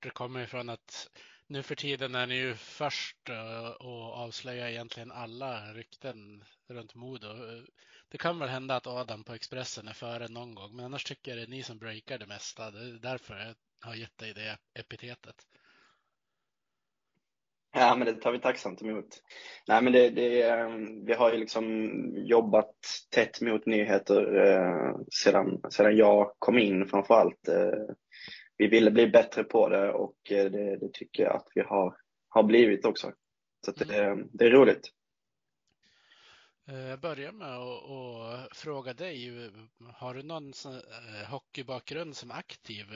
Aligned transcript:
rapporter 0.00 0.10
kommer 0.10 0.42
ifrån 0.42 0.68
att 0.68 1.10
nu 1.46 1.62
för 1.62 1.74
tiden 1.74 2.14
är 2.14 2.26
ni 2.26 2.34
ju 2.34 2.54
först 2.54 3.28
eh, 3.28 3.70
och 3.70 4.14
avslöjar 4.14 4.68
egentligen 4.68 5.12
alla 5.12 5.72
rykten 5.74 6.44
runt 6.68 6.94
Modo. 6.94 7.28
Det 8.08 8.18
kan 8.18 8.38
väl 8.38 8.48
hända 8.48 8.76
att 8.76 8.86
Adam 8.86 9.24
på 9.24 9.34
Expressen 9.34 9.88
är 9.88 9.92
före 9.92 10.28
någon 10.28 10.54
gång, 10.54 10.76
men 10.76 10.84
annars 10.84 11.04
tycker 11.04 11.30
jag 11.30 11.38
det 11.38 11.44
är 11.44 11.56
ni 11.56 11.62
som 11.62 11.78
breakar 11.78 12.18
det 12.18 12.26
mesta. 12.26 12.70
Det 12.70 12.78
är 12.78 12.98
därför 13.02 13.34
jag 13.34 13.54
har 13.88 13.94
gett 13.94 14.18
dig 14.18 14.34
det 14.34 14.58
epitetet. 14.80 15.36
Ja, 17.72 17.96
men 17.96 18.06
det 18.06 18.20
tar 18.20 18.32
vi 18.32 18.40
tacksamt 18.40 18.82
emot. 18.82 19.22
Nej, 19.68 19.82
men 19.82 19.92
det, 19.92 20.10
det, 20.10 20.42
eh, 20.42 20.68
vi 21.06 21.12
har 21.14 21.32
ju 21.32 21.38
liksom 21.38 21.90
jobbat 22.16 22.74
tätt 23.10 23.40
mot 23.40 23.66
nyheter 23.66 24.46
eh, 24.46 24.96
sedan, 25.24 25.60
sedan 25.70 25.96
jag 25.96 26.32
kom 26.38 26.58
in 26.58 26.86
framför 26.86 27.14
allt. 27.14 27.48
Vi 28.60 28.68
ville 28.68 28.90
bli 28.90 29.06
bättre 29.06 29.44
på 29.44 29.68
det 29.68 29.92
och 29.92 30.32
eh, 30.32 30.50
det, 30.50 30.76
det 30.76 30.92
tycker 30.92 31.22
jag 31.22 31.36
att 31.36 31.48
vi 31.54 31.60
har, 31.60 31.96
har 32.28 32.42
blivit 32.42 32.84
också. 32.84 33.12
Så 33.64 33.72
det, 33.72 34.04
mm. 34.04 34.28
det 34.32 34.46
är 34.46 34.50
roligt. 34.50 34.90
Eh, 36.68 36.88
jag 36.88 37.00
börjar 37.00 37.32
med 37.32 37.56
att 37.56 38.56
fråga 38.56 38.92
dig, 38.92 39.50
har 39.94 40.14
du 40.14 40.22
någon 40.22 40.52
eh, 40.64 41.30
hockeybakgrund 41.30 42.16
som 42.16 42.30
aktiv? 42.30 42.86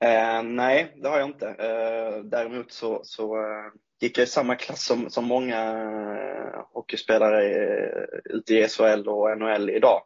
Eh, 0.00 0.42
nej, 0.42 0.94
det 0.96 1.08
har 1.08 1.18
jag 1.18 1.28
inte. 1.28 1.48
Eh, 1.48 2.24
däremot 2.24 2.72
så, 2.72 3.00
så 3.04 3.36
eh, 3.36 3.72
gick 4.02 4.18
jag 4.18 4.24
i 4.24 4.26
samma 4.26 4.54
klass 4.54 4.84
som, 4.84 5.10
som 5.10 5.24
många 5.24 5.60
eh, 6.14 6.64
hockeyspelare 6.72 7.44
eh, 7.44 8.04
ute 8.24 8.54
i 8.54 8.68
SHL 8.68 9.08
och 9.08 9.38
NHL 9.38 9.70
idag. 9.70 10.02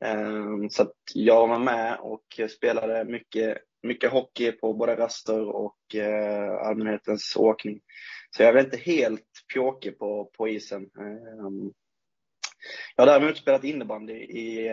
Ehm, 0.00 0.70
så 0.70 0.82
att 0.82 0.94
jag 1.14 1.48
var 1.48 1.58
med 1.58 1.98
och 2.00 2.40
spelade 2.56 3.04
mycket, 3.04 3.58
mycket 3.82 4.10
hockey 4.10 4.52
på 4.52 4.74
både 4.74 4.96
raster 4.96 5.48
och 5.48 5.94
eh, 5.94 6.66
allmänhetens 6.66 7.36
åkning. 7.36 7.80
Så 8.30 8.42
jag 8.42 8.56
är 8.56 8.64
inte 8.64 8.76
helt 8.76 9.30
pjåkig 9.52 9.98
på, 9.98 10.30
på 10.36 10.48
isen. 10.48 10.82
Ehm, 10.82 11.72
jag 12.96 13.06
har 13.06 13.06
däremot 13.06 13.36
spelat 13.36 13.64
innebandy 13.64 14.14
i 14.14 14.66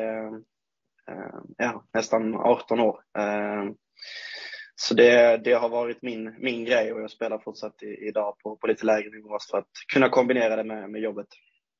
ja, 1.57 1.85
nästan 1.94 2.35
18 2.35 2.79
år. 2.79 2.99
Ehm, 3.17 3.75
så 4.75 4.93
det, 4.93 5.38
det 5.38 5.53
har 5.53 5.69
varit 5.69 6.02
min, 6.02 6.35
min 6.39 6.66
grej 6.66 6.94
och 6.94 7.01
jag 7.01 7.11
spelar 7.11 7.39
fortsatt 7.39 7.84
i, 7.84 8.07
idag 8.07 8.38
på, 8.39 8.56
på 8.56 8.67
lite 8.67 8.85
lägre 8.85 9.09
nivå 9.09 9.38
för 9.51 9.57
att 9.57 9.72
kunna 9.94 10.09
kombinera 10.09 10.56
det 10.56 10.63
med, 10.63 10.89
med 10.89 11.01
jobbet. 11.01 11.28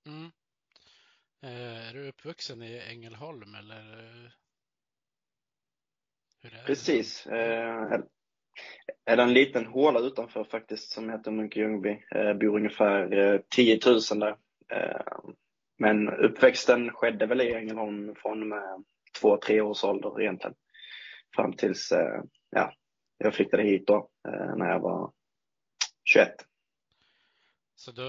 Mm. 0.08 0.32
Eh, 1.44 1.90
är 1.90 1.94
du 1.94 2.08
uppvuxen 2.08 2.62
i 2.62 2.80
Ängelholm 2.90 3.56
eller? 3.56 3.84
Hur 6.42 6.54
är 6.54 6.64
Precis. 6.66 7.24
Det? 7.24 7.32
Eh, 7.32 8.00
är 9.06 9.18
det 9.18 9.24
en 9.24 9.34
liten 9.34 9.66
håla 9.66 10.00
utanför 10.00 10.44
faktiskt 10.44 10.92
som 10.92 11.10
heter 11.10 11.32
Munke 11.32 11.60
Ljungby. 11.60 12.06
Eh, 12.16 12.34
bor 12.34 12.56
ungefär 12.56 13.44
10 13.50 13.80
000 13.86 14.20
där. 14.20 14.38
Men 15.78 16.10
uppväxten 16.10 16.90
skedde 16.92 17.26
väl 17.26 17.42
i 17.42 17.54
Ängelholm 17.54 18.16
från 18.16 18.50
med 18.50 18.84
två, 19.22 19.38
tre 19.38 19.62
års 19.62 19.84
ålder 19.84 20.22
egentligen. 20.22 20.56
Fram 21.36 21.54
tills 21.54 21.94
ja, 22.50 22.74
jag 23.24 23.36
flyttade 23.36 23.64
hit 23.64 23.88
då 23.88 24.10
när 24.58 24.70
jag 24.70 24.80
var 24.80 25.12
21. 26.04 26.34
Så 27.76 27.92
då 27.92 28.04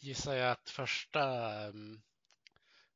gissar 0.00 0.34
jag 0.34 0.50
att 0.50 0.70
första 0.70 1.22
mm, 1.64 2.02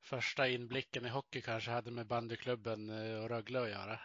första 0.06 0.48
inblicken 0.48 1.06
i 1.06 1.08
hockey 1.08 1.40
kanske 1.40 1.70
hade 1.70 1.90
med 1.90 2.06
bandyklubben 2.06 2.90
eh, 2.90 3.22
och 3.22 3.28
Rögle 3.28 3.60
att 3.60 3.70
göra? 3.70 3.98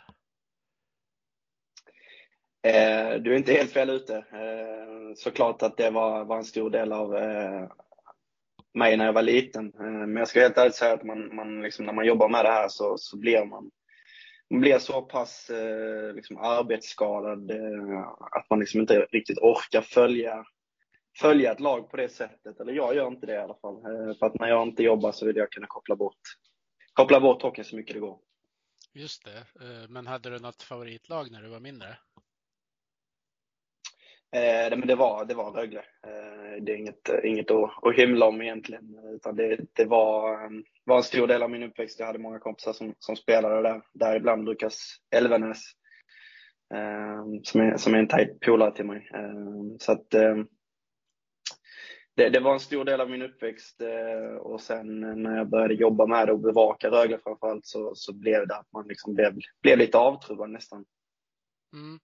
Eh, 2.64 3.22
du 3.22 3.34
är 3.34 3.38
inte 3.38 3.54
helt 3.54 3.72
fel 3.72 3.90
ute. 3.90 4.18
Eh, 4.18 5.16
såklart 5.16 5.62
att 5.62 5.78
det 5.78 5.90
var, 5.90 6.26
var 6.26 6.38
en 6.38 6.46
stor 6.46 6.70
del 6.70 6.92
av 6.92 7.16
eh, 7.16 7.72
mig 8.74 8.98
när 8.98 9.06
jag 9.06 9.14
var 9.14 9.22
liten. 9.22 9.74
Eh, 9.80 9.82
men 9.82 10.16
jag 10.16 10.28
ska 10.28 10.40
helt 10.40 10.58
ärligt 10.58 10.76
säga 10.76 10.94
att 10.94 11.04
man, 11.04 11.36
man 11.36 11.62
liksom, 11.62 11.86
när 11.86 11.94
man 11.94 12.06
jobbar 12.06 12.30
med 12.30 12.46
det 12.46 12.52
här 12.52 12.68
så, 12.68 12.98
så 12.98 13.18
blir 13.18 13.46
man, 13.46 13.72
man 14.52 14.62
blir 14.62 14.80
så 14.80 15.02
pass 15.02 15.50
eh, 15.50 16.14
liksom 16.14 16.38
arbetsskadad 16.38 17.52
eh, 17.52 18.00
att 18.32 18.50
man 18.50 18.60
liksom 18.60 18.82
inte 18.82 19.00
riktigt 19.00 19.38
orkar 19.38 19.82
följa 19.82 20.46
följa 21.20 21.52
ett 21.52 21.60
lag 21.60 21.90
på 21.90 21.98
det 21.98 22.10
sättet. 22.10 22.60
Eller 22.60 22.74
jag 22.74 22.96
gör 22.96 23.08
inte 23.08 23.26
det 23.26 23.34
i 23.34 23.38
alla 23.38 23.56
fall. 23.56 23.76
Eh, 23.76 24.18
för 24.20 24.26
att 24.26 24.40
när 24.40 24.48
jag 24.48 24.68
inte 24.68 24.84
jobbar 24.84 25.12
så 25.12 25.26
vill 25.26 25.36
jag 25.36 25.52
kunna 25.52 25.68
koppla 25.68 25.96
bort, 25.96 26.20
koppla 26.94 27.20
bort 27.20 27.42
hockeyn 27.42 27.66
så 27.66 27.76
mycket 27.76 27.94
det 27.94 28.00
går. 28.00 28.20
Just 28.94 29.26
det. 29.26 29.38
Eh, 29.38 29.90
men 29.90 30.08
hade 30.08 30.30
du 30.30 30.40
något 30.40 30.62
favoritlag 30.62 31.32
när 31.32 31.42
du 31.42 31.50
var 31.50 31.60
mindre? 31.60 31.98
Eh, 34.36 34.78
men 34.78 34.88
det 34.88 34.96
var, 34.96 35.26
det 35.26 35.34
var 35.34 35.52
Rögle. 35.52 35.80
Eh, 35.80 36.64
det 36.64 36.72
är 36.72 36.76
inget, 36.76 37.10
inget 37.24 37.52
att, 37.52 37.84
att 37.84 37.96
hymla 37.96 38.26
om 38.26 38.42
egentligen. 38.42 39.00
Utan 39.16 39.36
det, 39.36 39.60
det 39.74 39.86
var, 39.86 40.46
ehm, 40.46 40.64
var 40.86 40.98
en 40.98 41.04
stor 41.04 41.28
del 41.28 41.44
av 41.44 41.50
min 41.50 41.64
uppväxt. 41.64 42.00
Jag 42.00 42.08
hade 42.08 42.20
många 42.20 42.40
kompisar 42.40 42.74
som, 42.74 42.94
som 43.00 43.16
spelade 43.16 43.62
där. 43.62 43.82
Däribland 43.94 44.46
Lukas 44.46 44.96
Elvenäs. 45.16 45.62
Eh, 46.74 47.24
som, 47.44 47.62
är, 47.62 47.78
som 47.78 47.94
är 47.94 48.00
en 48.00 48.08
tajt 48.08 48.40
polare 48.40 48.76
till 48.76 48.86
mig. 48.86 49.10
Eh, 49.14 49.78
så 49.80 49.92
att 49.92 50.14
ehm, 50.14 50.48
det, 52.16 52.30
det, 52.30 52.40
var 52.40 52.54
en 52.54 52.60
stor 52.60 52.86
del 52.86 53.02
av 53.02 53.10
min 53.10 53.22
uppväxt 53.22 53.82
eh, 53.82 54.36
och 54.36 54.62
sen 54.62 55.00
när 55.24 55.38
jag 55.38 55.50
började 55.50 55.74
jobba 55.74 56.06
med 56.06 56.28
det 56.28 56.34
och 56.34 56.40
bevaka 56.40 56.90
Rögle 56.90 57.18
framförallt 57.24 57.66
så, 57.66 57.92
så 57.96 58.14
blev 58.14 58.48
det 58.48 58.56
att 58.56 58.72
man 58.74 58.88
liksom 58.88 59.14
blev, 59.14 59.34
blev 59.62 59.78
lite 59.78 59.98
avtrubbad 59.98 60.50
nästan. 60.50 60.86
Mm. 61.74 62.00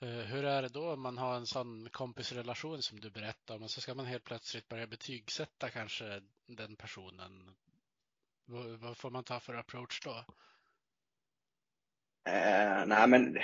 Eh, 0.00 0.08
hur 0.08 0.44
är 0.44 0.62
det 0.62 0.68
då 0.68 0.90
om 0.92 1.00
man 1.00 1.18
har 1.18 1.36
en 1.36 1.46
sån 1.46 1.88
kompisrelation 1.92 2.82
som 2.82 3.00
du 3.00 3.10
berättade 3.10 3.56
om 3.56 3.62
och 3.62 3.70
så 3.70 3.80
ska 3.80 3.94
man 3.94 4.06
helt 4.06 4.24
plötsligt 4.24 4.68
börja 4.68 4.86
betygsätta 4.86 5.68
kanske 5.68 6.20
den 6.46 6.76
personen? 6.76 7.50
Vad, 8.80 8.96
får 8.96 9.10
man 9.10 9.24
ta 9.24 9.40
för 9.40 9.54
approach 9.54 10.00
då? 10.04 10.24
Eh, 12.30 12.86
nej 12.86 13.08
men 13.08 13.38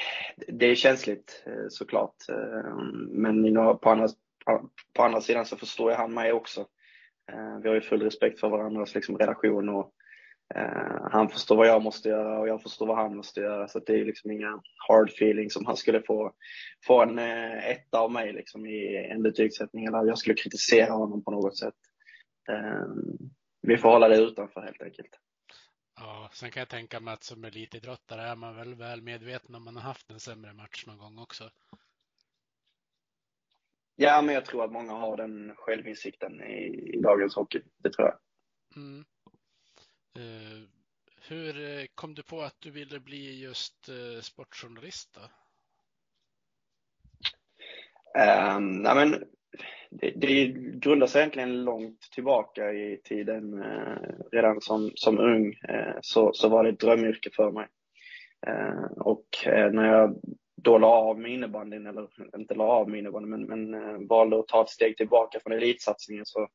det 0.48 0.66
är 0.66 0.74
känsligt 0.74 1.42
eh, 1.46 1.68
såklart. 1.68 2.28
Eh, 2.28 2.76
men 3.08 3.54
på 3.54 3.90
andra, 3.90 4.08
på 4.92 5.02
andra 5.02 5.20
sidan 5.20 5.46
så 5.46 5.56
förstår 5.56 5.90
jag 5.90 5.98
han 5.98 6.14
mig 6.14 6.32
också. 6.32 6.66
Vi 7.62 7.68
har 7.68 7.74
ju 7.74 7.80
full 7.80 8.02
respekt 8.02 8.40
för 8.40 8.48
varandras 8.48 8.94
liksom, 8.94 9.18
relation 9.18 9.68
och 9.68 9.94
han 11.10 11.28
förstår 11.28 11.56
vad 11.56 11.66
jag 11.66 11.82
måste 11.82 12.08
göra 12.08 12.38
och 12.40 12.48
jag 12.48 12.62
förstår 12.62 12.86
vad 12.86 12.96
han 12.96 13.16
måste 13.16 13.40
göra. 13.40 13.68
Så 13.68 13.78
det 13.78 13.92
är 13.92 14.04
liksom 14.04 14.30
inga 14.30 14.62
hard 14.88 15.08
feelings 15.08 15.56
om 15.56 15.66
han 15.66 15.76
skulle 15.76 16.02
få, 16.02 16.32
få 16.86 17.02
en 17.02 17.18
eh, 17.18 17.70
etta 17.70 17.98
av 17.98 18.12
mig 18.12 18.32
liksom, 18.32 18.66
i 18.66 19.08
en 19.10 19.22
betygssättning 19.22 19.84
eller 19.84 20.06
jag 20.06 20.18
skulle 20.18 20.34
kritisera 20.34 20.92
honom 20.92 21.24
på 21.24 21.30
något 21.30 21.58
sätt. 21.58 21.74
Vi 23.62 23.76
får 23.76 23.88
hålla 23.88 24.08
det 24.08 24.16
utanför 24.16 24.60
helt 24.60 24.82
enkelt. 24.82 25.18
Ja, 25.96 26.30
sen 26.32 26.50
kan 26.50 26.60
jag 26.60 26.68
tänka 26.68 27.00
mig 27.00 27.14
att 27.14 27.24
som 27.24 27.44
elitidrottare 27.44 28.22
är 28.22 28.36
man 28.36 28.56
väl 28.56 28.74
väl 28.74 29.02
medveten 29.02 29.54
om 29.54 29.64
man 29.64 29.76
har 29.76 29.82
haft 29.82 30.10
en 30.10 30.20
sämre 30.20 30.52
match 30.52 30.86
någon 30.86 30.98
gång 30.98 31.18
också. 31.18 31.50
Ja, 33.96 34.22
men 34.22 34.34
jag 34.34 34.44
tror 34.44 34.64
att 34.64 34.72
många 34.72 34.92
har 34.92 35.16
den 35.16 35.54
självinsikten 35.56 36.42
i, 36.42 36.90
i 36.94 37.00
dagens 37.00 37.34
hockey. 37.34 37.62
Det 37.78 37.92
tror 37.92 38.08
jag. 38.08 38.18
Mm. 38.76 39.04
Uh, 40.18 40.62
hur 41.28 41.78
eh, 41.78 41.86
kom 41.94 42.14
du 42.14 42.22
på 42.22 42.42
att 42.42 42.60
du 42.60 42.70
ville 42.70 43.00
bli 43.00 43.42
just 43.42 43.88
uh, 43.88 44.20
sportjournalist 44.20 45.14
då? 45.14 45.20
Um, 48.20 48.82
nej, 48.82 48.94
men 48.94 49.24
det, 49.90 50.10
det 50.16 50.46
grundar 50.78 51.06
sig 51.06 51.20
egentligen 51.20 51.64
långt 51.64 52.00
tillbaka 52.00 52.72
i 52.72 53.00
tiden. 53.04 53.54
Uh, 53.54 54.14
redan 54.32 54.60
som, 54.60 54.92
som 54.94 55.18
ung 55.18 55.46
uh, 55.48 55.98
så, 56.00 56.32
så 56.32 56.48
var 56.48 56.64
det 56.64 56.70
ett 56.70 56.80
drömyrke 56.80 57.30
för 57.36 57.50
mig. 57.50 57.66
Uh, 58.48 58.84
och 58.98 59.26
när 59.46 59.84
jag 59.84 60.20
då 60.56 60.78
la 60.78 60.86
av 60.86 61.18
med 61.18 61.30
innebandyn, 61.30 61.86
eller 61.86 62.08
inte 62.36 62.54
la 62.54 62.64
av 62.64 62.90
med 62.90 62.98
innebandyn, 62.98 63.46
men, 63.46 63.70
men 63.70 64.06
valde 64.06 64.38
att 64.38 64.48
ta 64.48 64.62
ett 64.62 64.68
steg 64.68 64.96
tillbaka 64.96 65.40
från 65.40 65.52
elitsatsningen 65.52 66.26
så, 66.26 66.48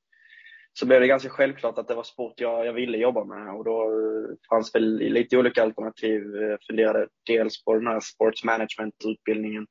så 0.74 0.86
blev 0.86 1.02
det 1.02 1.08
ganska 1.08 1.30
självklart 1.30 1.78
att 1.78 1.88
det 1.88 1.96
var 1.96 2.04
sport 2.04 2.34
jag, 2.38 2.66
jag 2.66 2.74
ville 2.74 2.98
jobba 2.98 3.24
med 3.24 3.56
och 3.56 3.64
då 3.64 3.82
eh, 3.82 4.36
fanns 4.50 4.76
väl 4.76 4.98
lite 4.98 5.38
olika 5.38 5.64
alternativ. 5.64 6.36
Jag 6.36 6.60
funderade 6.68 7.08
dels 7.26 7.64
på 7.64 7.74
den 7.74 7.88
här 7.88 8.00
sports 8.00 8.44
management-utbildningen 8.44 9.68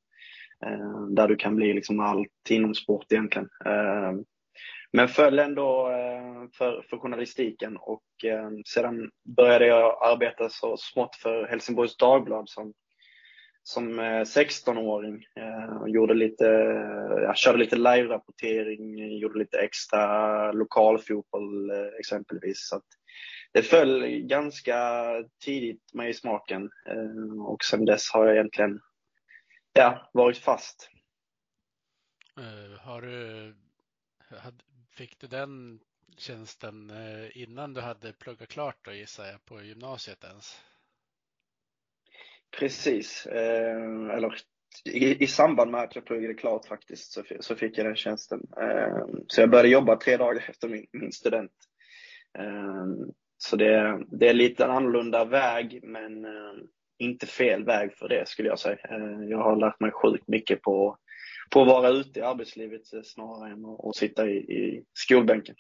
eh, 0.67 1.06
där 1.11 1.29
du 1.29 1.37
kan 1.37 1.56
bli 1.56 1.73
liksom 1.73 2.00
allt 2.00 2.50
inom 2.50 2.75
sport 2.75 3.12
egentligen. 3.12 3.49
Eh, 3.65 4.12
men 4.93 5.09
föll 5.09 5.39
ändå 5.39 5.89
eh, 5.89 6.49
för, 6.59 6.83
för 6.91 6.99
journalistiken 6.99 7.77
och 7.77 8.25
eh, 8.25 8.50
sedan 8.67 9.11
började 9.37 9.67
jag 9.67 10.12
arbeta 10.12 10.49
så 10.49 10.77
smått 10.77 11.17
för 11.17 11.47
Helsingborgs 11.47 11.97
Dagblad 11.97 12.49
som 12.49 12.73
som 13.69 13.99
eh, 13.99 14.25
16-åring. 14.25 15.25
Eh, 15.37 15.76
och 15.76 15.88
gjorde 15.88 16.15
lite, 16.15 16.47
eh, 16.47 17.23
jag 17.23 17.37
körde 17.37 17.59
lite 17.59 17.76
live-rapportering, 17.76 19.19
gjorde 19.19 19.38
lite 19.38 19.59
extra 19.59 20.53
lokalfotboll 20.53 21.70
exempelvis. 22.00 22.69
Så 22.69 22.82
det 23.53 23.62
föll 23.62 24.06
ganska 24.06 25.05
tidigt 25.44 25.94
mig 25.94 26.11
i 26.11 26.15
smaken 26.15 26.70
och 27.47 27.65
sen 27.65 27.85
dess 27.85 28.11
har 28.12 28.26
jag 28.26 28.35
egentligen 28.35 28.81
ja, 29.73 30.11
varit 30.12 30.38
fast. 30.38 30.91
Har 32.81 33.03
du, 33.03 33.55
fick 34.91 35.19
du 35.19 35.26
den 35.26 35.81
tjänsten 36.17 36.93
innan 37.32 37.75
du 37.75 37.81
hade 37.81 38.12
pluggat 38.12 38.49
klart 38.49 38.76
då 38.82 38.93
gissar 38.93 39.26
jag 39.26 39.44
på 39.44 39.62
gymnasiet 39.62 40.25
ens? 40.25 40.61
Precis, 42.50 43.27
eh, 43.27 44.17
eller 44.17 44.35
i, 44.85 45.25
i 45.25 45.27
samband 45.27 45.71
med 45.71 45.81
att 45.81 45.95
jag 45.95 46.05
pluggade 46.05 46.35
klart 46.35 46.67
faktiskt 46.67 47.12
så, 47.12 47.23
så 47.41 47.56
fick 47.56 47.79
jag 47.79 47.87
den 47.87 47.97
tjänsten. 47.97 48.41
Eh, 48.61 49.06
så 49.27 49.41
jag 49.41 49.50
började 49.50 49.69
jobba 49.69 49.97
tre 49.97 50.17
dagar 50.17 50.45
efter 50.49 50.69
min, 50.69 50.87
min 50.93 51.12
student. 51.12 51.53
Eh, 52.39 52.87
så 53.39 53.56
det, 53.56 54.05
det 54.09 54.29
är 54.29 54.35
lite 54.35 54.65
en 54.65 54.71
annorlunda 54.71 55.25
väg 55.25 55.81
men 55.83 56.27
inte 56.99 57.27
fel 57.27 57.65
väg 57.65 57.95
för 57.95 58.09
det 58.09 58.29
skulle 58.29 58.49
jag 58.49 58.59
säga. 58.59 58.79
Jag 59.29 59.39
har 59.39 59.56
lärt 59.56 59.81
mig 59.81 59.91
sjukt 59.93 60.29
mycket 60.29 60.62
på, 60.62 60.99
på 61.50 61.62
att 61.62 61.69
vara 61.69 61.89
ute 61.89 62.21
i 62.21 62.23
arbetslivet 62.23 62.83
snarare 63.05 63.53
än 63.53 63.65
att, 63.65 63.85
att 63.85 63.97
sitta 63.97 64.27
i, 64.27 64.37
i 64.37 64.85
skolbänken. 64.93 65.55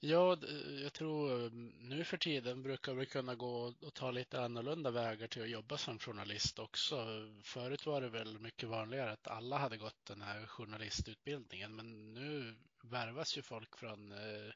Ja, 0.00 0.36
jag 0.82 0.92
tror 0.92 1.44
eh, 1.44 1.50
nu 1.80 2.04
för 2.04 2.16
tiden 2.16 2.62
brukar 2.62 2.94
vi 2.94 3.06
kunna 3.06 3.34
gå 3.34 3.72
och 3.86 3.94
ta 3.94 4.10
lite 4.10 4.40
annorlunda 4.40 4.90
vägar 4.90 5.26
till 5.26 5.42
att 5.42 5.50
jobba 5.50 5.76
som 5.76 5.98
journalist 5.98 6.58
också. 6.58 6.96
Förut 7.42 7.86
var 7.86 8.00
det 8.00 8.08
väl 8.08 8.38
mycket 8.38 8.68
vanligare 8.68 9.12
att 9.12 9.28
alla 9.28 9.56
hade 9.56 9.76
gått 9.76 10.06
den 10.06 10.22
här 10.22 10.46
journalistutbildningen, 10.46 11.76
men 11.76 12.14
nu 12.14 12.54
värvas 12.82 13.38
ju 13.38 13.42
folk 13.42 13.76
från 13.76 14.12
eh, 14.12 14.52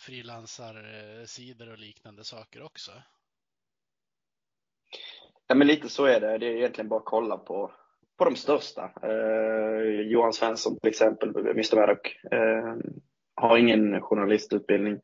frilansarsidor 0.00 1.72
och 1.72 1.78
liknande 1.78 2.24
saker 2.24 2.62
också. 2.62 2.92
Ja, 5.46 5.54
men 5.54 5.66
lite 5.66 5.88
så 5.88 6.04
är 6.04 6.20
det. 6.20 6.38
Det 6.38 6.46
är 6.46 6.56
egentligen 6.56 6.88
bara 6.88 7.00
att 7.00 7.06
kolla 7.06 7.36
på, 7.36 7.72
på 8.16 8.24
de 8.24 8.36
största. 8.36 8.92
Eh, 9.02 10.00
Johan 10.00 10.32
Svensson 10.32 10.78
till 10.80 10.90
exempel, 10.90 11.28
Mr 11.28 11.76
Maddock, 11.76 12.24
eh, 12.32 12.76
har 13.40 13.56
ingen 13.56 14.00
journalistutbildning. 14.00 15.00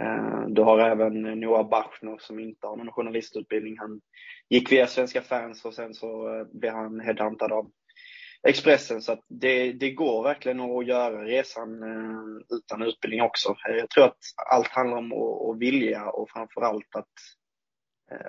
Eh, 0.00 0.46
du 0.48 0.62
har 0.62 0.78
även 0.78 1.22
Noah 1.22 1.68
Bachner 1.68 2.18
som 2.18 2.38
inte 2.38 2.66
har 2.66 2.76
någon 2.76 2.92
journalistutbildning. 2.92 3.78
Han 3.78 4.00
gick 4.48 4.72
via 4.72 4.86
Svenska 4.86 5.22
fans 5.22 5.64
och 5.64 5.74
sen 5.74 5.94
så 5.94 6.38
eh, 6.38 6.46
blev 6.52 6.72
han 6.72 7.00
headhuntad 7.00 7.52
av 7.52 7.70
Expressen. 8.48 9.02
Så 9.02 9.16
det, 9.28 9.72
det 9.72 9.90
går 9.90 10.22
verkligen 10.22 10.60
att 10.60 10.86
göra 10.86 11.24
resan 11.24 11.82
eh, 11.82 12.56
utan 12.56 12.82
utbildning 12.82 13.22
också. 13.22 13.54
Jag 13.68 13.90
tror 13.90 14.04
att 14.04 14.18
allt 14.50 14.68
handlar 14.68 14.96
om 14.96 15.12
att, 15.12 15.50
att 15.50 15.58
vilja 15.58 16.10
och 16.10 16.30
framförallt 16.30 16.96
att 16.96 17.12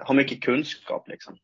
ha 0.07 0.13
mycket 0.13 0.44
kunskap. 0.44 1.07
Liksom. 1.07 1.38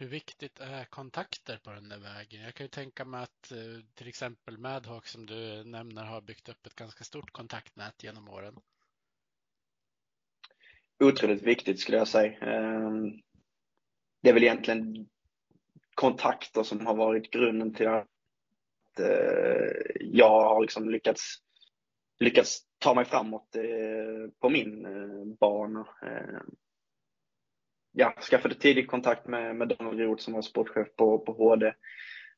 Hur 0.00 0.08
viktigt 0.08 0.60
är 0.60 0.84
kontakter 0.84 1.60
på 1.64 1.70
den 1.70 1.88
där 1.88 1.98
vägen? 1.98 2.42
Jag 2.42 2.54
kan 2.54 2.64
ju 2.64 2.68
tänka 2.68 3.04
mig 3.04 3.22
att 3.22 3.52
eh, 3.52 3.84
till 3.94 4.08
exempel 4.08 4.58
Madhawk 4.58 5.06
som 5.06 5.26
du 5.26 5.64
nämner 5.64 6.04
har 6.04 6.20
byggt 6.20 6.48
upp 6.48 6.66
ett 6.66 6.74
ganska 6.74 7.04
stort 7.04 7.30
kontaktnät 7.30 8.02
genom 8.02 8.28
åren. 8.28 8.54
Otroligt 11.04 11.42
viktigt 11.42 11.80
skulle 11.80 11.98
jag 11.98 12.08
säga. 12.08 12.38
Ehm, 12.38 13.10
det 14.22 14.28
är 14.28 14.34
väl 14.34 14.42
egentligen 14.42 15.08
kontakter 15.94 16.62
som 16.62 16.86
har 16.86 16.94
varit 16.94 17.30
grunden 17.30 17.74
till 17.74 17.88
att 17.88 19.00
eh, 19.00 19.96
jag 20.00 20.40
har 20.40 20.60
liksom 20.60 20.90
lyckats, 20.90 21.36
lyckats 22.18 22.58
ta 22.78 22.94
mig 22.94 23.04
framåt 23.04 23.56
eh, 23.56 24.30
på 24.40 24.50
min 24.50 24.82
bana 25.40 25.88
ehm, 26.02 26.56
ja, 27.92 28.14
skaffade 28.30 28.54
tidig 28.54 28.88
kontakt 28.88 29.26
med, 29.26 29.56
med 29.56 29.68
Daniel 29.68 30.08
Roth 30.08 30.22
som 30.22 30.34
var 30.34 30.42
sportchef 30.42 30.88
på, 30.96 31.18
på 31.18 31.32
HD. 31.32 31.66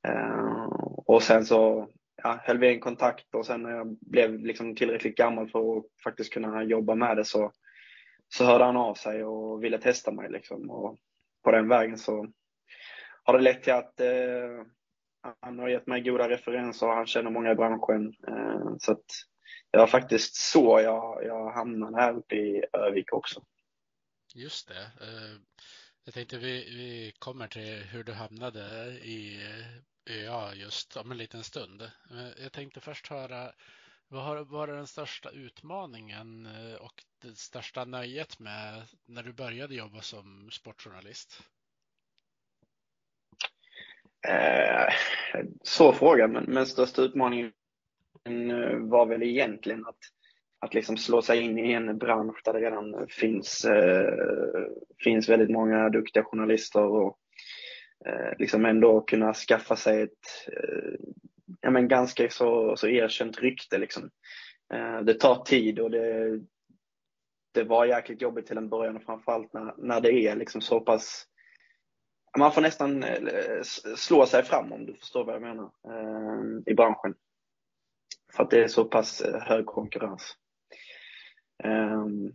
Eh, 0.08 0.64
och 1.06 1.22
sen 1.22 1.44
så 1.44 1.88
ja, 2.22 2.40
höll 2.42 2.58
vi 2.58 2.74
en 2.74 2.80
kontakt 2.80 3.34
och 3.34 3.46
sen 3.46 3.62
när 3.62 3.70
jag 3.70 3.96
blev 4.00 4.40
liksom 4.40 4.76
tillräckligt 4.76 5.16
gammal 5.16 5.48
för 5.48 5.78
att 5.78 5.84
faktiskt 6.04 6.32
kunna 6.32 6.62
jobba 6.62 6.94
med 6.94 7.16
det 7.16 7.24
så, 7.24 7.52
så 8.28 8.44
hörde 8.44 8.64
han 8.64 8.76
av 8.76 8.94
sig 8.94 9.24
och 9.24 9.64
ville 9.64 9.78
testa 9.78 10.12
mig. 10.12 10.30
Liksom. 10.30 10.70
Och 10.70 10.98
på 11.44 11.50
den 11.50 11.68
vägen 11.68 11.98
så 11.98 12.26
har 13.24 13.38
det 13.38 13.44
lett 13.44 13.62
till 13.62 13.72
att 13.72 14.00
eh, 14.00 14.64
han 15.40 15.58
har 15.58 15.68
gett 15.68 15.86
mig 15.86 16.00
goda 16.00 16.28
referenser 16.28 16.86
och 16.88 16.94
han 16.94 17.06
känner 17.06 17.30
många 17.30 17.52
i 17.52 17.54
branschen. 17.54 18.14
Eh, 18.28 18.76
så 18.78 18.92
att 18.92 19.04
det 19.70 19.78
var 19.78 19.86
faktiskt 19.86 20.34
så 20.36 20.80
jag, 20.84 21.24
jag 21.24 21.50
hamnade 21.50 21.96
här 21.96 22.16
uppe 22.16 22.34
i 22.34 22.64
Övik 22.72 23.12
också. 23.12 23.42
Just 24.34 24.68
det. 24.68 24.90
Eh, 25.00 25.40
jag 26.04 26.14
tänkte 26.14 26.38
vi, 26.38 26.64
vi 26.64 27.12
kommer 27.18 27.46
till 27.46 27.82
hur 27.82 28.04
du 28.04 28.12
hamnade 28.12 28.90
i 28.90 29.40
ÖA 30.10 30.54
just 30.54 30.96
om 30.96 31.10
en 31.10 31.18
liten 31.18 31.44
stund. 31.44 31.82
Eh, 31.82 32.42
jag 32.42 32.52
tänkte 32.52 32.80
först 32.80 33.06
höra, 33.08 33.52
vad 34.08 34.24
har 34.24 34.44
varit 34.44 34.74
den 34.74 34.86
största 34.86 35.30
utmaningen 35.30 36.46
eh, 36.46 36.74
och 36.74 37.04
det 37.22 37.38
största 37.38 37.84
nöjet 37.84 38.38
med 38.38 38.82
när 39.06 39.22
du 39.22 39.32
började 39.32 39.74
jobba 39.74 40.00
som 40.00 40.50
sportjournalist? 40.50 41.42
Eh, 44.28 44.94
så 45.62 45.92
fråga, 45.92 46.28
men, 46.28 46.44
men 46.44 46.66
största 46.66 47.02
utmaningen 47.02 47.52
var 48.80 49.06
väl 49.06 49.22
egentligen 49.22 49.86
att 49.86 49.98
att 50.60 50.74
liksom 50.74 50.96
slå 50.96 51.22
sig 51.22 51.40
in 51.40 51.58
i 51.58 51.72
en 51.72 51.98
bransch 51.98 52.40
där 52.44 52.52
det 52.52 52.60
redan 52.60 53.06
finns, 53.08 53.64
eh, 53.64 54.64
finns 55.04 55.28
väldigt 55.28 55.50
många 55.50 55.88
duktiga 55.88 56.24
journalister 56.24 56.84
och 56.84 57.18
eh, 58.06 58.38
liksom 58.38 58.64
ändå 58.64 59.00
kunna 59.00 59.34
skaffa 59.34 59.76
sig 59.76 60.02
ett 60.02 60.48
eh, 60.52 61.00
ja, 61.60 61.70
men 61.70 61.88
ganska 61.88 62.30
så, 62.30 62.76
så 62.76 62.88
erkänt 62.88 63.38
rykte. 63.38 63.78
Liksom. 63.78 64.10
Eh, 64.74 65.00
det 65.00 65.14
tar 65.14 65.44
tid 65.44 65.78
och 65.78 65.90
det, 65.90 66.40
det 67.54 67.64
var 67.64 67.86
jäkligt 67.86 68.22
jobbigt 68.22 68.46
till 68.46 68.58
en 68.58 68.68
början 68.68 68.96
och 68.96 69.02
framförallt 69.02 69.52
när, 69.52 69.74
när 69.78 70.00
det 70.00 70.12
är 70.12 70.36
liksom 70.36 70.60
så 70.60 70.80
pass 70.80 71.26
man 72.38 72.52
får 72.52 72.60
nästan 72.60 73.02
eh, 73.02 73.62
slå 73.96 74.26
sig 74.26 74.42
fram 74.42 74.72
om 74.72 74.86
du 74.86 74.94
förstår 74.94 75.24
vad 75.24 75.34
jag 75.34 75.42
menar 75.42 75.70
eh, 75.88 76.72
i 76.72 76.74
branschen. 76.74 77.14
För 78.32 78.42
att 78.42 78.50
det 78.50 78.64
är 78.64 78.68
så 78.68 78.84
pass 78.84 79.20
eh, 79.20 79.40
hög 79.40 79.66
konkurrens. 79.66 80.36
Um, 81.64 82.34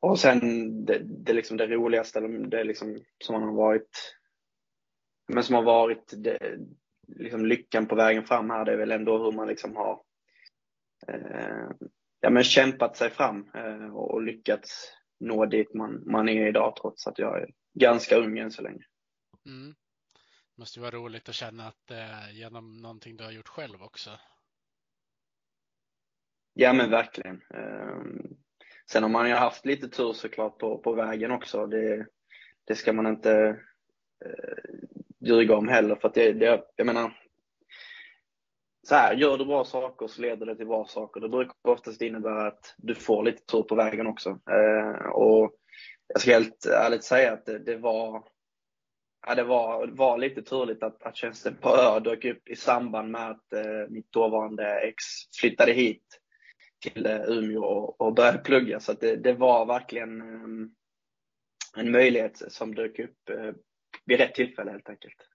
och 0.00 0.18
sen 0.18 0.40
det, 0.84 0.98
det, 0.98 1.32
liksom 1.32 1.56
det 1.56 1.66
roligaste, 1.66 2.20
det 2.20 2.64
liksom 2.64 3.04
som 3.24 3.32
man 3.32 3.42
har 3.42 3.56
varit, 3.56 4.16
men 5.28 5.42
som 5.42 5.54
har 5.54 5.62
varit 5.62 6.12
det, 6.16 6.58
liksom 7.06 7.46
lyckan 7.46 7.86
på 7.86 7.94
vägen 7.94 8.24
fram 8.24 8.50
här, 8.50 8.64
det 8.64 8.72
är 8.72 8.76
väl 8.76 8.92
ändå 8.92 9.18
hur 9.18 9.32
man 9.32 9.48
liksom 9.48 9.76
har 9.76 10.02
uh, 11.10 11.70
ja, 12.20 12.30
men 12.30 12.44
kämpat 12.44 12.96
sig 12.96 13.10
fram 13.10 13.50
uh, 13.56 13.96
och 13.96 14.22
lyckats 14.22 14.92
nå 15.20 15.46
dit 15.46 15.74
man, 15.74 16.02
man 16.06 16.28
är 16.28 16.46
idag 16.46 16.76
trots 16.76 17.06
att 17.06 17.18
jag 17.18 17.42
är 17.42 17.50
ganska 17.74 18.16
ung 18.16 18.38
än 18.38 18.50
så 18.50 18.62
länge. 18.62 18.84
Mm. 19.46 19.74
Det 20.56 20.60
måste 20.60 20.78
ju 20.78 20.82
vara 20.82 20.96
roligt 20.96 21.28
att 21.28 21.34
känna 21.34 21.68
att 21.68 21.90
är 21.90 22.30
genom 22.30 22.76
någonting 22.76 23.16
du 23.16 23.24
har 23.24 23.30
gjort 23.30 23.48
själv 23.48 23.82
också. 23.82 24.10
Ja 26.52 26.72
men 26.72 26.90
verkligen. 26.90 27.42
Um, 27.50 28.36
Sen 28.90 29.02
har 29.02 29.10
man 29.10 29.28
ju 29.28 29.34
haft 29.34 29.66
lite 29.66 29.88
tur 29.88 30.12
såklart 30.12 30.58
på, 30.58 30.78
på 30.78 30.92
vägen 30.92 31.30
också. 31.30 31.66
Det, 31.66 32.06
det 32.64 32.74
ska 32.74 32.92
man 32.92 33.06
inte 33.06 33.32
eh, 34.24 34.80
ljuga 35.20 35.56
om 35.56 35.68
heller. 35.68 35.96
För 35.96 36.08
att 36.08 36.14
det, 36.14 36.32
det, 36.32 36.64
jag 36.76 36.86
menar, 36.86 37.12
så 38.88 38.94
här, 38.94 39.14
gör 39.14 39.38
du 39.38 39.44
bra 39.44 39.64
saker 39.64 40.06
så 40.06 40.22
leder 40.22 40.46
det 40.46 40.56
till 40.56 40.66
bra 40.66 40.86
saker. 40.86 41.20
Det 41.20 41.28
brukar 41.28 41.54
oftast 41.68 42.02
innebära 42.02 42.46
att 42.46 42.74
du 42.76 42.94
får 42.94 43.22
lite 43.24 43.44
tur 43.44 43.62
på 43.62 43.74
vägen 43.74 44.06
också. 44.06 44.30
Eh, 44.50 45.08
och 45.08 45.52
jag 46.06 46.20
ska 46.20 46.32
helt 46.32 46.66
ärligt 46.66 47.04
säga 47.04 47.32
att 47.32 47.46
det, 47.46 47.58
det 47.58 47.76
var 47.76 48.24
Ja, 49.28 49.34
det 49.34 49.44
var, 49.44 49.86
var 49.86 50.18
lite 50.18 50.42
turligt 50.42 50.82
att, 50.82 51.02
att 51.02 51.16
tjänsten 51.16 51.56
på 51.60 51.68
Ö 51.68 52.00
dök 52.00 52.24
upp 52.24 52.48
i 52.48 52.56
samband 52.56 53.10
med 53.10 53.30
att 53.30 53.52
eh, 53.52 53.88
mitt 53.88 54.12
dåvarande 54.12 54.80
ex 54.80 55.04
flyttade 55.40 55.72
hit 55.72 56.20
till 56.92 57.06
eh, 57.06 57.20
Umeå 57.20 57.64
och, 57.64 58.00
och 58.00 58.14
började 58.14 58.38
plugga. 58.38 58.80
Så 58.80 58.92
det, 58.92 59.16
det, 59.16 59.32
var 59.32 59.66
verkligen 59.66 60.20
ehm, 60.20 60.74
en 61.76 61.90
möjlighet 61.90 62.52
som 62.52 62.74
dök 62.74 62.98
upp 62.98 63.28
eh, 63.30 63.52
vid 64.04 64.18
rätt 64.18 64.34
tillfälle 64.34 64.70
helt 64.70 64.88
enkelt. 64.88 65.28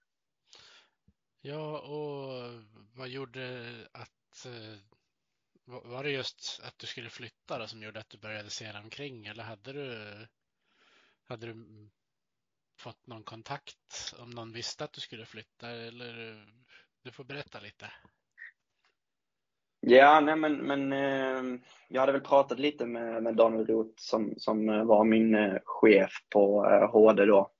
Ja, 1.40 1.78
och 1.78 2.52
vad 2.94 3.08
gjorde 3.08 3.72
att 3.92 4.46
eh, 4.46 4.78
var 5.64 6.04
det 6.04 6.10
just 6.10 6.60
att 6.62 6.78
du 6.78 6.86
skulle 6.86 7.10
flytta 7.10 7.58
då, 7.58 7.66
som 7.66 7.82
gjorde 7.82 8.00
att 8.00 8.10
du 8.10 8.18
började 8.18 8.50
se 8.50 8.72
dig 8.72 8.80
omkring 8.80 9.26
eller 9.26 9.42
hade 9.42 9.72
du, 9.72 10.16
hade 11.24 11.46
du 11.46 11.54
fått 12.78 13.06
någon 13.06 13.24
kontakt 13.24 14.14
om 14.18 14.30
någon 14.30 14.52
visste 14.52 14.84
att 14.84 14.92
du 14.92 15.00
skulle 15.00 15.26
flytta 15.26 15.70
eller 15.70 16.44
du 17.02 17.10
får 17.10 17.24
berätta 17.24 17.60
lite. 17.60 17.92
Ja, 19.86 20.20
nej 20.20 20.36
men, 20.36 20.56
men 20.56 20.92
eh, 20.92 21.60
jag 21.88 22.00
hade 22.00 22.12
väl 22.12 22.20
pratat 22.20 22.58
lite 22.58 22.86
med, 22.86 23.22
med 23.22 23.36
Daniel 23.36 23.66
Roth 23.66 23.94
som, 23.96 24.34
som 24.36 24.68
eh, 24.68 24.84
var 24.84 25.04
min 25.04 25.34
eh, 25.34 25.58
chef 25.64 26.10
på 26.30 26.66
eh, 26.70 26.90
HD 26.90 27.24
då. 27.24 27.50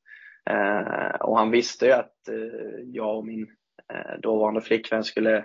Eh, 0.50 1.14
och 1.20 1.38
han 1.38 1.50
visste 1.50 1.86
ju 1.86 1.92
att 1.92 2.28
eh, 2.28 2.80
jag 2.84 3.16
och 3.16 3.26
min 3.26 3.46
eh, 3.92 4.20
dåvarande 4.20 4.60
flickvän 4.60 5.04
skulle, 5.04 5.44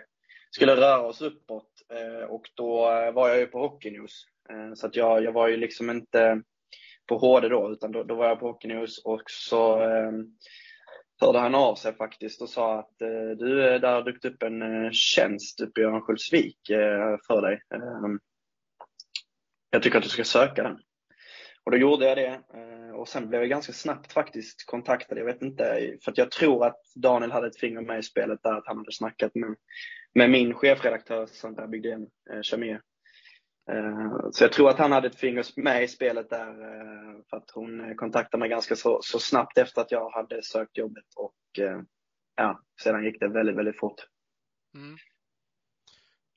skulle 0.52 0.76
röra 0.76 1.02
oss 1.02 1.22
uppåt. 1.22 1.72
Eh, 1.94 2.30
och 2.30 2.50
då 2.54 2.82
var 3.14 3.30
jag 3.30 3.40
ju 3.40 3.48
på 3.48 3.60
Hockey 3.60 3.92
News. 3.92 4.26
så 4.76 4.88
att 4.88 4.96
jag, 4.96 5.24
jag 5.24 5.32
var 5.32 5.48
ju 5.48 5.58
liksom 5.58 5.90
inte 5.90 6.42
på 7.08 7.18
HD 7.18 7.50
då, 7.50 7.72
utan 7.72 7.92
då, 7.92 8.04
då 8.04 8.16
var 8.16 8.28
jag 8.28 8.40
på 8.40 8.48
Hockey 8.48 8.68
News 8.68 8.98
och 9.06 9.24
så 9.26 9.80
ehm, 9.80 10.26
hörde 11.20 11.40
han 11.40 11.56
av 11.56 11.76
sig 11.76 11.96
faktiskt 11.96 12.42
och 12.42 12.50
sa 12.50 12.80
att 12.80 13.02
eh, 13.02 13.38
du, 13.38 13.68
eh, 13.68 13.82
där 13.82 13.94
har 13.94 14.04
dykt 14.04 14.26
upp 14.26 14.44
en 14.44 14.86
eh, 14.86 14.92
tjänst 14.92 15.62
uppe 15.62 15.82
i 15.82 15.84
Örnsköldsvik 15.84 16.70
eh, 16.70 17.18
för 17.28 17.42
dig. 17.42 17.62
Ehm, 17.74 18.20
jag 19.70 19.84
tycker 19.84 19.98
att 19.98 20.04
du 20.04 20.10
ska 20.10 20.24
söka 20.24 20.64
den. 20.64 20.80
Och 21.64 21.72
då 21.72 21.78
gjorde 21.78 22.08
jag 22.08 22.18
det 22.18 22.42
eh, 22.54 22.96
och 22.96 23.08
sen 23.08 23.30
blev 23.30 23.42
jag 23.42 23.50
ganska 23.50 23.74
snabbt 23.74 24.14
faktiskt 24.14 24.66
kontaktad. 24.66 25.18
Jag 25.18 25.26
vet 25.26 25.42
inte, 25.42 25.98
för 26.04 26.12
att 26.12 26.18
jag 26.18 26.32
tror 26.32 26.66
att 26.66 26.82
Daniel 26.96 27.32
hade 27.32 27.48
ett 27.48 27.60
finger 27.60 27.82
med 27.82 28.00
i 28.00 28.04
spelet 28.04 28.44
där, 28.44 28.54
att 28.54 28.68
han 28.68 28.78
hade 28.78 28.92
snackat 28.92 29.36
med, 29.36 29.56
med 30.14 30.30
min 30.30 30.54
chefredaktör 30.54 31.26
Sandra 31.26 31.68
Bygdén, 31.68 32.08
Chamir, 32.44 32.74
Eh, 32.74 32.80
Eh, 33.72 34.30
så 34.32 34.44
jag 34.44 34.54
tror 34.54 34.70
att 34.70 34.80
han 34.80 34.92
hade 34.92 35.08
ett 35.08 35.20
finger 35.20 35.62
med 35.62 35.84
i 35.84 35.88
spelet 35.88 36.30
där 36.30 36.50
eh, 36.50 37.22
för 37.30 37.38
att 37.38 37.52
hon 37.52 37.90
eh, 37.90 37.96
kontaktade 37.96 38.40
mig 38.40 38.50
ganska 38.50 38.76
så, 38.76 39.00
så 39.02 39.20
snabbt 39.20 39.58
efter 39.58 39.82
att 39.82 39.92
jag 39.92 40.10
hade 40.10 40.44
sökt 40.44 40.78
jobbet 40.78 41.06
och 41.16 41.34
ja, 42.36 42.62
sedan 42.84 43.06
gick 43.06 43.20
det 43.20 43.28
väldigt, 43.28 43.56
väldigt 43.56 43.80
fort. 43.80 44.08
Mm. 44.76 44.98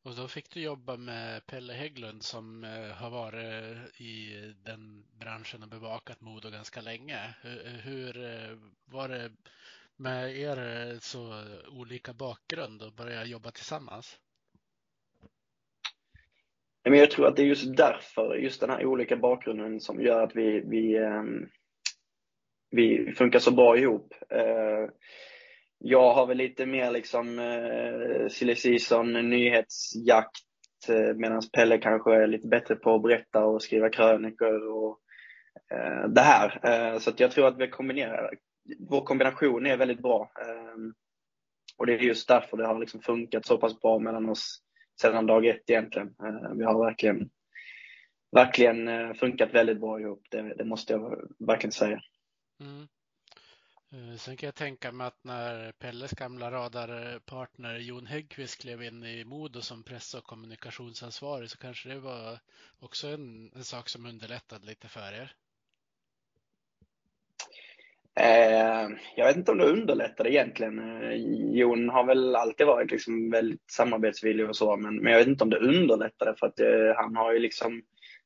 Och 0.04 0.16
då 0.16 0.28
fick 0.28 0.50
du 0.50 0.60
jobba 0.60 0.96
med 0.96 1.46
Pelle 1.46 1.72
Hägglund 1.72 2.22
som 2.22 2.62
har 2.96 3.10
varit 3.10 4.00
i 4.00 4.36
den 4.64 5.04
branschen 5.18 5.62
och 5.62 5.68
bevakat 5.68 6.20
Modo 6.20 6.50
ganska 6.50 6.80
länge. 6.80 7.34
Hur 7.84 8.14
var 8.84 9.08
det 9.08 9.32
med 9.96 10.38
er 10.38 10.98
så 11.00 11.44
olika 11.68 12.12
bakgrund 12.12 12.82
och 12.82 12.92
börja 12.92 13.24
jobba 13.24 13.50
tillsammans? 13.50 14.18
Men 16.84 16.98
jag 16.98 17.10
tror 17.10 17.26
att 17.26 17.36
det 17.36 17.42
är 17.42 17.46
just 17.46 17.76
därför, 17.76 18.34
just 18.34 18.60
den 18.60 18.70
här 18.70 18.86
olika 18.86 19.16
bakgrunden 19.16 19.80
som 19.80 20.00
gör 20.02 20.22
att 20.22 20.36
vi, 20.36 20.60
vi, 20.60 20.96
ehm, 20.96 21.48
vi 22.70 23.12
funkar 23.12 23.38
så 23.38 23.50
bra 23.50 23.78
ihop. 23.78 24.14
Eh, 24.30 24.90
jag 25.78 26.14
har 26.14 26.26
väl 26.26 26.36
lite 26.36 26.66
mer 26.66 26.90
liksom 26.90 27.38
eh, 27.38 28.28
silly 28.28 28.54
season, 28.54 29.12
nyhetsjakt, 29.12 30.88
eh, 30.88 31.14
medan 31.16 31.42
Pelle 31.52 31.78
kanske 31.78 32.14
är 32.14 32.26
lite 32.26 32.48
bättre 32.48 32.76
på 32.76 32.94
att 32.94 33.02
berätta 33.02 33.44
och 33.44 33.62
skriva 33.62 33.88
krönikor 33.88 34.68
och 34.68 34.98
det 36.08 36.20
här. 36.20 36.98
så 36.98 37.12
jag 37.16 37.30
tror 37.30 37.46
att 37.46 37.58
vi 37.58 37.68
kombinerar, 37.68 38.30
vår 38.88 39.04
kombination 39.04 39.66
är 39.66 39.76
väldigt 39.76 40.02
bra. 40.02 40.32
Ehm, 40.40 40.94
och 41.76 41.86
det 41.86 41.94
är 41.94 41.98
just 41.98 42.28
därför 42.28 42.56
det 42.56 42.66
har 42.66 42.78
liksom 42.78 43.00
funkat 43.00 43.46
så 43.46 43.58
pass 43.58 43.80
bra 43.80 43.98
mellan 43.98 44.28
oss 44.28 44.62
sedan 45.00 45.26
dag 45.26 45.46
ett 45.46 45.70
egentligen. 45.70 46.14
Eh, 46.22 46.54
vi 46.56 46.64
har 46.64 46.84
verkligen, 46.84 47.30
verkligen 48.32 48.88
eh, 48.88 49.12
funkat 49.12 49.54
väldigt 49.54 49.80
bra 49.80 50.00
ihop, 50.00 50.26
det, 50.30 50.54
det 50.54 50.64
måste 50.64 50.92
jag 50.92 51.30
verkligen 51.38 51.72
säga. 51.72 52.00
Mm. 52.60 52.88
Eh, 53.92 54.16
sen 54.16 54.36
kan 54.36 54.46
jag 54.46 54.54
tänka 54.54 54.92
mig 54.92 55.06
att 55.06 55.24
när 55.24 55.72
Pelles 55.72 56.12
gamla 56.12 56.50
radarpartner 56.50 57.78
Jon 57.78 58.06
Häggkvist 58.06 58.60
klev 58.60 58.82
in 58.82 59.04
i 59.04 59.24
Modo 59.24 59.60
som 59.60 59.82
press 59.82 60.14
och 60.14 60.24
kommunikationsansvarig 60.24 61.50
så 61.50 61.58
kanske 61.58 61.88
det 61.88 61.98
var 61.98 62.38
också 62.78 63.08
en, 63.08 63.52
en 63.54 63.64
sak 63.64 63.88
som 63.88 64.06
underlättade 64.06 64.66
lite 64.66 64.88
för 64.88 65.12
er. 65.12 65.34
Eh, 68.22 68.88
jag 69.16 69.26
vet 69.26 69.36
inte 69.36 69.52
om 69.52 69.58
det 69.58 69.64
underlättar 69.64 70.26
egentligen. 70.26 70.78
Eh, 70.78 71.14
Jon 71.56 71.88
har 71.88 72.04
väl 72.04 72.36
alltid 72.36 72.66
varit 72.66 72.90
liksom 72.90 73.30
väldigt 73.30 73.70
samarbetsvillig 73.70 74.48
och 74.48 74.56
så, 74.56 74.76
men, 74.76 74.96
men 74.96 75.12
jag 75.12 75.18
vet 75.18 75.28
inte 75.28 75.44
om 75.44 75.50
det 75.50 75.58
underlättar 75.58 76.34
för 76.38 76.46
att 76.46 76.60
eh, 76.60 76.96
han 76.96 77.16
har 77.16 77.32
ju 77.32 77.38
liksom 77.38 77.82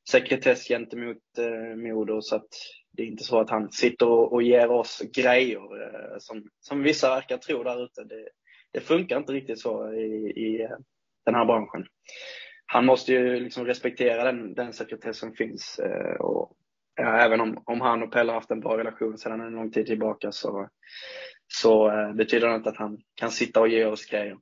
sekretess 0.09 0.67
gentemot 0.67 1.17
eh, 1.37 1.75
Modo 1.75 2.21
så 2.21 2.35
att 2.35 2.49
det 2.91 3.03
är 3.03 3.07
inte 3.07 3.23
så 3.23 3.39
att 3.39 3.49
han 3.49 3.71
sitter 3.71 4.07
och, 4.07 4.33
och 4.33 4.43
ger 4.43 4.71
oss 4.71 5.01
grejer 5.13 5.83
eh, 5.83 6.17
som, 6.19 6.43
som 6.59 6.83
vissa 6.83 7.09
verkar 7.09 7.37
tro 7.37 7.63
där 7.63 7.83
ute. 7.83 8.03
Det, 8.03 8.27
det 8.71 8.79
funkar 8.79 9.17
inte 9.17 9.33
riktigt 9.33 9.59
så 9.59 9.93
i, 9.93 10.29
i 10.29 10.67
den 11.25 11.35
här 11.35 11.45
branschen. 11.45 11.85
Han 12.65 12.85
måste 12.85 13.13
ju 13.13 13.39
liksom 13.39 13.65
respektera 13.65 14.23
den, 14.23 14.53
den 14.53 14.73
sekretess 14.73 15.17
som 15.17 15.33
finns 15.33 15.79
eh, 15.79 16.15
och 16.15 16.51
även 16.97 17.41
om, 17.41 17.63
om 17.65 17.81
han 17.81 18.03
och 18.03 18.11
Pelle 18.11 18.31
har 18.31 18.39
haft 18.39 18.51
en 18.51 18.59
bra 18.59 18.77
relation 18.77 19.17
sedan 19.17 19.41
en 19.41 19.53
lång 19.53 19.71
tid 19.71 19.85
tillbaka 19.85 20.31
så, 20.31 20.69
så 21.47 21.91
eh, 21.91 22.13
betyder 22.13 22.47
det 22.47 22.55
inte 22.55 22.69
att 22.69 22.77
han 22.77 23.01
kan 23.15 23.31
sitta 23.31 23.59
och 23.59 23.67
ge 23.67 23.85
oss 23.85 24.05
grejer. 24.05 24.37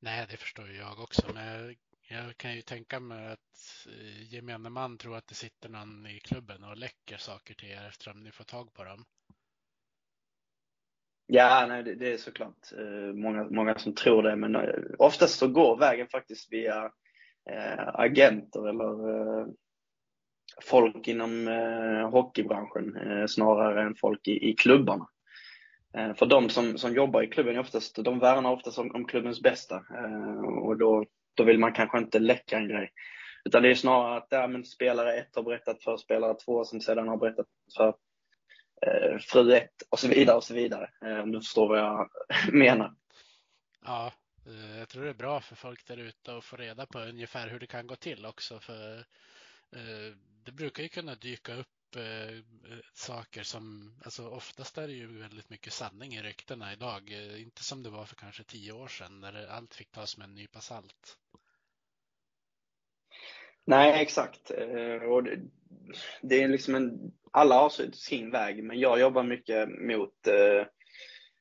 Nej, 0.00 0.26
det 0.30 0.36
förstår 0.36 0.70
jag 0.70 1.00
också. 1.00 1.26
Men 1.34 1.76
jag 2.08 2.36
kan 2.36 2.54
ju 2.54 2.62
tänka 2.62 3.00
mig 3.00 3.32
att 3.32 3.86
eh, 3.86 4.34
gemene 4.34 4.70
man 4.70 4.98
tror 4.98 5.16
att 5.16 5.26
det 5.26 5.34
sitter 5.34 5.68
någon 5.68 6.06
i 6.06 6.20
klubben 6.20 6.64
och 6.64 6.76
läcker 6.76 7.16
saker 7.16 7.54
till 7.54 7.70
er 7.70 7.86
eftersom 7.88 8.22
ni 8.22 8.30
får 8.30 8.44
tag 8.44 8.72
på 8.72 8.84
dem. 8.84 9.04
Ja, 11.26 11.66
nej, 11.68 11.82
det, 11.82 11.94
det 11.94 12.12
är 12.12 12.16
såklart 12.16 12.72
eh, 12.78 13.14
många, 13.14 13.44
många 13.44 13.78
som 13.78 13.94
tror 13.94 14.22
det, 14.22 14.36
men 14.36 14.56
oftast 14.98 15.38
så 15.38 15.48
går 15.48 15.78
vägen 15.78 16.08
faktiskt 16.08 16.52
via 16.52 16.92
agenter 17.94 18.68
eller 18.68 19.46
folk 20.62 21.08
inom 21.08 21.48
eh, 21.48 22.10
hockeybranschen 22.10 22.96
eh, 22.96 23.26
snarare 23.26 23.82
än 23.82 23.94
folk 23.94 24.28
i, 24.28 24.50
i 24.50 24.54
klubbarna. 24.54 25.08
Eh, 25.94 26.14
för 26.14 26.26
de 26.26 26.48
som, 26.48 26.78
som 26.78 26.94
jobbar 26.94 27.22
i 27.22 27.26
klubben 27.26 27.56
är 27.56 27.60
oftast, 27.60 28.04
de 28.04 28.18
värnar 28.18 28.52
oftast 28.52 28.78
om, 28.78 28.94
om 28.94 29.04
klubbens 29.04 29.42
bästa 29.42 29.74
eh, 29.74 30.40
och 30.40 30.78
då, 30.78 31.04
då 31.34 31.44
vill 31.44 31.58
man 31.58 31.72
kanske 31.72 31.98
inte 31.98 32.18
läcka 32.18 32.56
en 32.56 32.68
grej. 32.68 32.92
Utan 33.44 33.62
det 33.62 33.70
är 33.70 33.74
snarare 33.74 34.16
att 34.16 34.26
ja, 34.30 34.46
men 34.46 34.64
spelare 34.64 35.14
ett 35.14 35.36
har 35.36 35.42
berättat 35.42 35.82
för 35.82 35.96
spelare 35.96 36.34
två 36.34 36.64
som 36.64 36.80
sedan 36.80 37.08
har 37.08 37.16
berättat 37.16 37.46
för 37.76 37.88
eh, 38.86 39.18
fru 39.18 39.52
ett 39.52 39.82
och 39.90 39.98
så 39.98 40.08
vidare 40.08 40.36
och 40.36 40.44
så 40.44 40.54
vidare. 40.54 40.90
Eh, 41.04 41.18
om 41.18 41.32
du 41.32 41.40
förstår 41.40 41.68
vad 41.68 41.78
jag 41.78 42.10
menar. 42.52 42.94
Ja, 43.84 44.12
eh, 44.46 44.78
jag 44.78 44.88
tror 44.88 45.04
det 45.04 45.10
är 45.10 45.14
bra 45.14 45.40
för 45.40 45.56
folk 45.56 45.86
där 45.86 45.96
ute 45.96 46.36
att 46.36 46.44
få 46.44 46.56
reda 46.56 46.86
på 46.86 46.98
ungefär 46.98 47.48
hur 47.48 47.60
det 47.60 47.66
kan 47.66 47.86
gå 47.86 47.96
till 47.96 48.26
också. 48.26 48.58
För 48.58 48.98
eh, 49.76 50.14
det 50.48 50.52
brukar 50.52 50.82
ju 50.82 50.88
kunna 50.88 51.14
dyka 51.14 51.54
upp 51.54 51.96
eh, 51.96 52.34
eh, 52.34 52.78
saker 52.94 53.42
som, 53.42 53.94
alltså 54.04 54.28
oftast 54.28 54.78
är 54.78 54.86
det 54.86 54.92
ju 54.92 55.18
väldigt 55.18 55.50
mycket 55.50 55.72
sanning 55.72 56.14
i 56.14 56.22
ryktena 56.22 56.72
idag. 56.72 57.12
Eh, 57.12 57.42
inte 57.42 57.64
som 57.64 57.82
det 57.82 57.90
var 57.90 58.04
för 58.04 58.16
kanske 58.16 58.44
tio 58.44 58.72
år 58.72 58.88
sedan 58.88 59.20
när 59.20 59.46
allt 59.46 59.74
fick 59.74 59.90
tas 59.90 60.18
med 60.18 60.24
en 60.24 60.34
nypa 60.34 60.60
salt. 60.60 61.18
Nej, 63.64 64.02
exakt. 64.02 64.50
Eh, 64.50 65.02
och 65.02 65.24
det, 65.24 65.40
det 66.22 66.42
är 66.42 66.48
liksom 66.48 66.74
en, 66.74 67.12
alla 67.32 67.54
har 67.54 67.92
sin 67.92 68.30
väg, 68.30 68.64
men 68.64 68.80
jag 68.80 69.00
jobbar 69.00 69.22
mycket 69.22 69.68
mot 69.68 70.26
eh, 70.26 70.66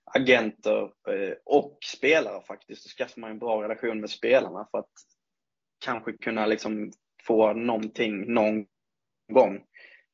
agenter 0.04 0.82
eh, 0.84 1.34
och 1.46 1.78
spelare 1.86 2.42
faktiskt 2.48 2.84
Då 2.84 2.90
skaffar 2.90 3.22
man 3.22 3.32
en 3.32 3.40
bra 3.40 3.64
relation 3.64 4.02
med 4.02 4.10
spelarna 4.10 4.68
för 4.72 4.78
att 4.78 4.94
kanske 5.86 6.14
kunna 6.14 6.46
liksom 6.46 6.92
få 7.24 7.54
någonting 7.54 8.34
någon 8.34 8.66
gång. 9.28 9.56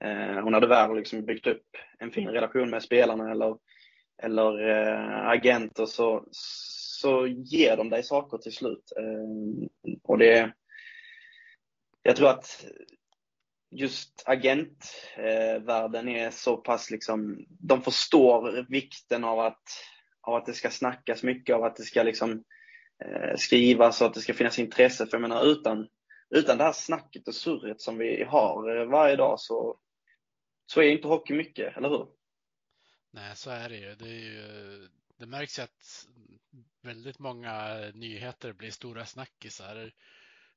Eh, 0.04 0.46
när 0.50 0.62
du 0.62 0.68
väl 0.68 0.96
liksom 0.96 1.26
byggt 1.26 1.48
upp 1.48 1.66
en 2.00 2.12
fin 2.12 2.28
relation 2.28 2.70
med 2.70 2.84
spelarna 2.84 3.32
eller, 3.32 3.58
eller 4.24 4.70
eh, 4.70 5.28
agenter 5.28 5.86
så, 5.86 6.28
så 6.32 7.28
ger 7.28 7.78
de 7.78 7.90
dig 7.90 8.04
saker 8.04 8.38
till 8.38 8.54
slut. 8.54 8.94
Eh, 8.98 9.68
och 10.04 10.18
det, 10.18 10.52
jag 12.04 12.16
tror 12.16 12.30
att 12.30 12.66
just 13.72 14.24
agentvärlden 14.26 16.10
är 16.10 16.32
så 16.32 16.58
pass 16.58 16.92
liksom, 16.92 17.46
de 17.48 17.82
förstår 17.82 18.66
vikten 18.70 19.24
av 19.24 19.40
att, 19.40 19.64
av 20.22 20.36
att 20.36 20.46
det 20.46 20.54
ska 20.54 20.70
snackas 20.70 21.24
mycket, 21.24 21.56
av 21.56 21.64
att 21.64 21.76
det 21.76 21.84
ska 21.84 22.04
liksom 22.04 22.44
skrivas 23.36 24.02
och 24.02 24.08
att 24.08 24.14
det 24.14 24.20
ska 24.20 24.34
finnas 24.34 24.60
intresse. 24.60 25.06
För 25.06 25.14
jag 25.18 25.22
menar 25.22 25.46
utan, 25.46 25.88
utan 26.34 26.58
det 26.58 26.64
här 26.64 26.74
snacket 26.74 27.28
och 27.28 27.36
surret 27.36 27.82
som 27.82 27.98
vi 27.98 28.24
har 28.24 28.78
eh, 28.78 28.86
varje 28.86 29.16
dag 29.16 29.40
så, 29.40 29.80
så 30.66 30.82
är 30.82 30.92
inte 30.92 31.08
hockey 31.08 31.34
mycket, 31.34 31.78
eller 31.78 31.90
hur? 31.90 32.08
Nej, 33.12 33.36
så 33.36 33.50
är 33.50 33.70
det 33.70 33.78
ju. 33.78 33.96
Det, 33.96 34.06
är 34.06 34.20
ju, 34.20 34.90
det 35.18 35.26
märks 35.26 35.60
ju 35.60 35.64
att 35.64 36.08
väldigt 36.82 37.20
många 37.20 37.78
nyheter 37.94 38.54
blir 38.54 38.72
stora 38.72 39.06
snackisar. 39.06 39.92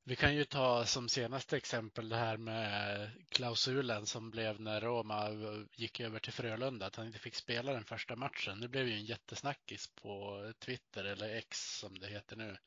Vi 0.03 0.15
kan 0.15 0.35
ju 0.35 0.43
ta 0.43 0.85
som 0.85 1.09
senaste 1.09 1.57
exempel 1.57 2.09
det 2.09 2.15
här 2.15 2.37
med 2.37 3.09
klausulen 3.29 4.05
som 4.05 4.31
blev 4.31 4.61
när 4.61 4.81
Roma 4.81 5.29
gick 5.75 5.99
över 5.99 6.19
till 6.19 6.33
Frölunda, 6.33 6.85
att 6.85 6.95
han 6.95 7.07
inte 7.07 7.19
fick 7.19 7.35
spela 7.35 7.73
den 7.73 7.83
första 7.83 8.15
matchen. 8.15 8.61
Det 8.61 8.67
blev 8.67 8.87
ju 8.87 8.93
en 8.93 9.05
jättesnackis 9.05 9.87
på 9.95 10.41
Twitter, 10.59 11.03
eller 11.03 11.35
X 11.35 11.79
som 11.79 11.99
det 11.99 12.07
heter 12.07 12.35
nu. 12.35 12.57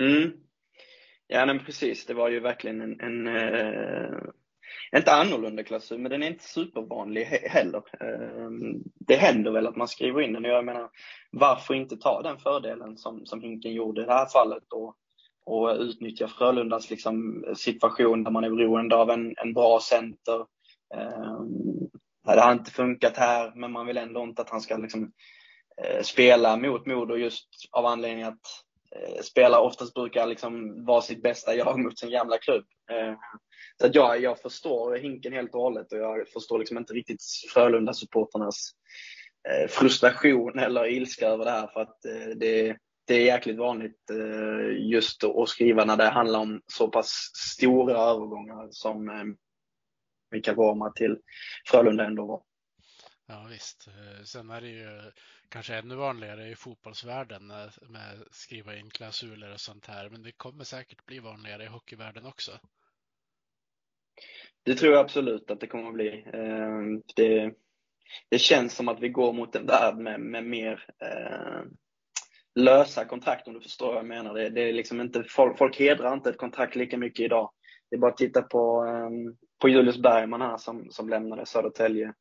Mm. 0.00 0.51
Ja, 1.34 1.46
men 1.46 1.64
precis. 1.64 2.06
Det 2.06 2.14
var 2.14 2.28
ju 2.28 2.40
verkligen 2.40 2.80
en, 2.80 3.00
en 3.00 3.26
eh, 3.26 4.18
inte 4.96 5.12
annorlunda 5.12 5.62
klausul, 5.62 5.98
men 5.98 6.10
den 6.10 6.22
är 6.22 6.26
inte 6.26 6.44
supervanlig 6.44 7.24
he 7.24 7.48
heller. 7.48 7.82
Eh, 8.00 8.50
det 9.06 9.16
händer 9.16 9.50
väl 9.50 9.66
att 9.66 9.76
man 9.76 9.88
skriver 9.88 10.20
in 10.20 10.32
den. 10.32 10.44
Jag 10.44 10.64
menar, 10.64 10.90
varför 11.30 11.74
inte 11.74 11.96
ta 11.96 12.22
den 12.22 12.38
fördelen 12.38 12.96
som, 12.96 13.26
som 13.26 13.42
Hinken 13.42 13.72
gjorde 13.72 14.02
i 14.02 14.04
det 14.04 14.12
här 14.12 14.26
fallet 14.26 14.72
och, 14.72 14.96
och 15.44 15.76
utnyttja 15.78 16.28
Frölundas 16.28 16.90
liksom, 16.90 17.44
situation 17.56 18.24
där 18.24 18.30
man 18.30 18.44
är 18.44 18.50
beroende 18.50 18.96
av 18.96 19.10
en, 19.10 19.34
en 19.36 19.54
bra 19.54 19.80
center. 19.80 20.40
Eh, 20.94 21.40
det 22.24 22.40
har 22.40 22.52
inte 22.52 22.70
funkat 22.70 23.16
här, 23.16 23.52
men 23.54 23.72
man 23.72 23.86
vill 23.86 23.96
ändå 23.96 24.22
inte 24.22 24.42
att 24.42 24.50
han 24.50 24.60
ska 24.60 24.76
liksom, 24.76 25.12
eh, 25.82 26.02
spela 26.02 26.56
mot 26.56 26.86
Modo 26.86 27.16
just 27.16 27.48
av 27.70 27.86
anledning 27.86 28.24
att 28.24 28.64
Eh, 28.96 29.22
spelare 29.22 29.60
oftast 29.60 29.94
brukar 29.94 30.26
liksom 30.26 30.84
vara 30.84 31.02
sitt 31.02 31.22
bästa 31.22 31.54
jag 31.54 31.78
mot 31.78 31.98
sin 31.98 32.10
gamla 32.10 32.38
klubb. 32.38 32.64
Eh, 32.90 33.14
så 33.80 33.86
att 33.86 33.94
jag, 33.94 34.20
jag 34.20 34.38
förstår 34.38 34.96
Hinken 34.96 35.32
helt 35.32 35.54
och 35.54 35.60
hållet 35.60 35.92
och 35.92 35.98
jag 35.98 36.28
förstår 36.28 36.58
liksom 36.58 36.78
inte 36.78 36.92
riktigt 36.92 37.22
Frölunda-supporternas 37.54 38.70
eh, 39.48 39.68
frustration 39.68 40.58
eller 40.58 40.86
ilska 40.86 41.26
över 41.26 41.44
det 41.44 41.50
här 41.50 41.66
för 41.66 41.80
att 41.80 41.98
det, 42.36 42.76
det 43.06 43.14
är 43.14 43.24
jäkligt 43.24 43.58
vanligt 43.58 44.10
just 44.76 45.24
att 45.24 45.48
skriva 45.48 45.84
när 45.84 45.96
det 45.96 46.08
handlar 46.08 46.40
om 46.40 46.60
så 46.66 46.88
pass 46.88 47.30
stora 47.34 47.96
övergångar 47.96 48.68
som 48.70 49.10
Mikael 50.32 50.56
Vorma 50.56 50.90
till 50.90 51.18
Frölunda 51.70 52.04
ändå 52.04 52.26
var. 52.26 52.42
Ja 53.32 53.46
visst. 53.50 53.88
Eh, 53.88 54.24
sen 54.24 54.50
är 54.50 54.60
det 54.60 54.68
ju 54.68 55.12
kanske 55.48 55.74
ännu 55.74 55.94
vanligare 55.94 56.48
i 56.48 56.56
fotbollsvärlden 56.56 57.46
med 57.88 58.24
skriva 58.30 58.76
in 58.76 58.90
klausuler 58.90 59.52
och 59.52 59.60
sånt 59.60 59.86
här. 59.86 60.08
Men 60.08 60.22
det 60.22 60.32
kommer 60.32 60.64
säkert 60.64 61.06
bli 61.06 61.18
vanligare 61.18 61.64
i 61.64 61.66
hockeyvärlden 61.66 62.26
också. 62.26 62.52
Det 64.62 64.74
tror 64.74 64.92
jag 64.92 65.00
absolut 65.00 65.50
att 65.50 65.60
det 65.60 65.66
kommer 65.66 65.88
att 65.88 65.94
bli. 65.94 66.24
Eh, 66.32 66.80
det, 67.16 67.54
det 68.28 68.38
känns 68.38 68.74
som 68.74 68.88
att 68.88 69.00
vi 69.00 69.08
går 69.08 69.32
mot 69.32 69.56
en 69.56 69.66
värld 69.66 69.96
med, 69.96 70.20
med 70.20 70.44
mer 70.44 70.86
eh, 70.98 71.62
lösa 72.54 73.04
kontrakt 73.04 73.48
om 73.48 73.54
du 73.54 73.60
förstår 73.60 73.86
vad 73.86 73.96
jag 73.96 74.06
menar. 74.06 74.34
Det, 74.34 74.48
det 74.48 74.60
är 74.60 74.72
liksom 74.72 75.00
inte, 75.00 75.24
folk, 75.28 75.58
folk 75.58 75.78
hedrar 75.78 76.14
inte 76.14 76.30
ett 76.30 76.38
kontrakt 76.38 76.76
lika 76.76 76.98
mycket 76.98 77.24
idag. 77.24 77.50
Det 77.90 77.96
är 77.96 78.00
bara 78.00 78.10
att 78.10 78.16
titta 78.16 78.42
på, 78.42 78.86
eh, 78.86 79.34
på 79.60 79.68
Julius 79.68 79.98
Bergman 79.98 80.40
här 80.40 80.56
som, 80.56 80.90
som 80.90 81.08
lämnade 81.08 81.46
Södertälje 81.46 82.14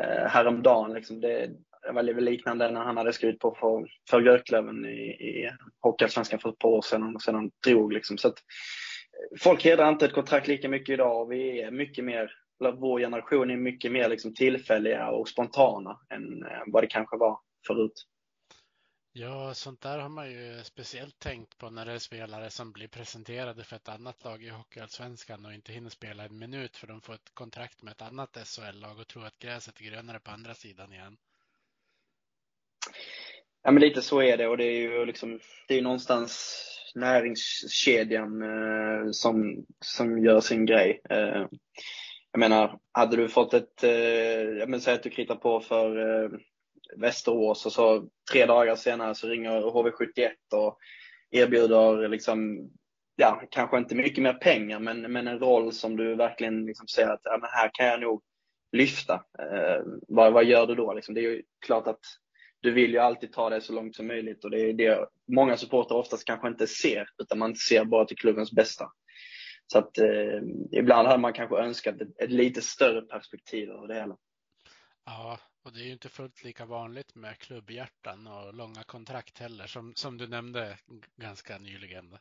eh, 0.00 0.26
häromdagen. 0.26 0.94
Liksom 0.94 1.20
det, 1.20 1.50
det 1.82 1.92
var 1.92 2.02
lite 2.02 2.20
liknande 2.20 2.70
när 2.70 2.80
han 2.80 2.96
hade 2.96 3.12
skrivit 3.12 3.38
på 3.38 3.56
för, 3.60 3.86
för 4.10 4.20
Björklöven 4.20 4.84
i, 4.84 5.08
i 5.08 5.50
Hockeyallsvenskan 5.80 6.38
för 6.38 6.48
ett 6.48 6.58
par 6.58 6.68
år 6.68 6.82
sedan 6.82 7.14
och 7.16 7.22
sedan 7.22 7.50
drog. 7.66 7.92
Liksom. 7.92 8.18
Så 8.18 8.28
att, 8.28 8.38
eh, 8.38 9.38
folk 9.42 9.64
hedrar 9.64 9.88
inte 9.88 10.06
ett 10.06 10.12
kontrakt 10.12 10.48
lika 10.48 10.68
mycket 10.68 10.92
idag 10.92 11.22
och 11.22 11.32
vi 11.32 11.60
är 11.60 11.70
mycket 11.70 12.04
mer, 12.04 12.30
vår 12.78 13.00
generation 13.00 13.50
är 13.50 13.56
mycket 13.56 13.92
mer 13.92 14.08
liksom 14.08 14.34
tillfälliga 14.34 15.10
och 15.10 15.28
spontana 15.28 15.98
än 16.10 16.42
eh, 16.42 16.62
vad 16.66 16.82
det 16.82 16.86
kanske 16.86 17.16
var 17.16 17.38
förut. 17.66 18.06
Ja, 19.18 19.54
sånt 19.54 19.80
där 19.80 19.98
har 19.98 20.08
man 20.08 20.30
ju 20.30 20.64
speciellt 20.64 21.18
tänkt 21.18 21.58
på 21.58 21.70
när 21.70 21.86
det 21.86 21.92
är 21.92 21.98
spelare 21.98 22.50
som 22.50 22.72
blir 22.72 22.88
presenterade 22.88 23.64
för 23.64 23.76
ett 23.76 23.88
annat 23.88 24.24
lag 24.24 24.44
i 24.44 24.48
Hockeyallsvenskan 24.48 25.46
och 25.46 25.54
inte 25.54 25.72
hinner 25.72 25.90
spela 25.90 26.24
en 26.24 26.38
minut 26.38 26.76
för 26.76 26.86
de 26.86 27.00
får 27.00 27.14
ett 27.14 27.34
kontrakt 27.34 27.82
med 27.82 27.92
ett 27.92 28.02
annat 28.02 28.36
SHL-lag 28.44 28.98
och 28.98 29.08
tror 29.08 29.26
att 29.26 29.38
gräset 29.38 29.80
är 29.80 29.84
grönare 29.84 30.20
på 30.20 30.30
andra 30.30 30.54
sidan 30.54 30.92
igen. 30.92 31.16
Ja, 33.62 33.70
men 33.70 33.80
lite 33.80 34.02
så 34.02 34.22
är 34.22 34.36
det 34.36 34.48
och 34.48 34.56
det 34.56 34.64
är 34.64 34.80
ju 34.80 35.06
liksom, 35.06 35.40
det 35.68 35.78
är 35.78 35.82
någonstans 35.82 36.62
näringskedjan 36.94 38.42
eh, 38.42 39.10
som, 39.10 39.66
som 39.84 40.24
gör 40.24 40.40
sin 40.40 40.66
grej. 40.66 41.00
Eh, 41.10 41.46
jag 42.32 42.38
menar, 42.38 42.78
hade 42.92 43.16
du 43.16 43.28
fått 43.28 43.54
ett, 43.54 43.84
eh, 43.84 43.90
jag 44.58 44.68
menar, 44.68 44.78
säg 44.78 44.94
att 44.94 45.02
du 45.02 45.10
kritar 45.10 45.36
på 45.36 45.60
för 45.60 46.24
eh, 46.24 46.30
Västerås 46.96 47.66
och 47.66 47.72
så 47.72 48.08
tre 48.32 48.46
dagar 48.46 48.76
senare 48.76 49.14
så 49.14 49.28
ringer 49.28 49.62
HV71 49.62 50.30
och 50.54 50.78
erbjuder 51.30 52.08
liksom, 52.08 52.70
ja, 53.16 53.42
kanske 53.50 53.78
inte 53.78 53.94
mycket 53.94 54.22
mer 54.22 54.34
pengar 54.34 54.78
men, 54.78 55.12
men 55.12 55.28
en 55.28 55.38
roll 55.38 55.72
som 55.72 55.96
du 55.96 56.14
verkligen 56.14 56.66
liksom 56.66 56.88
ser 56.88 57.08
att 57.08 57.20
ja, 57.22 57.38
men 57.40 57.50
här 57.52 57.70
kan 57.72 57.86
jag 57.86 58.00
nog 58.00 58.22
lyfta. 58.72 59.14
Eh, 59.14 59.82
vad, 60.08 60.32
vad 60.32 60.44
gör 60.44 60.66
du 60.66 60.74
då? 60.74 60.94
Liksom, 60.94 61.14
det 61.14 61.20
är 61.20 61.30
ju 61.30 61.42
klart 61.66 61.86
att 61.86 62.00
du 62.60 62.72
vill 62.72 62.90
ju 62.90 62.98
alltid 62.98 63.32
ta 63.32 63.50
det 63.50 63.60
så 63.60 63.72
långt 63.72 63.96
som 63.96 64.06
möjligt 64.06 64.44
och 64.44 64.50
det 64.50 64.60
är 64.60 64.72
det 64.72 65.06
många 65.32 65.56
supportrar 65.56 65.98
oftast 65.98 66.24
kanske 66.24 66.48
inte 66.48 66.66
ser 66.66 67.08
utan 67.22 67.38
man 67.38 67.56
ser 67.56 67.84
bara 67.84 68.04
till 68.04 68.16
klubbens 68.16 68.52
bästa. 68.52 68.92
Så 69.66 69.78
att 69.78 69.98
eh, 69.98 70.40
ibland 70.72 71.08
hade 71.08 71.20
man 71.20 71.32
kanske 71.32 71.56
önskat 71.56 72.00
ett, 72.00 72.20
ett 72.22 72.30
lite 72.30 72.60
större 72.62 73.02
perspektiv 73.02 73.70
över 73.70 73.88
det 73.88 73.94
hela. 73.94 74.16
Ja, 75.04 75.38
och 75.66 75.72
det 75.72 75.80
är 75.80 75.84
ju 75.84 75.92
inte 75.92 76.08
fullt 76.08 76.44
lika 76.44 76.64
vanligt 76.64 77.14
med 77.14 77.38
klubbhjärtan 77.38 78.26
och 78.26 78.54
långa 78.54 78.82
kontrakt 78.82 79.38
heller, 79.38 79.66
som, 79.66 79.92
som 79.94 80.18
du 80.18 80.26
nämnde 80.26 80.76
ganska 81.16 81.58
nyligen. 81.58 82.18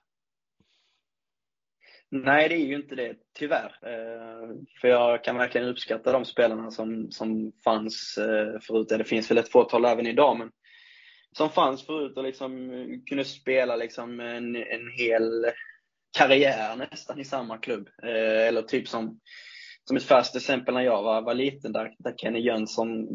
Nej, 2.10 2.50
det 2.50 2.56
är 2.56 2.66
ju 2.66 2.76
inte 2.76 2.96
det, 2.96 3.16
tyvärr. 3.34 3.78
Eh, 3.82 4.50
för 4.82 4.88
jag 4.88 5.24
kan 5.24 5.38
verkligen 5.38 5.68
uppskatta 5.68 6.12
de 6.12 6.26
spelarna 6.26 6.72
som, 6.72 7.12
som 7.12 7.52
fanns 7.64 8.18
eh, 8.18 8.60
förut. 8.60 8.90
Det 8.90 9.04
finns 9.04 9.32
väl 9.32 9.38
ett 9.38 9.52
fåtal 9.52 9.86
även 9.86 10.08
idag, 10.08 10.38
men 10.38 10.52
som 11.32 11.50
fanns 11.50 11.86
förut 11.86 12.18
och 12.18 12.24
liksom 12.24 12.70
eh, 12.72 12.88
kunde 13.06 13.26
spela 13.26 13.76
liksom 13.76 14.20
en, 14.20 14.56
en 14.56 14.92
hel 14.92 15.46
karriär 16.18 16.76
nästan 16.76 17.20
i 17.20 17.26
samma 17.26 17.58
klubb. 17.58 17.90
Eh, 18.04 18.48
eller 18.48 18.62
typ 18.62 18.88
som, 18.88 19.20
som 19.84 19.98
ett 19.98 20.04
färskt 20.04 20.36
exempel 20.36 20.74
när 20.74 20.82
jag 20.82 21.04
var, 21.04 21.22
var 21.22 21.34
liten, 21.34 21.72
där, 21.72 21.96
där 22.00 22.14
Kenny 22.18 22.40
Jönsson 22.40 23.08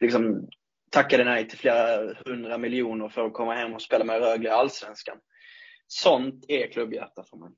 liksom 0.00 0.48
tackade 0.90 1.24
nej 1.24 1.48
till 1.48 1.58
flera 1.58 2.14
hundra 2.14 2.58
miljoner 2.58 3.08
för 3.08 3.26
att 3.26 3.32
komma 3.32 3.54
hem 3.54 3.74
och 3.74 3.82
spela 3.82 4.04
med 4.04 4.20
Rögle 4.20 4.48
i 4.48 4.52
Allsvenskan. 4.52 5.20
Sånt 5.86 6.44
är 6.48 6.72
klubbhjärta 6.72 7.24
för 7.24 7.36
mig. 7.36 7.50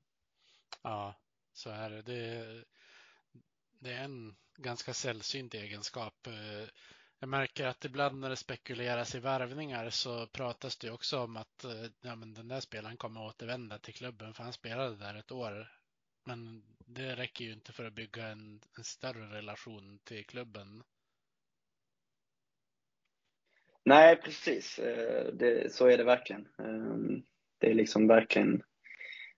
Ja, 0.83 1.15
så 1.53 1.69
är 1.69 1.89
det. 1.89 2.01
det. 2.01 2.63
Det 3.79 3.93
är 3.93 4.03
en 4.03 4.35
ganska 4.57 4.93
sällsynt 4.93 5.53
egenskap. 5.53 6.27
Eh, 6.27 6.69
jag 7.19 7.29
märker 7.29 7.65
att 7.65 7.85
ibland 7.85 8.19
när 8.19 8.29
det 8.29 8.35
spekuleras 8.35 9.15
i 9.15 9.19
värvningar 9.19 9.89
så 9.89 10.27
pratas 10.27 10.77
det 10.77 10.91
också 10.91 11.19
om 11.19 11.37
att 11.37 11.63
eh, 11.63 11.85
ja, 12.01 12.15
men 12.15 12.33
den 12.33 12.47
där 12.47 12.59
spelaren 12.59 12.97
kommer 12.97 13.25
återvända 13.25 13.79
till 13.79 13.93
klubben 13.93 14.33
för 14.33 14.43
han 14.43 14.53
spelade 14.53 14.95
där 14.95 15.15
ett 15.15 15.31
år. 15.31 15.71
Men 16.25 16.63
det 16.79 17.15
räcker 17.15 17.45
ju 17.45 17.53
inte 17.53 17.73
för 17.73 17.85
att 17.85 17.93
bygga 17.93 18.27
en, 18.27 18.61
en 18.77 18.83
större 18.83 19.37
relation 19.37 19.99
till 20.03 20.25
klubben. 20.25 20.83
Nej, 23.87 24.15
precis. 24.15 24.79
Eh, 24.79 25.33
det, 25.33 25.73
så 25.73 25.87
är 25.87 25.97
det 25.97 26.03
verkligen. 26.03 26.47
Ehm, 26.59 27.23
det 27.57 27.69
är 27.69 27.73
liksom 27.73 28.07
verkligen 28.07 28.63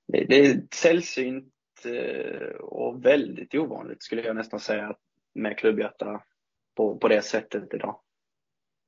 det, 0.07 0.25
det 0.25 0.45
är 0.45 0.67
sällsynt 0.73 1.53
eh, 1.85 2.55
och 2.55 3.05
väldigt 3.05 3.55
ovanligt 3.55 4.03
skulle 4.03 4.21
jag 4.21 4.35
nästan 4.35 4.59
säga 4.59 4.95
med 5.33 5.57
klubbhjärta 5.57 6.23
på, 6.75 6.97
på 6.97 7.07
det 7.07 7.21
sättet 7.21 7.73
idag. 7.73 8.01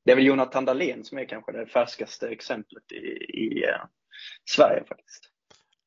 Det 0.05 0.11
är 0.11 0.15
väl 0.15 0.25
Jonathan 0.25 0.65
Dahlén 0.65 1.03
som 1.03 1.17
är 1.17 1.25
kanske 1.25 1.51
det 1.51 1.67
färskaste 1.67 2.29
exemplet 2.29 2.91
i, 2.91 3.05
i 3.23 3.63
eh, 3.63 3.85
Sverige 4.49 4.83
faktiskt. 4.87 5.31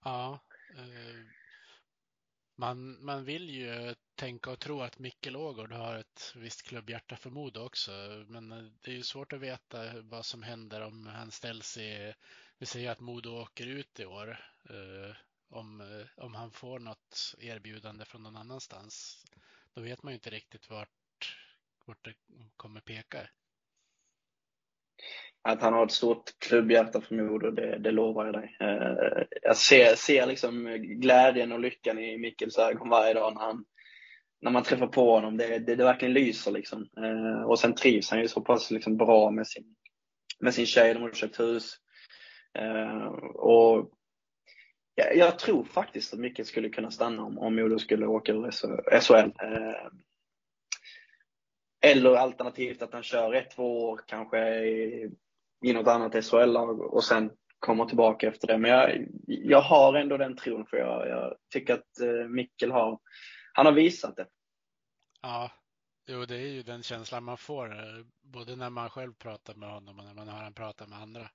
Ja, 0.04 0.44
man, 2.56 3.04
man 3.04 3.24
vill 3.24 3.50
ju 3.50 3.94
tänka 4.16 4.50
och 4.50 4.60
tro 4.60 4.80
att 4.80 4.98
Mikkel 4.98 5.36
Ågård 5.36 5.72
har 5.72 5.96
ett 5.96 6.32
visst 6.36 6.62
klubbhjärta 6.62 7.16
för 7.16 7.30
Modo 7.30 7.60
också, 7.60 7.90
men 8.28 8.52
eh, 8.52 8.64
det 8.80 8.90
är 8.90 8.94
ju 8.94 9.02
svårt 9.02 9.32
att 9.32 9.40
veta 9.40 10.00
vad 10.02 10.26
som 10.26 10.42
händer 10.42 10.80
om 10.80 11.06
han 11.06 11.30
ställs 11.30 11.76
i 11.76 12.14
vi 12.58 12.66
säger 12.66 12.90
att 12.90 13.00
Modo 13.00 13.30
åker 13.30 13.66
ut 13.66 14.00
i 14.00 14.06
år. 14.06 14.38
Eh, 14.70 15.16
om, 15.50 15.80
eh, 15.80 16.24
om 16.24 16.34
han 16.34 16.50
får 16.50 16.78
något 16.78 17.34
erbjudande 17.38 18.04
från 18.04 18.22
någon 18.22 18.36
annanstans. 18.36 19.24
Då 19.74 19.80
vet 19.80 20.02
man 20.02 20.12
ju 20.12 20.14
inte 20.14 20.30
riktigt 20.30 20.70
vart, 20.70 21.36
vart 21.84 22.04
det 22.04 22.14
kommer 22.56 22.80
peka. 22.80 23.18
Att 25.42 25.62
han 25.62 25.72
har 25.72 25.86
ett 25.86 25.92
stort 25.92 26.38
klubbhjärta 26.38 27.00
för 27.00 27.14
Modo, 27.14 27.50
det, 27.50 27.78
det 27.78 27.90
lovar 27.90 28.24
jag 28.24 28.34
dig. 28.34 28.56
Eh, 28.60 29.24
jag 29.42 29.56
ser, 29.56 29.94
ser 29.94 30.26
liksom 30.26 30.64
glädjen 30.78 31.52
och 31.52 31.60
lyckan 31.60 31.98
i 31.98 32.18
Mickels 32.18 32.58
ögon 32.58 32.88
varje 32.88 33.14
dag 33.14 33.34
när, 33.34 33.40
han, 33.40 33.64
när 34.44 34.50
man 34.50 34.62
träffar 34.62 34.86
på 34.86 35.14
honom. 35.14 35.36
Det, 35.36 35.58
det, 35.58 35.76
det 35.76 35.84
verkligen 35.84 36.14
lyser 36.14 36.50
liksom. 36.50 36.88
Eh, 36.96 37.42
och 37.42 37.58
sen 37.58 37.74
trivs 37.74 38.10
han 38.10 38.20
ju 38.20 38.28
så 38.28 38.40
pass 38.40 38.70
liksom 38.70 38.96
bra 38.96 39.30
med 39.30 39.46
sin, 39.46 39.74
med 40.40 40.54
sin 40.54 40.66
tjej. 40.66 40.94
De 40.94 41.02
har 41.02 41.10
köpt 41.10 41.40
hus. 41.40 41.76
Eh, 42.58 43.06
och 43.34 43.90
jag, 44.94 45.16
jag 45.16 45.38
tror 45.38 45.64
faktiskt 45.64 46.14
att 46.14 46.20
mycket 46.20 46.46
skulle 46.46 46.68
kunna 46.68 46.90
stanna 46.90 47.22
om, 47.22 47.38
om 47.38 47.56
Modo 47.56 47.78
skulle 47.78 48.06
åka 48.06 48.32
ur 48.32 48.50
SHL. 49.00 49.14
Eh, 49.14 49.88
eller 51.84 52.14
alternativt 52.14 52.82
att 52.82 52.92
han 52.92 53.02
kör 53.02 53.34
ett, 53.34 53.50
två 53.50 53.84
år 53.84 54.00
kanske 54.06 54.64
i, 54.64 55.10
i 55.64 55.72
något 55.72 55.88
annat 55.88 56.24
SHL-lag 56.24 56.80
och 56.80 57.04
sen 57.04 57.30
kommer 57.58 57.84
tillbaka 57.84 58.28
efter 58.28 58.46
det. 58.46 58.58
Men 58.58 58.70
jag, 58.70 59.06
jag 59.26 59.60
har 59.60 59.94
ändå 59.94 60.16
den 60.16 60.36
tron 60.36 60.66
för 60.66 60.76
jag, 60.76 61.08
jag 61.08 61.34
tycker 61.52 61.74
att 61.74 62.00
eh, 62.00 62.28
Mikkel 62.28 62.70
har, 62.70 62.98
han 63.52 63.66
har 63.66 63.72
visat 63.72 64.16
det. 64.16 64.26
Ja, 65.26 65.50
jo 66.06 66.24
det 66.24 66.36
är 66.36 66.48
ju 66.48 66.62
den 66.62 66.82
känslan 66.82 67.24
man 67.24 67.36
får 67.36 67.72
eh, 67.72 68.04
både 68.22 68.56
när 68.56 68.70
man 68.70 68.90
själv 68.90 69.12
pratar 69.12 69.54
med 69.54 69.68
honom 69.68 69.98
och 69.98 70.04
när 70.04 70.14
man 70.14 70.28
hör 70.28 70.36
honom 70.36 70.54
prata 70.54 70.86
med 70.86 70.98
andra. 70.98 71.30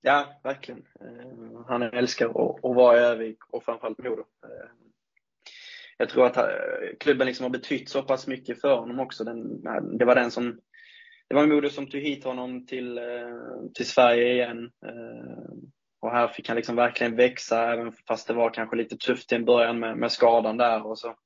Ja, 0.00 0.40
verkligen. 0.42 0.86
Eh, 1.00 1.60
han 1.68 1.82
älskar 1.82 2.26
att, 2.26 2.62
vara 2.62 2.96
i 2.96 3.00
Övik 3.00 3.38
och 3.50 3.64
framförallt 3.64 3.98
Modo. 3.98 4.20
Eh, 4.20 4.70
jag 5.98 6.08
tror 6.08 6.26
att 6.26 6.38
klubben 7.00 7.26
liksom 7.26 7.44
har 7.44 7.50
betytt 7.50 7.88
så 7.88 8.02
pass 8.02 8.26
mycket 8.26 8.60
för 8.60 8.76
honom 8.76 9.00
också. 9.00 9.24
Den, 9.24 9.62
det 9.98 10.04
var 10.04 10.14
den 10.14 10.30
som 10.30 10.60
det 11.28 11.34
var 11.34 11.46
Modo 11.46 11.70
som 11.70 11.86
tog 11.86 12.00
hit 12.00 12.24
honom 12.24 12.66
till, 12.66 13.00
till 13.74 13.86
Sverige 13.86 14.32
igen. 14.32 14.70
Och 16.00 16.10
här 16.10 16.28
fick 16.28 16.48
han 16.48 16.56
liksom 16.56 16.76
verkligen 16.76 17.16
växa, 17.16 17.72
även 17.72 17.92
fast 17.92 18.28
det 18.28 18.34
var 18.34 18.50
kanske 18.50 18.76
lite 18.76 18.96
tufft 18.96 19.28
till 19.28 19.38
en 19.38 19.44
början 19.44 19.78
med, 19.78 19.96
med 19.96 20.12
skadan 20.12 20.56
där. 20.56 20.86
Och 20.86 20.98
så 20.98 21.16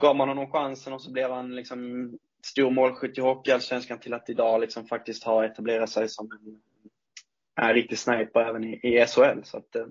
gav 0.00 0.16
man 0.16 0.28
honom 0.28 0.50
chansen 0.50 0.92
och 0.92 1.02
så 1.02 1.12
blev 1.12 1.30
han 1.30 1.54
liksom 1.54 2.10
stor 2.44 2.70
målskytt 2.70 3.18
i 3.18 3.20
Hockeyallsvenskan 3.20 4.00
till 4.00 4.14
att 4.14 4.30
idag 4.30 4.60
liksom 4.60 4.86
faktiskt 4.86 5.24
ha 5.24 5.44
etablerat 5.44 5.90
sig 5.90 6.08
som 6.08 6.30
en, 6.32 6.60
en 7.66 7.74
riktig 7.74 7.98
sniper 7.98 8.40
även 8.40 8.64
i, 8.64 8.80
i 8.82 9.06
SHL. 9.06 9.42
Så 9.44 9.58
att, 9.58 9.76
eh, 9.76 9.86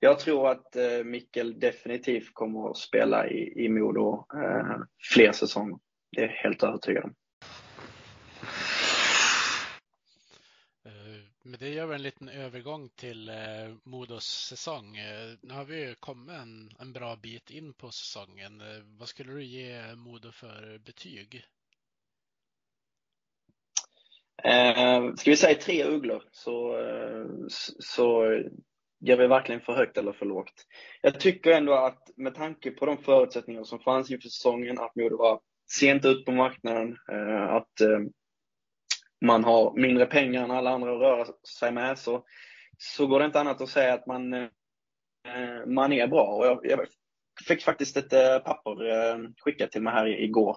jag 0.00 0.18
tror 0.18 0.50
att 0.50 0.76
eh, 0.76 1.04
Mikkel 1.04 1.60
definitivt 1.60 2.34
kommer 2.34 2.70
att 2.70 2.76
spela 2.76 3.28
i, 3.28 3.64
i 3.64 3.68
Modo 3.68 4.26
eh, 4.34 4.78
fler 5.12 5.32
säsonger. 5.32 5.78
Det 6.10 6.22
är 6.22 6.26
jag 6.26 6.32
helt 6.32 6.62
övertygad 6.62 7.04
om. 7.04 7.14
Men 11.44 11.60
det 11.60 11.68
gör 11.68 11.86
väl 11.86 11.96
en 11.96 12.02
liten 12.02 12.28
övergång 12.28 12.88
till 12.88 13.28
eh, 13.28 13.34
Modos 13.82 14.24
säsong. 14.24 14.96
Eh, 14.96 15.34
nu 15.40 15.54
har 15.54 15.64
vi 15.64 15.80
ju 15.80 15.94
kommit 15.94 16.36
en, 16.36 16.70
en 16.78 16.92
bra 16.92 17.16
bit 17.16 17.50
in 17.50 17.72
på 17.72 17.90
säsongen. 17.90 18.60
Eh, 18.60 18.82
vad 18.98 19.08
skulle 19.08 19.32
du 19.32 19.44
ge 19.44 19.94
Modo 19.94 20.32
för 20.32 20.78
betyg? 20.78 21.44
Eh, 24.44 25.14
ska 25.14 25.30
vi 25.30 25.36
säga 25.36 25.58
tre 25.58 25.84
ugglor 25.84 26.22
så, 26.32 26.78
eh, 26.78 27.26
så 27.78 28.24
ger 29.00 29.16
vi 29.16 29.26
verkligen 29.26 29.60
för 29.60 29.72
högt 29.72 29.98
eller 29.98 30.12
för 30.12 30.26
lågt. 30.26 30.66
Jag 31.00 31.20
tycker 31.20 31.50
ändå 31.50 31.74
att 31.74 32.10
med 32.16 32.34
tanke 32.34 32.70
på 32.70 32.86
de 32.86 32.98
förutsättningar 32.98 33.64
som 33.64 33.78
fanns 33.78 34.10
inför 34.10 34.28
säsongen, 34.28 34.78
att 34.78 34.96
Modo 34.96 35.16
var 35.16 35.40
sent 35.70 36.04
ut 36.04 36.24
på 36.24 36.32
marknaden, 36.32 36.96
eh, 37.12 37.42
att 37.42 37.80
eh, 37.80 38.00
man 39.22 39.44
har 39.44 39.72
mindre 39.76 40.06
pengar 40.06 40.44
än 40.44 40.50
alla 40.50 40.70
andra 40.70 40.92
att 40.92 41.00
röra 41.00 41.26
sig 41.60 41.72
med 41.72 41.98
så, 41.98 42.24
så 42.78 43.06
går 43.06 43.18
det 43.18 43.24
inte 43.26 43.40
annat 43.40 43.60
att 43.60 43.68
säga 43.68 43.94
att 43.94 44.06
man, 44.06 44.32
eh, 44.32 44.48
man 45.66 45.92
är 45.92 46.06
bra. 46.06 46.24
Och 46.24 46.46
jag, 46.46 46.60
jag 46.62 46.80
fick 47.48 47.62
faktiskt 47.62 47.96
ett 47.96 48.12
eh, 48.12 48.38
papper 48.38 48.90
eh, 48.90 49.18
skickat 49.44 49.72
till 49.72 49.82
mig 49.82 49.92
här 49.92 50.06
igår 50.06 50.56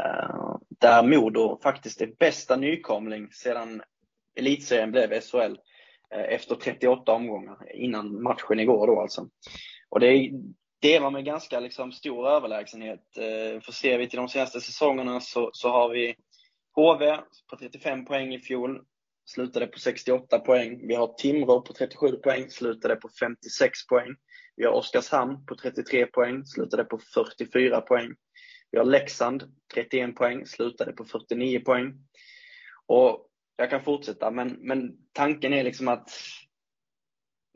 eh, 0.00 0.56
där 0.80 1.02
Modo 1.02 1.60
faktiskt 1.62 2.00
är 2.00 2.12
bästa 2.18 2.56
nykomling 2.56 3.32
sedan 3.32 3.82
elitserien 4.36 4.92
blev 4.92 5.20
SHL 5.20 5.56
eh, 6.14 6.34
efter 6.34 6.54
38 6.54 7.12
omgångar 7.12 7.74
innan 7.74 8.22
matchen 8.22 8.60
igår 8.60 8.86
då 8.86 9.00
alltså. 9.00 9.28
Och 9.88 10.00
det, 10.00 10.30
det 10.80 10.98
var 10.98 11.10
med 11.10 11.24
ganska 11.24 11.60
liksom 11.60 11.92
stor 11.92 12.28
överlägsenhet. 12.28 13.16
Eh, 13.16 13.60
för 13.60 13.72
ser 13.72 13.98
vi 13.98 14.08
till 14.08 14.16
de 14.16 14.28
senaste 14.28 14.60
säsongerna 14.60 15.20
så, 15.20 15.50
så 15.52 15.68
har 15.68 15.88
vi 15.88 16.14
HV 16.80 17.16
på 17.50 17.56
35 17.56 18.04
poäng 18.04 18.34
i 18.34 18.38
fjol, 18.38 18.80
slutade 19.24 19.66
på 19.66 19.78
68 19.78 20.38
poäng. 20.38 20.86
Vi 20.86 20.94
har 20.94 21.14
Timrå 21.18 21.62
på 21.62 21.72
37 21.72 22.16
poäng, 22.16 22.50
slutade 22.50 22.96
på 22.96 23.08
56 23.20 23.86
poäng. 23.86 24.16
Vi 24.56 24.64
har 24.64 24.72
Oskarshamn 24.72 25.46
på 25.46 25.54
33 25.54 26.06
poäng, 26.06 26.46
slutade 26.46 26.84
på 26.84 26.98
44 27.14 27.80
poäng. 27.80 28.14
Vi 28.70 28.78
har 28.78 28.84
Leksand 28.84 29.42
31 29.74 30.14
poäng, 30.14 30.46
slutade 30.46 30.92
på 30.92 31.04
49 31.04 31.60
poäng. 31.60 31.94
Och 32.86 33.26
jag 33.56 33.70
kan 33.70 33.84
fortsätta, 33.84 34.30
men, 34.30 34.56
men 34.60 34.92
tanken 35.12 35.52
är 35.52 35.64
liksom 35.64 35.88
att 35.88 36.10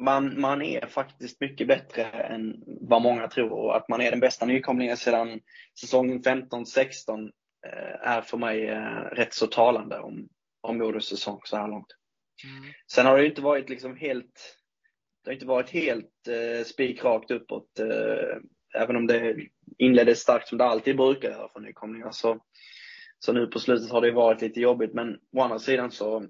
man, 0.02 0.40
man 0.40 0.62
är 0.62 0.86
faktiskt 0.86 1.40
mycket 1.40 1.68
bättre 1.68 2.04
än 2.04 2.62
vad 2.66 3.02
många 3.02 3.28
tror 3.28 3.52
och 3.52 3.76
att 3.76 3.88
man 3.88 4.00
är 4.00 4.10
den 4.10 4.20
bästa 4.20 4.46
nykomlingen 4.46 4.96
sedan 4.96 5.40
säsongen 5.80 6.22
15-16 6.22 7.30
är 8.00 8.20
för 8.20 8.36
mig 8.36 8.68
eh, 8.68 9.00
rätt 9.12 9.34
så 9.34 9.46
talande 9.46 9.98
om, 9.98 10.28
om 10.60 10.78
Modos 10.78 11.08
säsong 11.08 11.40
så 11.44 11.56
här 11.56 11.68
långt. 11.68 11.86
Mm. 12.44 12.72
Sen 12.92 13.06
har 13.06 13.18
det 13.18 13.26
inte 13.26 13.42
varit 13.42 13.68
liksom 13.68 13.96
helt, 13.96 14.56
det 15.24 15.30
har 15.30 15.34
inte 15.34 15.46
varit 15.46 15.70
helt 15.70 16.28
eh, 16.28 16.64
spikrakt 16.64 17.30
uppåt. 17.30 17.78
Eh, 17.78 18.36
även 18.74 18.96
om 18.96 19.06
det 19.06 19.36
inleddes 19.78 20.20
starkt 20.20 20.48
som 20.48 20.58
det 20.58 20.64
alltid 20.64 20.96
brukar 20.96 21.30
göra 21.30 21.48
för 21.48 21.60
nykomlingar. 21.60 22.10
Så, 22.10 22.38
så 23.18 23.32
nu 23.32 23.46
på 23.46 23.58
slutet 23.58 23.90
har 23.90 24.00
det 24.00 24.10
varit 24.10 24.42
lite 24.42 24.60
jobbigt. 24.60 24.94
Men 24.94 25.18
å 25.36 25.40
andra 25.40 25.58
sidan 25.58 25.90
så 25.90 26.26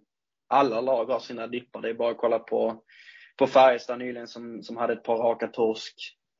alla 0.49 0.81
lag 0.81 1.07
har 1.07 1.19
sina 1.21 1.47
dippar. 1.47 1.83
Det 1.83 1.89
är 1.89 1.95
bara 1.95 2.11
att 2.11 2.19
kolla 2.19 2.39
på, 2.39 2.83
på 3.39 3.47
Färjestad 3.47 3.99
nyligen 3.99 4.29
som, 4.29 4.63
som 4.63 4.77
hade 4.77 4.93
ett 4.93 5.05
par 5.05 5.17
raka 5.17 5.49
torsk. 5.49 5.95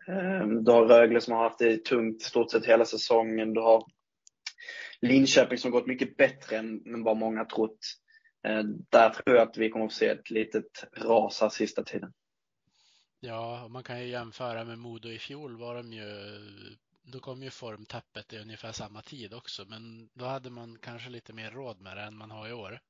Eh, 0.09 0.47
du 0.47 0.73
har 0.73 0.87
Rögle 0.87 1.21
som 1.21 1.35
har 1.35 1.43
haft 1.43 1.59
det 1.59 1.85
tungt 1.85 2.23
i 2.23 2.25
stort 2.25 2.51
sett 2.51 2.67
hela 2.67 2.85
säsongen. 2.85 3.55
Du 3.55 3.61
har 3.61 3.85
Linköping 5.09 5.59
som 5.59 5.71
gått 5.71 5.87
mycket 5.87 6.17
bättre 6.17 6.57
än, 6.57 7.03
vad 7.05 7.17
många 7.17 7.45
trott. 7.45 7.79
Eh, 8.47 8.63
där 8.91 9.11
tror 9.11 9.37
jag 9.37 9.49
att 9.49 9.57
vi 9.57 9.71
kommer 9.71 9.87
att 9.87 9.93
se 9.93 10.09
ett 10.09 10.31
litet 10.31 10.85
ras 10.97 11.41
här 11.41 11.49
sista 11.49 11.85
tiden. 11.85 12.13
Ja, 13.21 13.69
man 13.69 13.83
kan 13.83 14.01
ju 14.01 14.07
jämföra 14.07 14.65
med 14.65 14.79
Modo 14.79 15.09
i 15.09 15.19
fjol 15.19 15.57
var 15.57 15.75
de 15.75 15.93
ju 15.93 16.05
då 17.05 17.21
kom 17.21 17.43
ju 17.43 17.51
formtappet 17.51 18.33
i 18.33 18.39
ungefär 18.39 18.73
samma 18.73 19.03
tid 19.03 19.35
också, 19.35 19.65
men 19.65 20.09
då 20.15 20.25
hade 20.25 20.51
man 20.51 20.79
kanske 20.79 21.11
lite 21.11 21.33
mer 21.33 21.51
råd 21.51 21.81
med 21.81 21.97
det 21.97 22.03
än 22.03 22.17
man 22.17 22.31
har 22.31 22.49
i 22.49 22.53
år. 22.53 22.81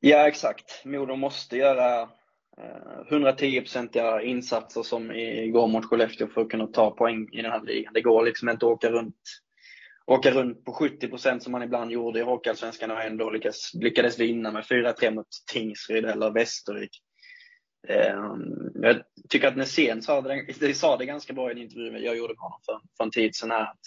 Ja, 0.00 0.28
exakt. 0.28 0.84
Modo 0.84 1.16
måste 1.16 1.56
göra 1.56 2.10
Eh, 2.58 3.04
110-procentiga 3.10 4.22
insatser 4.22 4.82
som 4.82 5.12
igår 5.12 5.68
mot 5.68 5.84
Skellefteå 5.84 6.26
för 6.26 6.40
att 6.40 6.50
kunna 6.50 6.66
ta 6.66 6.90
poäng 6.90 7.28
i 7.32 7.42
den 7.42 7.50
här 7.50 7.62
ligan. 7.62 7.92
Det 7.92 8.00
går 8.00 8.24
liksom 8.24 8.48
inte 8.48 8.66
att 8.66 8.72
åka 8.72 8.90
runt, 8.90 9.16
åka 10.06 10.30
runt 10.30 10.64
på 10.64 10.72
70 10.72 11.08
procent 11.08 11.42
som 11.42 11.52
man 11.52 11.62
ibland 11.62 11.90
gjorde 11.90 12.20
i 12.20 12.22
Hockeyallsvenskan 12.22 12.90
och 12.90 13.02
ändå 13.02 13.30
lyckades, 13.30 13.74
lyckades 13.74 14.18
vinna 14.18 14.52
med 14.52 14.64
4-3 14.64 15.14
mot 15.14 15.26
Tingsryd 15.52 16.04
eller 16.04 16.30
Västervik. 16.30 16.90
Eh, 17.88 18.16
jag 18.74 19.02
tycker 19.28 19.48
att 19.48 19.56
Nässén 19.56 20.02
sa 20.02 20.20
det, 20.60 20.74
sa 20.74 20.96
det 20.96 21.06
ganska 21.06 21.32
bra 21.32 21.48
i 21.48 21.52
en 21.52 21.58
intervju 21.58 21.98
jag 21.98 22.16
gjorde 22.16 22.34
med 22.34 22.40
honom 22.40 22.60
för, 22.66 22.80
för 22.96 23.04
en 23.04 23.10
tid 23.10 23.34
sedan. 23.34 23.52
Att, 23.52 23.80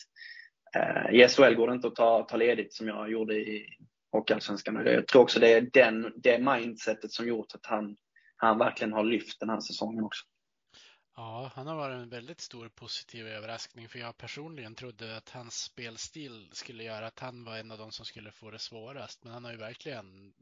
eh, 0.76 1.16
I 1.16 1.28
SHL 1.28 1.56
går 1.56 1.68
det 1.68 1.74
inte 1.74 1.88
att 1.88 1.96
ta, 1.96 2.24
ta 2.24 2.38
ledigt 2.38 2.74
som 2.74 2.88
jag 2.88 3.12
gjorde 3.12 3.36
i 3.36 3.66
Hockeyallsvenskan. 4.12 4.86
Jag 4.86 5.08
tror 5.08 5.22
också 5.22 5.40
det 5.40 5.54
är 5.54 5.62
den, 5.62 6.14
det 6.16 6.40
mindsetet 6.40 7.12
som 7.12 7.28
gjort 7.28 7.56
att 7.56 7.66
han 7.66 7.96
han 8.46 8.58
verkligen 8.58 8.94
har 8.94 9.04
lyft 9.04 9.40
den 9.40 9.50
här 9.50 9.60
säsongen 9.60 10.04
också. 10.04 10.26
Ja, 11.16 11.52
han 11.56 11.68
har 11.68 11.76
varit 11.76 11.96
en 11.96 12.10
väldigt 12.10 12.42
stor 12.42 12.70
positiv 12.70 13.28
överraskning 13.28 13.90
för 13.90 14.00
jag 14.00 14.18
personligen 14.18 14.76
trodde 14.76 15.18
att 15.18 15.30
hans 15.30 15.56
spelstil 15.56 16.50
skulle 16.52 16.84
göra 16.84 17.08
att 17.08 17.20
han 17.20 17.44
var 17.44 17.58
en 17.58 17.72
av 17.72 17.78
de 17.78 17.92
som 17.92 18.06
skulle 18.06 18.32
få 18.32 18.52
det 18.52 18.60
svårast. 18.60 19.24
Men 19.24 19.34
han 19.34 19.44
har 19.46 19.52
ju 19.52 19.58
verkligen 19.58 20.34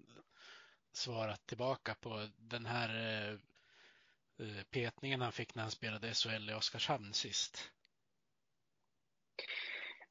svarat 0.93 1.45
tillbaka 1.45 1.95
på 2.01 2.27
den 2.37 2.65
här 2.65 2.89
eh, 2.89 3.33
eh, 4.47 4.63
petningen 4.71 5.21
han 5.21 5.31
fick 5.31 5.55
när 5.55 5.63
han 5.63 5.71
spelade 5.71 6.13
SHL 6.13 6.49
i 6.49 6.53
Oskarshamn 6.53 7.13
sist. 7.13 7.71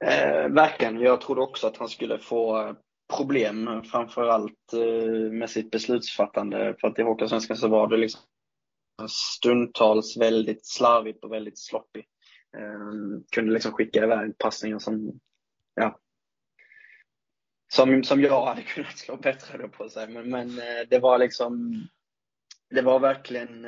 Eh, 0.04 0.48
verkligen. 0.48 1.00
Jag 1.00 1.20
trodde 1.20 1.40
också 1.40 1.66
att 1.66 1.76
han 1.76 1.88
skulle 1.88 2.18
få 2.18 2.76
problem 3.16 3.82
framförallt 3.84 4.52
allt 4.72 5.32
med 5.32 5.50
sitt 5.50 5.70
beslutsfattande. 5.70 6.76
För 6.80 6.88
att 6.88 6.98
i 6.98 7.02
Hockeyallsvenskan 7.02 7.56
så 7.56 7.68
var 7.68 7.88
det 7.88 7.96
liksom 7.96 8.20
stundtals 9.08 10.16
väldigt 10.16 10.66
slarvigt 10.66 11.24
och 11.24 11.32
väldigt 11.32 11.58
sloppy. 11.58 12.00
Eh, 12.56 13.20
kunde 13.32 13.52
liksom 13.52 13.72
skicka 13.72 14.04
iväg 14.04 14.38
passningar 14.38 14.78
som, 14.78 15.20
ja, 15.74 15.98
som, 17.72 18.04
som 18.04 18.20
jag 18.20 18.46
hade 18.46 18.62
kunnat 18.62 18.98
slå 18.98 19.16
bättre 19.16 19.58
då 19.58 19.68
på 19.68 19.88
sig. 19.88 20.08
Men, 20.08 20.30
men 20.30 20.48
eh, 20.48 20.88
det 20.90 20.98
var 20.98 21.18
liksom, 21.18 21.82
det 22.70 22.82
var 22.82 23.00
verkligen, 23.00 23.62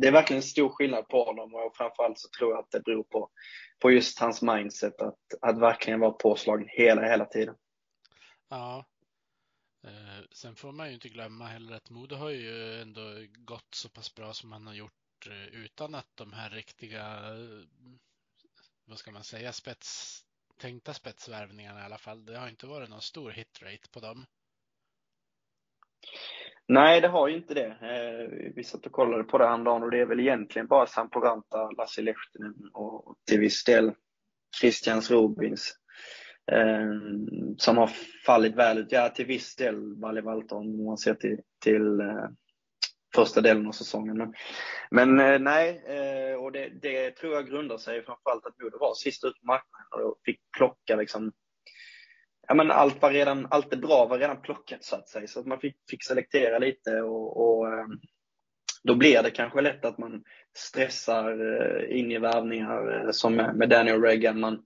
det 0.00 0.08
är 0.08 0.12
verkligen 0.12 0.42
stor 0.42 0.68
skillnad 0.68 1.08
på 1.08 1.24
honom 1.24 1.54
och 1.54 1.76
framförallt 1.76 2.18
så 2.18 2.28
tror 2.38 2.50
jag 2.50 2.58
att 2.58 2.70
det 2.70 2.80
beror 2.80 3.02
på, 3.02 3.30
på 3.82 3.90
just 3.90 4.18
hans 4.18 4.42
mindset 4.42 5.00
att, 5.00 5.18
att 5.40 5.58
verkligen 5.58 6.00
vara 6.00 6.10
påslagen 6.10 6.68
hela, 6.70 7.02
hela 7.02 7.24
tiden. 7.24 7.54
Ja. 8.54 8.84
Eh, 9.84 10.24
sen 10.32 10.56
får 10.56 10.72
man 10.72 10.88
ju 10.88 10.94
inte 10.94 11.08
glömma 11.08 11.44
heller 11.44 11.74
att 11.74 11.90
Modo 11.90 12.16
har 12.16 12.30
ju 12.30 12.80
ändå 12.82 13.00
gått 13.38 13.74
så 13.74 13.88
pass 13.88 14.14
bra 14.14 14.32
som 14.32 14.50
man 14.50 14.66
har 14.66 14.74
gjort 14.74 15.26
eh, 15.26 15.46
utan 15.46 15.94
att 15.94 16.08
de 16.14 16.32
här 16.32 16.50
riktiga, 16.50 17.02
eh, 17.02 17.64
vad 18.84 18.98
ska 18.98 19.10
man 19.10 19.24
säga, 19.24 19.52
spets 19.52 20.20
tänkta 20.56 20.94
spetsvärvningarna 20.94 21.80
i 21.80 21.82
alla 21.82 21.98
fall. 21.98 22.26
Det 22.26 22.38
har 22.38 22.48
inte 22.48 22.66
varit 22.66 22.90
någon 22.90 23.00
stor 23.00 23.30
hitrate 23.30 23.90
på 23.92 24.00
dem. 24.00 24.26
Nej, 26.68 27.00
det 27.00 27.08
har 27.08 27.28
ju 27.28 27.36
inte 27.36 27.54
det. 27.54 27.66
Eh, 27.66 28.52
vi 28.54 28.64
satt 28.64 28.86
och 28.86 28.92
kollade 28.92 29.24
på 29.24 29.38
det 29.38 29.46
häromdagen 29.46 29.82
och 29.82 29.90
det 29.90 30.00
är 30.00 30.06
väl 30.06 30.20
egentligen 30.20 30.66
bara 30.66 30.86
Samporanta, 30.86 31.70
Lasse 31.70 32.02
Lehtinen 32.02 32.70
och 32.72 33.16
till 33.26 33.40
viss 33.40 33.64
del 33.64 33.92
Christians 34.60 35.10
Robins 35.10 35.83
Ehm, 36.52 37.58
som 37.58 37.76
har 37.76 37.90
fallit 38.26 38.54
väl 38.54 38.78
ut. 38.78 38.92
Ja, 38.92 39.08
till 39.08 39.26
viss 39.26 39.56
del 39.56 40.00
Valle 40.00 40.20
Valter 40.20 40.56
om 40.56 40.84
man 40.84 40.98
ser 40.98 41.14
till, 41.14 41.38
till 41.62 42.00
eh, 42.00 42.28
första 43.14 43.40
delen 43.40 43.66
av 43.66 43.72
säsongen. 43.72 44.16
Men, 44.16 44.34
men 44.90 45.20
eh, 45.20 45.38
nej, 45.38 45.82
eh, 45.86 46.36
och 46.36 46.52
det, 46.52 46.68
det, 46.82 47.10
tror 47.10 47.34
jag 47.34 47.48
grundar 47.48 47.78
sig 47.78 48.04
framförallt 48.04 48.46
att 48.46 48.62
Modo 48.62 48.78
var 48.78 48.94
sist 48.94 49.24
ut 49.24 49.40
på 49.40 49.46
marknaden 49.46 50.06
och 50.06 50.20
fick 50.24 50.40
plocka 50.56 50.96
liksom 50.96 51.32
ja, 52.48 52.54
men 52.54 52.70
allt, 52.70 53.02
var 53.02 53.10
redan, 53.10 53.46
allt 53.50 53.70
det 53.70 53.76
bra 53.76 54.06
var 54.06 54.18
redan 54.18 54.42
plockat 54.42 54.84
så 54.84 54.96
att 54.96 55.08
säga. 55.08 55.26
Så 55.26 55.40
att 55.40 55.46
man 55.46 55.60
fick, 55.60 55.76
fick 55.90 56.04
selektera 56.04 56.58
lite 56.58 57.00
och, 57.00 57.36
och 57.46 57.72
ehm, 57.72 58.00
då 58.82 58.94
blir 58.94 59.22
det 59.22 59.30
kanske 59.30 59.60
lätt 59.60 59.84
att 59.84 59.98
man 59.98 60.24
stressar 60.56 61.30
eh, 61.30 61.98
in 61.98 62.12
i 62.12 62.18
värvningar 62.18 63.04
eh, 63.04 63.10
som 63.10 63.34
med, 63.34 63.56
med 63.56 63.68
Daniel 63.68 64.02
Reagan. 64.02 64.40
Man, 64.40 64.64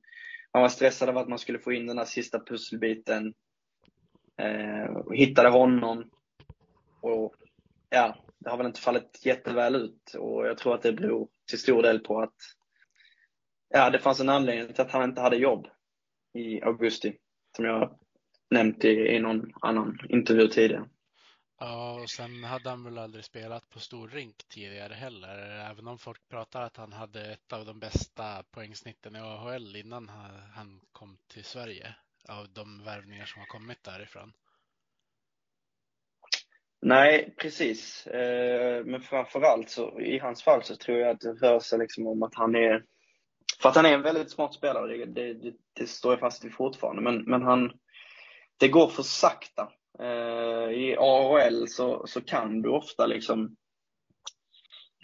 man 0.55 0.63
var 0.63 0.69
stressad 0.69 1.09
av 1.09 1.19
att 1.19 1.29
man 1.29 1.39
skulle 1.39 1.59
få 1.59 1.73
in 1.73 1.87
den 1.87 1.99
här 1.99 2.05
sista 2.05 2.41
pusselbiten. 2.45 3.35
Eh, 4.37 5.13
hittade 5.13 5.49
honom. 5.49 6.11
Och 7.01 7.35
ja, 7.91 8.17
det 8.39 8.51
har 8.51 8.57
väl 8.57 8.67
inte 8.67 8.81
fallit 8.81 9.21
jätteväl 9.25 9.75
ut 9.75 10.15
och 10.19 10.47
jag 10.47 10.59
tror 10.59 10.75
att 10.75 10.83
det 10.83 10.93
beror 10.93 11.29
till 11.49 11.59
stor 11.59 11.83
del 11.83 12.01
på 12.01 12.21
att 12.21 12.37
ja, 13.69 13.91
det 13.91 13.99
fanns 13.99 14.21
en 14.21 14.29
anledning 14.29 14.75
till 14.75 14.83
att 14.83 14.91
han 14.91 15.09
inte 15.09 15.21
hade 15.21 15.37
jobb 15.37 15.67
i 16.35 16.63
augusti, 16.63 17.17
som 17.57 17.65
jag 17.65 17.99
nämnt 18.51 18.85
i, 18.85 18.89
i 18.89 19.21
någon 19.21 19.53
annan 19.61 19.99
intervju 20.09 20.49
tidigare. 20.49 20.89
Ja, 21.61 22.01
och 22.03 22.11
sen 22.11 22.45
hade 22.45 22.71
han 22.71 22.85
väl 22.85 22.99
aldrig 22.99 23.25
spelat 23.25 23.71
på 23.71 23.81
stor 23.81 24.09
rink 24.09 24.49
tidigare 24.49 24.95
heller, 24.95 25.69
även 25.71 25.89
om 25.89 25.99
folk 25.99 26.29
pratar 26.29 26.63
att 26.63 26.77
han 26.77 26.93
hade 26.93 27.33
ett 27.33 27.53
av 27.53 27.65
de 27.67 27.79
bästa 27.79 28.43
poängsnitten 28.51 29.17
i 29.17 29.19
AHL 29.19 29.77
innan 29.77 30.09
han 30.55 30.81
kom 30.93 31.19
till 31.27 31.45
Sverige, 31.45 31.95
av 32.29 32.49
de 32.53 32.85
värvningar 32.85 33.25
som 33.25 33.41
har 33.41 33.47
kommit 33.47 33.83
därifrån. 33.83 34.33
Nej, 36.81 37.35
precis. 37.37 38.09
men 38.11 38.91
men 38.91 39.01
framförallt 39.01 39.71
så 39.71 40.01
i 40.01 40.19
hans 40.19 40.43
fall 40.43 40.63
så 40.63 40.77
tror 40.77 40.99
jag 40.99 41.11
att 41.11 41.21
det 41.21 41.33
rör 41.33 41.61
sig 41.61 41.79
liksom 41.79 42.07
om 42.07 42.23
att 42.23 42.35
han 42.35 42.55
är 42.55 42.85
för 43.63 43.69
att 43.69 43.77
han 43.77 43.87
är 43.87 43.93
en 43.93 44.03
väldigt 44.03 44.31
smart 44.31 44.55
spelare, 44.55 45.07
det, 45.07 45.35
det, 45.35 45.55
det 45.73 45.87
står 45.87 46.13
jag 46.13 46.21
fast 46.21 46.45
vid 46.45 46.55
fortfarande. 46.55 47.03
Men, 47.03 47.23
men 47.23 47.43
han, 47.43 47.73
det 48.59 48.69
går 48.69 48.89
för 48.89 49.03
sakta. 49.03 49.73
Eh, 50.01 50.71
I 50.71 50.97
AHL 50.99 51.69
så, 51.69 52.07
så 52.07 52.21
kan 52.21 52.63
du 52.63 52.69
ofta 52.69 53.07
liksom 53.07 53.57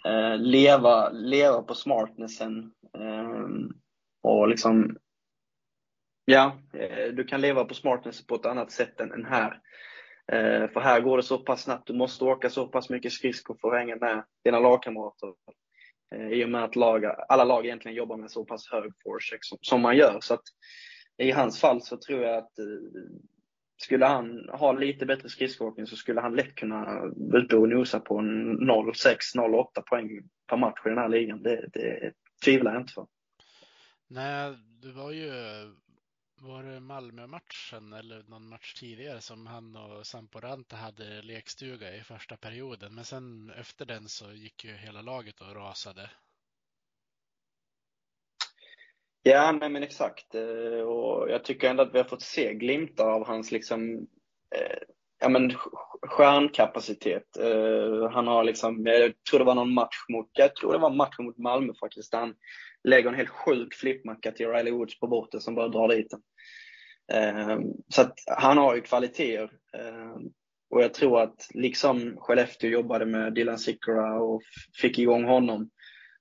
eh, 0.05 0.37
leva, 0.37 1.09
leva 1.09 1.61
på 1.61 1.75
smartnessen. 1.75 2.71
Eh, 2.97 3.47
och 4.23 4.47
liksom, 4.47 4.97
ja, 6.25 6.57
eh, 6.73 7.13
du 7.13 7.23
kan 7.23 7.41
leva 7.41 7.65
på 7.65 7.73
smartness 7.73 8.27
på 8.27 8.35
ett 8.35 8.45
annat 8.45 8.71
sätt 8.71 8.99
än, 8.99 9.25
här. 9.25 9.61
Eh, 10.31 10.69
för 10.69 10.79
här 10.79 11.01
går 11.01 11.17
det 11.17 11.23
så 11.23 11.37
pass 11.37 11.63
snabbt, 11.63 11.87
du 11.87 11.93
måste 11.93 12.23
åka 12.23 12.49
så 12.49 12.67
pass 12.67 12.89
mycket 12.89 13.11
skridskor 13.11 13.57
för 13.61 13.71
att 13.71 13.79
hänga 13.79 13.95
med 13.95 14.23
dina 14.43 14.59
lagkamrater. 14.59 15.33
I 16.31 16.45
och 16.45 16.49
med 16.49 16.63
att 16.63 16.75
lag, 16.75 17.05
alla 17.05 17.43
lag 17.43 17.65
egentligen 17.65 17.97
jobbar 17.97 18.17
med 18.17 18.31
så 18.31 18.45
pass 18.45 18.71
hög 18.71 18.91
forecheck 19.03 19.39
som, 19.45 19.57
som 19.61 19.81
man 19.81 19.97
gör. 19.97 20.17
Så 20.21 20.33
att 20.33 20.43
i 21.17 21.31
hans 21.31 21.59
fall 21.59 21.81
så 21.81 21.97
tror 21.97 22.21
jag 22.21 22.37
att 22.37 22.51
skulle 23.77 24.05
han 24.05 24.49
ha 24.49 24.71
lite 24.71 25.05
bättre 25.05 25.29
skridskoåkning 25.29 25.87
så 25.87 25.95
skulle 25.95 26.21
han 26.21 26.35
lätt 26.35 26.55
kunna 26.55 27.01
ute 27.33 27.57
och 27.57 27.69
nosa 27.69 27.99
på 27.99 28.19
0,6-0,8 28.19 29.81
poäng 29.81 30.09
per 30.49 30.57
match 30.57 30.79
i 30.85 30.89
den 30.89 30.97
här 30.97 31.09
ligan. 31.09 31.43
Det, 31.43 31.69
det 31.73 32.13
tvivlar 32.45 32.73
jag 32.73 32.81
inte 32.81 32.93
på. 32.93 33.07
Nej, 34.07 34.55
det 34.81 34.91
var 34.91 35.11
ju 35.11 35.31
var 36.41 36.63
det 36.63 36.79
Malmö-matchen 36.79 37.93
eller 37.93 38.23
någon 38.23 38.47
match 38.47 38.73
tidigare 38.73 39.21
som 39.21 39.47
han 39.47 39.75
och 39.75 40.07
Sampo 40.07 40.39
Ranta 40.39 40.75
hade 40.75 41.21
lekstuga 41.21 41.95
i 41.95 42.03
första 42.03 42.37
perioden. 42.37 42.95
Men 42.95 43.05
sen 43.05 43.49
efter 43.49 43.85
den 43.85 44.09
så 44.09 44.31
gick 44.33 44.65
ju 44.65 44.73
hela 44.73 45.01
laget 45.01 45.41
och 45.41 45.55
rasade. 45.55 46.09
Ja, 49.27 49.51
nej 49.51 49.69
men 49.69 49.83
exakt. 49.83 50.35
Eh, 50.35 50.87
och 50.87 51.31
jag 51.31 51.43
tycker 51.43 51.69
ändå 51.69 51.83
att 51.83 51.93
vi 51.93 51.97
har 51.97 52.05
fått 52.05 52.21
se 52.21 52.53
glimtar 52.53 53.05
av 53.05 53.27
hans 53.27 53.51
liksom, 53.51 53.93
eh, 54.55 54.77
ja 55.19 55.29
men 55.29 55.53
stjärnkapacitet. 56.07 57.37
Eh, 57.37 58.09
han 58.11 58.27
har 58.27 58.43
liksom, 58.43 58.85
jag 58.85 59.13
tror 59.29 59.39
det 59.39 59.45
var 59.45 59.55
någon 59.55 59.73
match 59.73 60.05
mot, 60.09 60.29
jag 60.33 60.55
tror 60.55 60.71
det 60.71 60.77
var 60.77 60.89
match 60.89 61.15
mot 61.19 61.37
Malmö 61.37 61.73
faktiskt, 61.79 62.11
där 62.11 62.19
han 62.19 62.35
lägger 62.83 63.09
en 63.09 63.15
helt 63.15 63.29
sjuk 63.29 63.73
flippmacka 63.73 64.31
till 64.31 64.47
Riley 64.47 64.73
Woods 64.73 64.99
på 64.99 65.07
borten 65.07 65.41
som 65.41 65.55
bara 65.55 65.67
drar 65.67 65.87
dit 65.87 66.07
den. 66.09 66.21
Eh, 67.13 67.59
så 67.89 68.01
att 68.01 68.13
han 68.27 68.57
har 68.57 68.75
ju 68.75 68.81
kvaliteter. 68.81 69.51
Eh, 69.77 70.15
och 70.69 70.83
jag 70.83 70.93
tror 70.93 71.21
att 71.21 71.47
liksom 71.53 72.17
Skellefteå 72.17 72.69
jobbade 72.69 73.05
med 73.05 73.33
Dylan 73.33 73.59
Sikora 73.59 74.19
och 74.19 74.41
fick 74.81 74.99
igång 74.99 75.23
honom, 75.23 75.69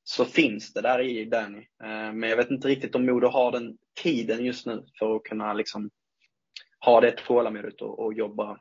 så 0.04 0.24
finns 0.24 0.72
det 0.72 0.80
där 0.80 1.00
i 1.00 1.24
Danny. 1.24 1.58
Eh, 1.58 2.12
men 2.12 2.22
jag 2.22 2.36
vet 2.36 2.50
inte 2.50 2.68
riktigt 2.68 2.94
om 2.94 3.06
Modo 3.06 3.26
har 3.26 3.52
den 3.52 3.78
tiden 4.02 4.44
just 4.44 4.66
nu 4.66 4.86
för 4.98 5.16
att 5.16 5.22
kunna 5.22 5.52
liksom 5.52 5.90
ha 6.80 7.00
det 7.00 7.10
tålamodet 7.10 7.82
och, 7.82 7.98
och 7.98 8.14
jobba, 8.14 8.60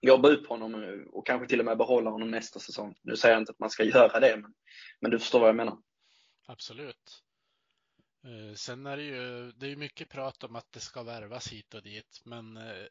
jobba 0.00 0.28
upp 0.28 0.46
honom 0.46 1.04
och 1.12 1.26
kanske 1.26 1.48
till 1.48 1.58
och 1.58 1.64
med 1.64 1.78
behålla 1.78 2.10
honom 2.10 2.30
nästa 2.30 2.60
säsong. 2.60 2.94
Nu 3.02 3.16
säger 3.16 3.34
jag 3.34 3.42
inte 3.42 3.52
att 3.52 3.58
man 3.58 3.70
ska 3.70 3.84
göra 3.84 4.20
det, 4.20 4.36
men, 4.36 4.54
men 5.00 5.10
du 5.10 5.18
förstår 5.18 5.40
vad 5.40 5.48
jag 5.48 5.56
menar. 5.56 5.78
Absolut. 6.46 7.22
Eh, 8.24 8.54
sen 8.54 8.86
är 8.86 8.96
det 8.96 9.02
ju 9.02 9.52
det 9.52 9.72
är 9.72 9.76
mycket 9.76 10.08
prat 10.08 10.44
om 10.44 10.56
att 10.56 10.72
det 10.72 10.80
ska 10.80 11.02
värvas 11.02 11.52
hit 11.52 11.74
och 11.74 11.82
dit, 11.82 12.22
men 12.24 12.56
eh, 12.56 12.86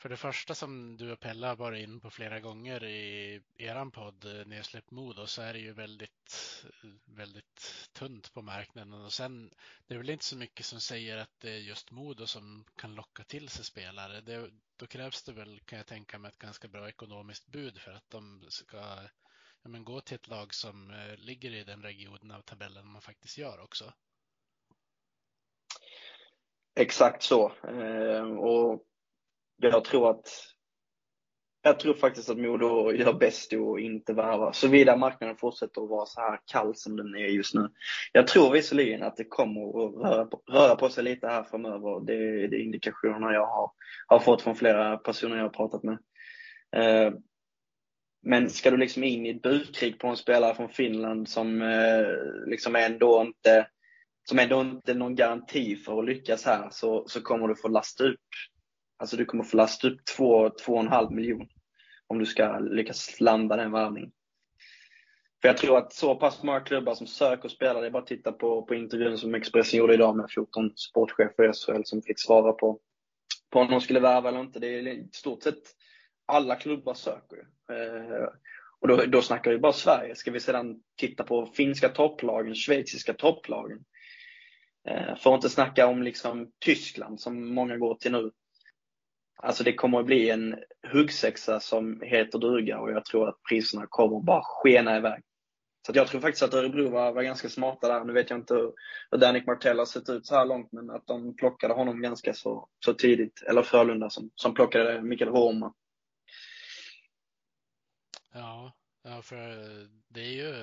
för 0.00 0.08
det 0.08 0.16
första 0.16 0.54
som 0.54 0.96
du 0.96 1.12
och 1.12 1.20
Pella 1.20 1.48
har 1.48 1.56
varit 1.56 1.88
in 1.88 2.00
på 2.00 2.10
flera 2.10 2.40
gånger 2.40 2.84
i 2.84 3.40
eran 3.56 3.90
podd 3.90 4.24
eh, 4.24 4.46
Nedsläpp 4.46 4.90
Modo 4.90 5.26
så 5.26 5.42
är 5.42 5.52
det 5.52 5.58
ju 5.58 5.72
väldigt, 5.72 6.64
eh, 6.64 6.90
väldigt 7.04 7.88
tunt 7.92 8.32
på 8.32 8.42
marknaden 8.42 8.92
och 8.92 9.12
sen 9.12 9.54
det 9.86 9.94
är 9.94 9.98
väl 9.98 10.10
inte 10.10 10.24
så 10.24 10.36
mycket 10.36 10.66
som 10.66 10.80
säger 10.80 11.16
att 11.16 11.40
det 11.40 11.50
är 11.50 11.58
just 11.58 11.90
Modo 11.90 12.26
som 12.26 12.64
kan 12.76 12.94
locka 12.94 13.24
till 13.24 13.48
sig 13.48 13.64
spelare. 13.64 14.20
Det, 14.20 14.50
då 14.76 14.86
krävs 14.86 15.22
det 15.22 15.32
väl, 15.32 15.60
kan 15.60 15.76
jag 15.76 15.86
tänka 15.86 16.18
mig, 16.18 16.28
ett 16.28 16.38
ganska 16.38 16.68
bra 16.68 16.88
ekonomiskt 16.88 17.46
bud 17.46 17.78
för 17.78 17.92
att 17.92 18.10
de 18.10 18.44
ska 18.48 18.76
ja, 19.62 19.68
men 19.68 19.84
gå 19.84 20.00
till 20.00 20.14
ett 20.14 20.28
lag 20.28 20.54
som 20.54 20.90
eh, 20.90 21.16
ligger 21.16 21.54
i 21.54 21.64
den 21.64 21.82
regionen 21.82 22.30
av 22.30 22.42
tabellen 22.42 22.86
man 22.86 23.02
faktiskt 23.02 23.38
gör 23.38 23.60
också. 23.60 23.92
Exakt 26.74 27.22
så. 27.22 27.52
Eh, 27.64 28.22
och 28.22 28.86
jag 29.60 29.84
tror 29.84 30.10
att 30.10 30.28
jag 31.62 31.80
tror 31.80 31.94
faktiskt 31.94 32.30
att 32.30 32.38
Modo 32.38 32.92
gör 32.92 33.12
bäst 33.12 33.52
i 33.52 33.56
att 33.56 33.80
inte 33.80 34.12
värva, 34.12 34.52
såvida 34.52 34.96
marknaden 34.96 35.36
fortsätter 35.36 35.82
att 35.82 35.88
vara 35.88 36.06
så 36.06 36.20
här 36.20 36.40
kall 36.46 36.74
som 36.76 36.96
den 36.96 37.14
är 37.14 37.26
just 37.26 37.54
nu. 37.54 37.68
Jag 38.12 38.26
tror 38.26 38.52
visserligen 38.52 39.02
att 39.02 39.16
det 39.16 39.24
kommer 39.24 39.86
att 39.86 39.94
röra 39.94 40.24
på, 40.24 40.42
röra 40.50 40.76
på 40.76 40.88
sig 40.88 41.04
lite 41.04 41.26
här 41.26 41.42
framöver. 41.42 42.06
Det 42.06 42.14
är 42.14 42.48
de 42.48 42.62
indikationerna 42.62 43.32
jag 43.32 43.46
har, 43.46 43.70
har 44.06 44.18
fått 44.18 44.42
från 44.42 44.56
flera 44.56 44.96
personer 44.96 45.36
jag 45.36 45.42
har 45.42 45.50
pratat 45.50 45.82
med. 45.82 45.98
Eh, 46.76 47.12
men 48.22 48.50
ska 48.50 48.70
du 48.70 48.76
liksom 48.76 49.04
in 49.04 49.26
i 49.26 49.30
ett 49.30 49.42
budkrig 49.42 49.98
på 49.98 50.08
en 50.08 50.16
spelare 50.16 50.54
från 50.54 50.68
Finland 50.68 51.28
som 51.28 51.62
eh, 51.62 52.06
liksom 52.46 52.76
ändå 52.76 53.20
inte 53.20 53.66
som 54.24 54.38
ändå 54.38 54.60
inte 54.60 54.92
är 54.92 54.96
någon 54.96 55.14
garanti 55.14 55.76
för 55.76 55.98
att 55.98 56.04
lyckas 56.04 56.44
här 56.44 56.68
så, 56.70 57.04
så 57.08 57.20
kommer 57.20 57.48
du 57.48 57.56
få 57.56 57.68
lasta 57.68 58.04
upp 58.04 58.20
Alltså 59.00 59.16
du 59.16 59.24
kommer 59.24 59.44
få 59.44 59.56
lasta 59.56 59.88
upp 59.88 60.00
2-2,5 60.18 61.10
miljoner 61.10 61.48
om 62.06 62.18
du 62.18 62.26
ska 62.26 62.58
lyckas 62.58 63.20
landa 63.20 63.56
den 63.56 63.72
värvningen. 63.72 64.10
För 65.42 65.48
jag 65.48 65.56
tror 65.56 65.78
att 65.78 65.92
så 65.92 66.14
pass 66.14 66.42
många 66.42 66.60
klubbar 66.60 66.94
som 66.94 67.06
söker 67.06 67.48
spelare, 67.48 67.80
det 67.80 67.86
är 67.86 67.90
bara 67.90 68.02
att 68.02 68.08
titta 68.08 68.32
på, 68.32 68.62
på 68.62 68.74
intervjun 68.74 69.18
som 69.18 69.34
Expressen 69.34 69.78
gjorde 69.78 69.94
idag 69.94 70.16
med 70.16 70.30
14 70.30 70.70
sportchefer 70.76 71.50
i 71.50 71.52
SHL 71.52 71.82
som 71.84 72.02
fick 72.02 72.20
svara 72.20 72.52
på, 72.52 72.80
på 73.50 73.60
om 73.60 73.70
de 73.70 73.80
skulle 73.80 74.00
värva 74.00 74.28
eller 74.28 74.40
inte. 74.40 74.58
Det 74.58 74.66
är 74.66 74.88
i 74.88 75.08
stort 75.12 75.42
sett 75.42 75.62
alla 76.26 76.56
klubbar 76.56 76.94
söker. 76.94 77.38
Eh, 77.72 78.28
och 78.80 78.88
då, 78.88 78.96
då 78.96 79.22
snackar 79.22 79.50
vi 79.50 79.58
bara 79.58 79.72
Sverige. 79.72 80.14
Ska 80.14 80.30
vi 80.30 80.40
sedan 80.40 80.82
titta 80.96 81.24
på 81.24 81.46
finska 81.46 81.88
topplagen, 81.88 82.54
schweiziska 82.54 83.14
topplagen, 83.14 83.84
Eh, 84.88 85.16
för 85.16 85.30
att 85.30 85.38
inte 85.38 85.50
snacka 85.50 85.86
om 85.86 86.02
liksom 86.02 86.52
Tyskland 86.58 87.20
som 87.20 87.54
många 87.54 87.76
går 87.76 87.94
till 87.94 88.12
nu. 88.12 88.30
Alltså 89.42 89.64
det 89.64 89.74
kommer 89.74 90.00
att 90.00 90.06
bli 90.06 90.30
en 90.30 90.56
huggsexa 90.92 91.60
som 91.60 92.00
heter 92.02 92.38
duga 92.38 92.78
och 92.78 92.90
jag 92.90 93.04
tror 93.04 93.28
att 93.28 93.42
priserna 93.48 93.86
kommer 93.88 94.20
bara 94.20 94.42
skena 94.44 94.96
iväg. 94.96 95.22
Så 95.86 95.92
jag 95.94 96.08
tror 96.08 96.20
faktiskt 96.20 96.42
att 96.42 96.54
Örebro 96.54 96.90
var, 96.90 97.12
var 97.12 97.22
ganska 97.22 97.48
smarta 97.48 97.88
där. 97.88 98.04
Nu 98.04 98.12
vet 98.12 98.30
jag 98.30 98.38
inte 98.38 98.54
hur, 98.54 98.72
hur 99.10 99.18
Danik 99.18 99.46
Martell 99.46 99.78
har 99.78 99.86
sett 99.86 100.08
ut 100.08 100.26
så 100.26 100.34
här 100.34 100.46
långt, 100.46 100.72
men 100.72 100.90
att 100.90 101.06
de 101.06 101.36
plockade 101.36 101.74
honom 101.74 102.02
ganska 102.02 102.34
så, 102.34 102.68
så 102.84 102.94
tidigt. 102.94 103.42
Eller 103.42 103.62
Frölunda 103.62 104.10
som, 104.10 104.30
som 104.34 104.54
plockade 104.54 105.02
Mikael 105.02 105.30
Horma. 105.30 105.74
Ja, 108.32 108.72
ja, 109.02 109.22
för 109.22 109.38
det 110.08 110.20
är 110.20 110.32
ju, 110.32 110.54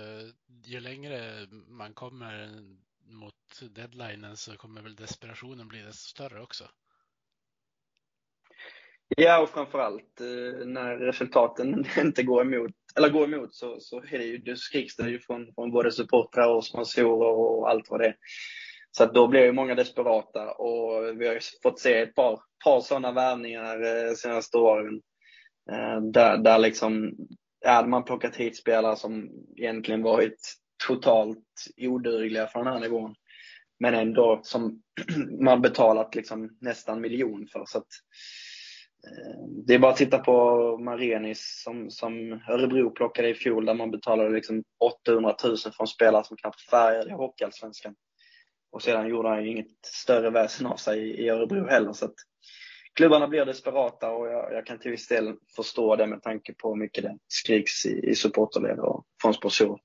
ju 0.64 0.80
längre 0.80 1.48
man 1.68 1.94
kommer 1.94 2.62
mot 3.06 3.62
deadlinen 3.72 4.38
så 4.38 4.58
kommer 4.58 4.82
väl 4.82 4.96
desperationen 4.96 5.68
bli 5.68 5.82
desto 5.82 6.10
större 6.10 6.42
också. 6.42 6.70
Ja, 9.16 9.42
och 9.42 9.50
framförallt 9.50 10.22
eh, 10.22 10.68
när 10.68 10.98
resultaten 10.98 11.86
inte 11.98 12.24
går 12.24 12.42
emot, 12.42 12.72
eller 12.98 13.10
går 13.10 13.24
emot 13.24 13.56
så, 13.56 13.80
så 13.80 13.98
är 13.98 14.18
det 14.18 14.24
ju, 14.24 14.38
det 14.38 14.58
skriks 14.58 14.96
det 14.96 15.10
ju 15.10 15.20
från, 15.20 15.54
från 15.56 15.72
både 15.72 15.92
supportrar 15.92 16.56
och 16.56 16.66
sponsorer 16.66 17.30
och 17.30 17.70
allt 17.70 17.90
vad 17.90 18.00
det 18.00 18.08
är. 18.08 18.16
Så 18.92 19.04
att 19.04 19.14
då 19.14 19.28
blir 19.28 19.44
ju 19.44 19.52
många 19.52 19.76
desperata 19.76 20.52
och 20.52 21.22
vi 21.22 21.28
har 21.28 21.34
ju 21.34 21.40
fått 21.64 21.80
se 21.80 21.94
ett 21.94 22.16
par, 22.16 22.40
par 22.64 22.82
sådana 22.82 23.12
värvningar 23.12 23.82
eh, 23.84 24.14
senaste 24.14 24.58
åren. 24.58 25.02
Eh, 25.72 26.02
där, 26.02 26.38
där 26.38 26.60
liksom, 26.60 27.16
hade 27.66 27.88
man 27.88 28.04
plockat 28.04 28.36
hit 28.36 28.58
spelare 28.58 28.96
som 28.96 29.30
egentligen 29.58 30.04
varit 30.04 30.56
totalt 30.88 31.46
odugliga 31.78 32.48
för 32.48 32.64
den 32.64 32.74
här 32.74 32.80
nivån. 32.80 33.16
Men 33.80 33.94
ändå 33.94 34.40
som 34.44 34.82
man 35.42 35.62
betalat 35.62 36.16
liksom 36.16 36.58
nästan 36.62 37.02
miljon 37.02 37.48
för. 37.52 37.64
Så 37.66 37.78
att, 37.78 37.88
det 39.68 39.74
är 39.74 39.80
bara 39.80 39.92
att 39.92 39.98
titta 39.98 40.20
på 40.20 40.78
Marenis 40.78 41.62
som, 41.64 41.90
som 41.90 42.42
Örebro 42.50 42.90
plockade 42.90 43.30
i 43.30 43.34
fjol 43.34 43.66
där 43.66 43.74
man 43.74 43.92
betalade 43.92 44.30
liksom 44.30 44.64
800 44.80 45.36
000 45.44 45.58
för 45.58 45.84
en 45.84 45.88
spelare 45.88 46.24
som 46.24 46.38
knappt 46.38 46.62
färgade 46.62 47.10
i 47.10 47.14
Hockeyallsvenskan. 47.14 47.96
Och 48.72 48.82
sedan 48.82 49.10
gjorde 49.10 49.30
han 49.30 49.44
ju 49.44 49.52
inget 49.52 49.86
större 49.86 50.30
väsen 50.30 50.68
av 50.68 50.76
sig 50.76 51.00
i 51.00 51.30
Örebro 51.30 51.68
heller. 51.68 51.94
Så 51.94 52.06
att 52.06 52.16
klubbarna 52.94 53.28
blir 53.28 53.46
desperata 53.46 54.12
och 54.12 54.28
jag, 54.28 54.54
jag, 54.54 54.66
kan 54.66 54.80
till 54.80 54.92
viss 54.92 55.08
del 55.08 55.36
förstå 55.56 55.96
det 55.96 56.08
med 56.08 56.24
tanke 56.24 56.54
på 56.54 56.70
hur 56.70 56.76
mycket 56.76 57.04
det 57.04 57.18
skriks 57.28 57.86
i, 57.86 58.10
i 58.10 58.16
supporterled 58.16 58.80
och 58.80 59.06
från 59.22 59.34
sponsorer. 59.34 59.80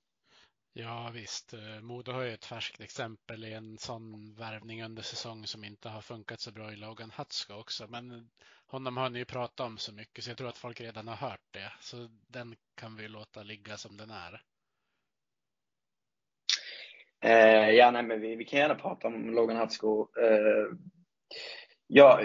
Ja 0.75 1.11
visst, 1.15 1.53
eh, 1.53 1.81
Modo 1.83 2.13
har 2.13 2.23
ju 2.23 2.33
ett 2.33 2.45
färskt 2.45 2.81
exempel 2.81 3.45
i 3.45 3.53
en 3.53 3.79
sån 3.79 4.35
värvning 4.35 4.85
under 4.85 5.03
säsong 5.03 5.47
som 5.47 5.65
inte 5.65 5.89
har 5.89 6.01
funkat 6.01 6.41
så 6.41 6.53
bra 6.53 6.73
i 6.73 6.77
Logan 6.77 7.11
Hatska 7.11 7.57
också. 7.57 7.87
Men 7.89 8.31
honom 8.67 8.97
har 8.97 9.11
ni 9.11 9.19
ju 9.19 9.25
pratat 9.25 9.67
om 9.67 9.79
så 9.79 9.93
mycket 9.93 10.25
så 10.25 10.31
jag 10.31 10.39
tror 10.39 10.49
att 10.49 10.59
folk 10.59 10.81
redan 10.81 11.09
har 11.09 11.17
hört 11.17 11.47
det. 11.51 11.73
Så 11.81 11.97
den 12.29 12.55
kan 12.75 12.97
vi 12.97 13.09
låta 13.09 13.43
ligga 13.43 13.77
som 13.77 13.97
den 13.97 14.11
är. 14.11 14.43
Eh, 17.25 17.71
ja, 17.71 17.91
nej, 17.91 18.03
men 18.03 18.21
vi, 18.21 18.37
vi 18.37 18.45
kan 18.45 18.61
gärna 18.61 18.75
prata 18.75 19.09
om 19.09 19.31
Logan 19.31 19.57
Hutsko. 19.57 20.09
Eh, 20.21 20.67
ja, 21.87 22.23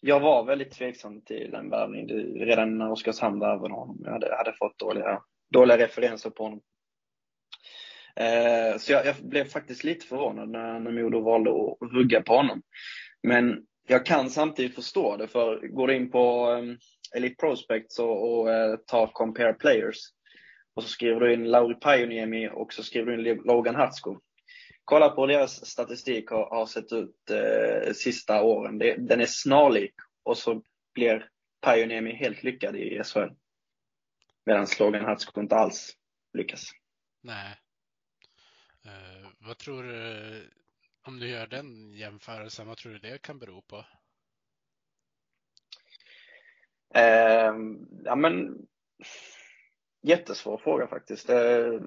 jag 0.00 0.20
var 0.20 0.44
väldigt 0.44 0.72
tveksam 0.72 1.20
till 1.20 1.50
den 1.50 1.70
värvningen 1.70 2.08
redan 2.34 2.78
när 2.78 2.90
Oskarshamn 2.90 3.40
värvade 3.40 3.74
honom. 3.74 4.00
Jag 4.04 4.12
hade, 4.12 4.36
hade 4.36 4.52
fått 4.52 4.78
dåliga, 4.78 5.22
dåliga 5.50 5.78
referenser 5.78 6.30
på 6.30 6.42
honom. 6.42 6.60
Eh, 8.16 8.78
så 8.78 8.92
jag, 8.92 9.06
jag, 9.06 9.16
blev 9.16 9.44
faktiskt 9.44 9.84
lite 9.84 10.06
förvånad 10.06 10.48
när, 10.48 10.80
när 10.80 10.90
Modo 10.90 11.20
valde 11.20 11.50
att 11.50 11.92
hugga 11.92 12.22
på 12.22 12.36
honom. 12.36 12.62
Men 13.22 13.66
jag 13.86 14.06
kan 14.06 14.30
samtidigt 14.30 14.74
förstå 14.74 15.16
det, 15.16 15.28
för 15.28 15.68
går 15.68 15.86
du 15.86 15.96
in 15.96 16.10
på 16.10 16.46
ehm, 16.46 16.78
Elite 17.16 17.36
Prospects 17.36 17.98
och, 17.98 18.40
och 18.40 18.52
eh, 18.52 18.76
tar 18.76 19.06
Compare 19.06 19.52
Players 19.52 19.98
och 20.74 20.82
så 20.82 20.88
skriver 20.88 21.20
du 21.20 21.34
in 21.34 21.44
Lauri 21.44 21.74
Pajuniemi 21.74 22.50
och 22.52 22.72
så 22.72 22.82
skriver 22.82 23.16
du 23.16 23.30
in 23.30 23.42
Logan 23.44 23.74
Hatsko. 23.74 24.20
Kolla 24.84 25.08
på 25.08 25.20
hur 25.20 25.28
deras 25.28 25.66
statistik 25.66 26.30
har, 26.30 26.50
har 26.50 26.66
sett 26.66 26.92
ut 26.92 27.30
eh, 27.30 27.92
sista 27.92 28.42
åren. 28.42 28.78
Det, 28.78 28.96
den 28.96 29.20
är 29.20 29.26
snarlik 29.26 29.94
och 30.22 30.38
så 30.38 30.62
blir 30.94 31.28
Pajuniemi 31.60 32.12
helt 32.12 32.42
lyckad 32.42 32.76
i 32.76 33.02
SHL. 33.04 33.30
Medan 34.46 34.66
Logan 34.78 35.04
Hatsko 35.04 35.40
inte 35.40 35.56
alls 35.56 35.96
lyckas. 36.38 36.70
Nej, 37.22 37.56
Uh, 38.86 39.28
vad 39.38 39.58
tror 39.58 39.82
du, 39.82 40.50
om 41.06 41.18
du 41.18 41.28
gör 41.28 41.46
den 41.46 41.92
jämförelsen, 41.92 42.66
vad 42.66 42.76
tror 42.76 42.92
du 42.92 42.98
det 42.98 43.22
kan 43.22 43.38
bero 43.38 43.62
på? 43.62 43.76
Uh, 46.96 47.54
ja 48.04 48.16
men, 48.16 48.66
jättesvår 50.02 50.58
fråga 50.58 50.86
faktiskt. 50.86 51.30
Uh, 51.30 51.80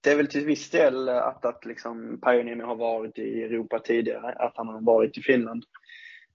det 0.00 0.10
är 0.10 0.16
väl 0.16 0.26
till 0.26 0.46
viss 0.46 0.70
del 0.70 1.08
att, 1.08 1.44
att 1.44 1.64
liksom 1.64 2.20
Pioneer 2.20 2.56
har 2.56 2.76
varit 2.76 3.18
i 3.18 3.42
Europa 3.42 3.78
tidigare, 3.78 4.32
att 4.32 4.56
han 4.56 4.68
har 4.68 4.80
varit 4.80 5.18
i 5.18 5.22
Finland. 5.22 5.64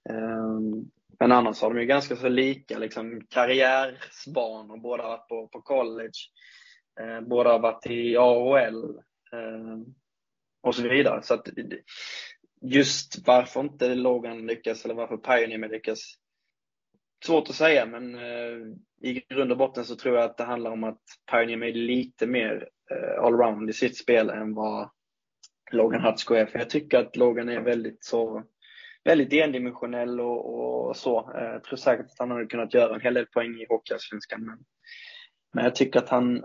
Ehm, 0.08 0.90
men 1.18 1.32
annars 1.32 1.62
har 1.62 1.74
de 1.74 1.80
ju 1.80 1.86
ganska 1.86 2.16
så 2.16 2.28
lika 2.28 2.78
liksom, 2.78 3.26
karriärsbanor. 3.30 4.76
Båda 4.76 5.02
har 5.02 5.10
varit 5.10 5.28
på, 5.28 5.48
på 5.48 5.60
college, 5.62 6.18
båda 7.22 7.50
har 7.50 7.58
varit 7.58 7.86
i 7.86 8.16
AHL. 8.16 9.00
Ehm, 9.32 9.84
och 10.62 10.74
så 10.74 10.82
vidare. 10.82 11.22
Så 11.22 11.34
att 11.34 11.48
just 12.60 13.26
varför 13.26 13.60
inte 13.60 13.94
Logan 13.94 14.46
lyckas 14.46 14.84
eller 14.84 14.94
varför 14.94 15.16
Pioneer 15.16 15.68
lyckas, 15.68 16.14
svårt 17.24 17.48
att 17.48 17.54
säga, 17.54 17.86
men 17.86 18.14
eh, 18.14 18.76
i 19.02 19.24
grund 19.28 19.52
och 19.52 19.58
botten 19.58 19.84
så 19.84 19.96
tror 19.96 20.16
jag 20.16 20.24
att 20.24 20.36
det 20.36 20.44
handlar 20.44 20.70
om 20.70 20.84
att 20.84 21.02
Pioneer 21.30 21.70
är 21.70 21.72
lite 21.72 22.26
mer 22.26 22.68
eh, 22.90 23.24
allround 23.24 23.70
i 23.70 23.72
sitt 23.72 23.96
spel 23.96 24.30
än 24.30 24.54
vad 24.54 24.90
Logan 25.72 26.04
Hutsko 26.04 26.34
är. 26.34 26.46
För 26.46 26.58
jag 26.58 26.70
tycker 26.70 26.98
att 26.98 27.16
Logan 27.16 27.48
är 27.48 27.60
väldigt 27.60 28.04
så 28.04 28.44
väldigt 29.06 29.32
endimensionell 29.32 30.20
och, 30.20 30.86
och 30.88 30.96
så. 30.96 31.32
Eh, 31.34 31.44
jag 31.44 31.64
tror 31.64 31.76
säkert 31.76 32.06
att 32.06 32.18
han 32.18 32.30
hade 32.30 32.46
kunnat 32.46 32.74
göra 32.74 32.94
en 32.94 33.00
hel 33.00 33.14
del 33.14 33.26
poäng 33.26 33.60
i 33.60 33.66
Hockeyallsvenskan. 33.68 34.44
Men, 34.44 34.58
men 35.54 35.64
jag 35.64 35.74
tycker 35.74 35.98
att 35.98 36.08
han, 36.08 36.44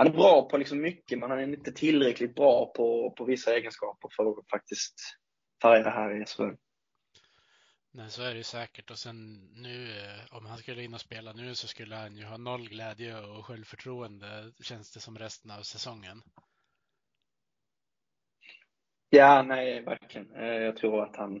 han 0.00 0.06
är 0.06 0.12
bra 0.12 0.48
på 0.48 0.56
liksom 0.56 0.80
mycket, 0.80 1.18
men 1.18 1.30
han 1.30 1.38
är 1.38 1.42
inte 1.42 1.72
tillräckligt 1.72 2.34
bra 2.34 2.72
på, 2.76 3.14
på 3.18 3.24
vissa 3.24 3.56
egenskaper 3.56 4.08
för 4.16 4.30
att 4.30 4.50
faktiskt 4.50 4.94
färga 5.62 5.90
här 5.90 6.22
i 6.22 6.24
SHL. 6.26 6.54
Nej, 7.92 8.10
så 8.10 8.22
är 8.22 8.30
det 8.30 8.36
ju 8.36 8.42
säkert. 8.42 8.90
Och 8.90 8.98
sen 8.98 9.34
nu, 9.52 9.98
eh, 9.98 10.36
om 10.36 10.46
han 10.46 10.58
skulle 10.58 10.82
in 10.82 10.94
och 10.94 11.00
spela 11.00 11.32
nu 11.32 11.54
så 11.54 11.68
skulle 11.68 11.96
han 11.96 12.16
ju 12.16 12.24
ha 12.24 12.36
noll 12.36 12.68
glädje 12.68 13.20
och 13.20 13.46
självförtroende, 13.46 14.52
känns 14.62 14.92
det 14.92 15.00
som 15.00 15.18
resten 15.18 15.50
av 15.50 15.62
säsongen. 15.62 16.22
Ja, 19.10 19.42
nej, 19.42 19.82
verkligen. 19.82 20.34
Eh, 20.34 20.44
jag 20.44 20.76
tror 20.76 21.02
att 21.02 21.16
han... 21.16 21.34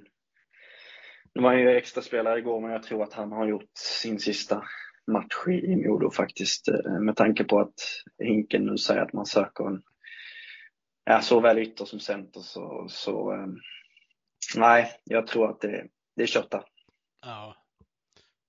Nu 1.34 1.42
var 1.42 1.50
han 1.50 1.60
ju 1.60 1.70
extra 1.70 2.02
spelare 2.02 2.38
igår, 2.38 2.60
men 2.60 2.70
jag 2.70 2.82
tror 2.82 3.02
att 3.02 3.12
han 3.12 3.32
har 3.32 3.46
gjort 3.46 3.70
sin 3.74 4.20
sista 4.20 4.64
match 5.06 5.48
i 5.48 5.76
Modo 5.76 6.10
faktiskt. 6.10 6.68
Eh, 6.68 7.00
med 7.00 7.16
tanke 7.16 7.44
på 7.44 7.60
att 7.60 8.04
Hinken 8.18 8.66
nu 8.66 8.78
säger 8.78 9.00
att 9.00 9.12
man 9.12 9.26
söker 9.26 9.66
en, 9.66 9.82
ja, 11.04 11.22
såväl 11.22 11.58
ytter 11.58 11.84
som 11.84 12.00
center 12.00 12.40
så, 12.40 12.86
så 12.88 13.32
um, 13.32 13.60
nej, 14.56 15.00
jag 15.04 15.26
tror 15.26 15.50
att 15.50 15.60
det, 15.60 15.88
det 16.16 16.22
är 16.22 16.26
kört 16.26 16.50
där. 16.50 16.64
Ja. 17.22 17.56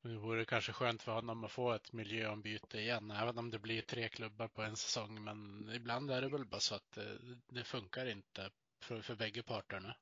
Det 0.03 0.17
vore 0.17 0.45
kanske 0.45 0.71
skönt 0.71 1.03
för 1.03 1.11
honom 1.11 1.43
att 1.43 1.51
få 1.51 1.71
ett 1.71 1.93
miljöombyte 1.93 2.77
igen, 2.77 3.11
även 3.11 3.37
om 3.37 3.51
det 3.51 3.59
blir 3.59 3.81
tre 3.81 4.09
klubbar 4.09 4.47
på 4.47 4.61
en 4.61 4.75
säsong. 4.75 5.23
Men 5.23 5.69
ibland 5.75 6.11
är 6.11 6.21
det 6.21 6.29
väl 6.29 6.45
bara 6.45 6.59
så 6.59 6.75
att 6.75 6.91
det, 6.95 7.17
det 7.47 7.63
funkar 7.63 8.05
inte 8.05 8.49
för, 8.83 9.01
för 9.01 9.15
bägge 9.15 9.43
parterna. 9.43 9.95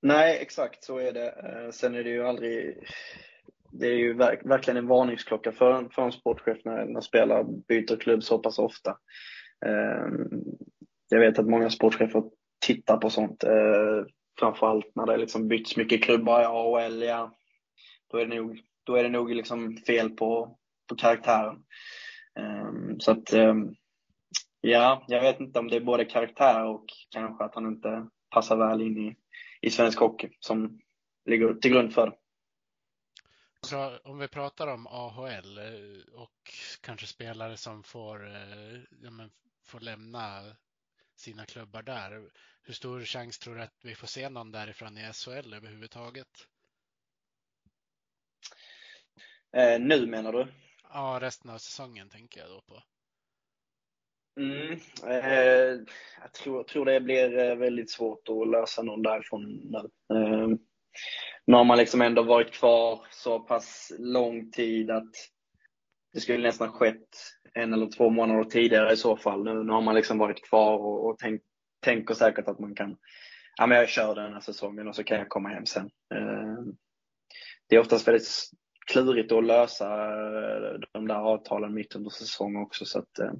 Nej, 0.00 0.38
exakt 0.38 0.84
så 0.84 0.98
är 0.98 1.12
det. 1.12 1.30
Eh, 1.30 1.70
sen 1.70 1.94
är 1.94 2.04
det 2.04 2.10
ju 2.10 2.26
aldrig 2.26 2.86
det 3.72 3.86
är 3.86 3.96
ju 3.96 4.12
verk, 4.14 4.40
verkligen 4.44 4.76
en 4.76 4.86
varningsklocka 4.86 5.52
för 5.52 5.72
en, 5.72 5.90
för 5.90 6.02
en 6.02 6.12
sportchef 6.12 6.58
när, 6.64 6.86
när 6.86 7.00
spelare 7.00 7.44
byter 7.68 7.96
klubb 7.96 8.22
så 8.22 8.38
pass 8.38 8.58
ofta. 8.58 8.90
Eh, 9.66 10.08
jag 11.08 11.20
vet 11.20 11.38
att 11.38 11.48
många 11.48 11.70
sportchefer 11.70 12.22
tittar 12.66 12.96
på 12.96 13.10
sånt, 13.10 13.44
eh, 13.44 14.04
framförallt 14.38 14.92
när 14.94 15.06
det 15.06 15.16
liksom 15.16 15.48
byts 15.48 15.76
mycket 15.76 16.04
klubbar 16.04 16.42
i 16.42 16.44
AHL. 16.44 17.02
Ja, 17.02 17.36
då 18.10 18.18
är 18.18 18.26
det 18.26 18.34
nog, 18.34 18.60
då 18.84 18.94
är 18.96 19.02
det 19.02 19.08
nog 19.08 19.34
liksom 19.34 19.76
fel 19.76 20.10
på, 20.10 20.58
på 20.88 20.96
karaktären. 20.96 21.64
Eh, 22.38 22.96
så 22.98 23.10
att, 23.10 23.32
eh, 23.32 23.54
ja, 24.60 25.04
jag 25.08 25.20
vet 25.20 25.40
inte 25.40 25.58
om 25.58 25.68
det 25.68 25.76
är 25.76 25.80
både 25.80 26.04
karaktär 26.04 26.64
och 26.64 26.84
kanske 27.10 27.44
att 27.44 27.54
han 27.54 27.66
inte 27.66 28.06
passar 28.30 28.56
väl 28.56 28.82
in 28.82 28.98
i, 28.98 29.16
i 29.60 29.70
svensk 29.70 29.98
hockey 29.98 30.28
som 30.40 30.78
ligger 31.24 31.54
till 31.54 31.72
grund 31.72 31.94
för 31.94 32.06
det 32.06 32.12
om 34.04 34.18
vi 34.18 34.28
pratar 34.28 34.66
om 34.66 34.86
AHL 34.86 35.58
eh, 35.58 36.14
och 36.14 36.52
kanske 36.80 37.06
spelare 37.06 37.56
som 37.56 37.82
får, 37.82 38.26
eh, 38.26 38.80
ja, 39.02 39.10
men, 39.10 39.30
får 39.64 39.80
lämna 39.80 40.56
sina 41.16 41.46
klubbar 41.46 41.82
där. 41.82 42.30
Hur 42.62 42.74
stor 42.74 43.00
chans 43.00 43.38
tror 43.38 43.54
du 43.54 43.62
att 43.62 43.84
vi 43.84 43.94
får 43.94 44.06
se 44.06 44.28
någon 44.28 44.52
därifrån 44.52 44.98
i 44.98 45.12
SHL 45.12 45.54
överhuvudtaget? 45.54 46.48
Eh, 49.56 49.80
nu 49.80 50.06
menar 50.06 50.32
du? 50.32 50.46
Ja, 50.82 51.18
resten 51.20 51.50
av 51.50 51.58
säsongen 51.58 52.08
tänker 52.08 52.40
jag 52.40 52.50
då 52.50 52.60
på. 52.60 52.82
Mm, 54.40 54.80
eh, 55.06 55.86
jag 56.20 56.32
tror, 56.32 56.64
tror 56.64 56.84
det 56.84 57.00
blir 57.00 57.38
eh, 57.38 57.56
väldigt 57.56 57.90
svårt 57.90 58.28
att 58.28 58.48
lösa 58.48 58.82
någon 58.82 59.02
därifrån 59.02 59.44
nu. 59.44 59.90
Eh, 60.16 60.48
nu 61.46 61.56
har 61.56 61.64
man 61.64 61.78
liksom 61.78 62.02
ändå 62.02 62.22
varit 62.22 62.52
kvar 62.52 63.00
så 63.10 63.40
pass 63.40 63.92
lång 63.98 64.50
tid 64.50 64.90
att 64.90 65.12
det 66.12 66.20
skulle 66.20 66.46
nästan 66.46 66.72
skett 66.72 67.08
en 67.54 67.72
eller 67.72 67.86
två 67.86 68.10
månader 68.10 68.44
tidigare 68.44 68.92
i 68.92 68.96
så 68.96 69.16
fall. 69.16 69.44
Nu, 69.44 69.64
nu 69.64 69.72
har 69.72 69.80
man 69.80 69.94
liksom 69.94 70.18
varit 70.18 70.48
kvar 70.48 70.78
och, 70.78 71.06
och 71.06 71.18
tänk, 71.18 71.42
tänker 71.80 72.14
säkert 72.14 72.48
att 72.48 72.58
man 72.58 72.74
kan, 72.74 72.96
ja 73.56 73.66
men 73.66 73.78
jag 73.78 73.88
kör 73.88 74.14
den 74.14 74.32
här 74.32 74.40
säsongen 74.40 74.88
och 74.88 74.96
så 74.96 75.04
kan 75.04 75.18
jag 75.18 75.28
komma 75.28 75.48
hem 75.48 75.66
sen. 75.66 75.90
Eh, 76.14 76.74
det 77.68 77.76
är 77.76 77.80
oftast 77.80 78.08
väldigt 78.08 78.28
klurigt 78.86 79.32
att 79.32 79.44
lösa 79.44 80.04
eh, 80.04 80.78
de 80.92 81.08
där 81.08 81.14
avtalen 81.14 81.74
mitt 81.74 81.94
under 81.94 82.10
säsong 82.10 82.56
också. 82.56 82.84
Så 82.84 82.98
att, 82.98 83.18
eh, 83.18 83.32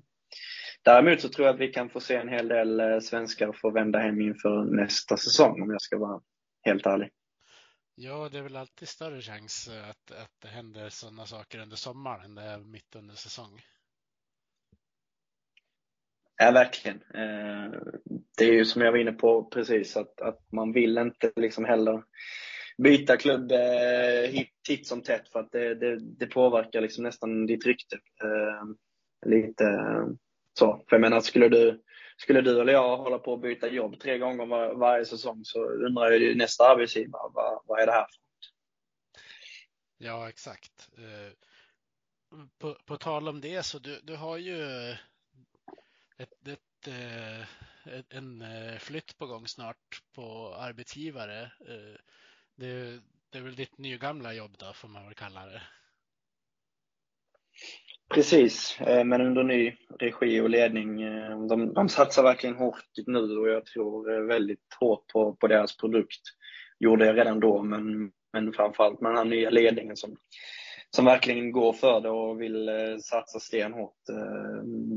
däremot 0.82 1.20
så 1.20 1.28
tror 1.28 1.46
jag 1.46 1.54
att 1.54 1.60
vi 1.60 1.68
kan 1.68 1.90
få 1.90 2.00
se 2.00 2.16
en 2.16 2.28
hel 2.28 2.48
del 2.48 2.80
eh, 2.80 2.98
svenskar 2.98 3.52
få 3.52 3.70
vända 3.70 3.98
hem 3.98 4.20
inför 4.20 4.64
nästa 4.64 5.16
säsong 5.16 5.62
om 5.62 5.70
jag 5.70 5.82
ska 5.82 5.98
vara 5.98 6.20
helt 6.64 6.86
ärlig. 6.86 7.10
Ja, 7.94 8.28
det 8.32 8.38
är 8.38 8.42
väl 8.42 8.56
alltid 8.56 8.88
större 8.88 9.20
chans 9.20 9.68
eh, 9.68 9.88
att, 9.88 10.10
att 10.10 10.40
det 10.42 10.48
händer 10.48 10.88
sådana 10.88 11.26
saker 11.26 11.58
under 11.58 11.76
sommaren 11.76 12.24
än 12.24 12.34
det 12.34 12.42
är 12.42 12.58
mitt 12.58 12.96
under 12.96 13.14
säsong. 13.14 13.60
Ja, 16.36 16.50
verkligen. 16.50 17.02
Eh, 17.14 17.80
det 18.36 18.44
är 18.44 18.52
ju 18.52 18.64
som 18.64 18.82
jag 18.82 18.92
var 18.92 18.98
inne 18.98 19.12
på 19.12 19.44
precis, 19.44 19.96
att, 19.96 20.20
att 20.20 20.52
man 20.52 20.72
vill 20.72 20.98
inte 20.98 21.32
liksom 21.36 21.64
heller 21.64 22.02
byta 22.78 23.16
klubb 23.16 23.52
eh, 23.52 24.42
titt 24.66 24.86
som 24.86 25.02
tätt 25.02 25.28
för 25.28 25.40
att 25.40 25.52
det, 25.52 25.74
det, 25.74 25.98
det 26.00 26.26
påverkar 26.26 26.80
liksom 26.80 27.04
nästan 27.04 27.46
ditt 27.46 27.66
rykte. 27.66 27.98
Lite 29.26 29.64
så. 30.58 30.84
För 30.88 30.96
jag 30.96 31.00
menar, 31.00 31.20
skulle 31.20 31.48
du, 31.48 31.82
skulle 32.16 32.40
du 32.40 32.60
eller 32.60 32.72
jag 32.72 32.96
hålla 32.96 33.18
på 33.18 33.34
att 33.34 33.42
byta 33.42 33.68
jobb 33.68 34.00
tre 34.00 34.18
gånger 34.18 34.46
var, 34.46 34.74
varje 34.74 35.04
säsong 35.04 35.44
så 35.44 35.64
undrar 35.64 36.10
ju 36.10 36.34
nästa 36.34 36.68
arbetsgivare, 36.68 37.30
vad, 37.34 37.62
vad 37.66 37.80
är 37.80 37.86
det 37.86 37.92
här 37.92 38.06
för 38.06 38.18
något? 38.18 38.52
Ja, 39.98 40.28
exakt. 40.28 40.88
Eh, 40.98 41.32
på, 42.58 42.74
på 42.84 42.96
tal 42.96 43.28
om 43.28 43.40
det 43.40 43.62
så 43.62 43.78
du, 43.78 44.00
du 44.02 44.16
har 44.16 44.36
ju 44.36 44.90
ett, 46.16 46.48
ett, 46.48 46.88
eh, 46.88 47.40
ett, 47.94 48.12
en 48.12 48.42
eh, 48.42 48.78
flytt 48.78 49.18
på 49.18 49.26
gång 49.26 49.48
snart 49.48 50.02
på 50.14 50.54
arbetsgivare. 50.54 51.52
Det, 52.54 53.00
det 53.30 53.38
är 53.38 53.42
väl 53.42 53.56
ditt 53.56 53.78
nygamla 53.78 54.32
jobb 54.32 54.56
då, 54.58 54.72
får 54.72 54.88
man 54.88 55.04
väl 55.04 55.14
kalla 55.14 55.46
det. 55.46 55.62
Precis, 58.12 58.80
eh, 58.80 59.04
men 59.04 59.20
under 59.20 59.42
ny 59.42 59.76
regi 59.98 60.40
och 60.40 60.50
ledning. 60.50 61.02
Eh, 61.02 61.46
de, 61.46 61.74
de 61.74 61.88
satsar 61.88 62.22
verkligen 62.22 62.56
hårt 62.56 62.84
nu 63.06 63.38
och 63.38 63.48
jag 63.48 63.66
tror 63.66 64.12
eh, 64.12 64.20
väldigt 64.20 64.76
hårt 64.80 65.06
på, 65.12 65.36
på 65.36 65.46
deras 65.46 65.76
produkt. 65.76 66.20
Gjorde 66.78 67.06
jag 67.06 67.18
redan 67.18 67.40
då, 67.40 67.62
men, 67.62 68.10
men 68.32 68.52
framförallt 68.52 69.00
med 69.00 69.10
den 69.10 69.18
här 69.18 69.24
nya 69.24 69.50
ledningen 69.50 69.96
som, 69.96 70.16
som 70.90 71.04
verkligen 71.04 71.52
går 71.52 71.72
för 71.72 72.00
det 72.00 72.10
och 72.10 72.40
vill 72.40 72.70
satsa 73.02 73.40
stenhårt 73.40 73.96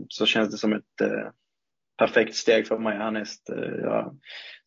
så 0.09 0.25
känns 0.25 0.51
det 0.51 0.57
som 0.57 0.73
ett 0.73 0.83
perfekt 1.97 2.35
steg 2.35 2.67
för 2.67 2.77
mig 2.77 2.97
härnäst. 2.97 3.49
Jag 3.83 4.19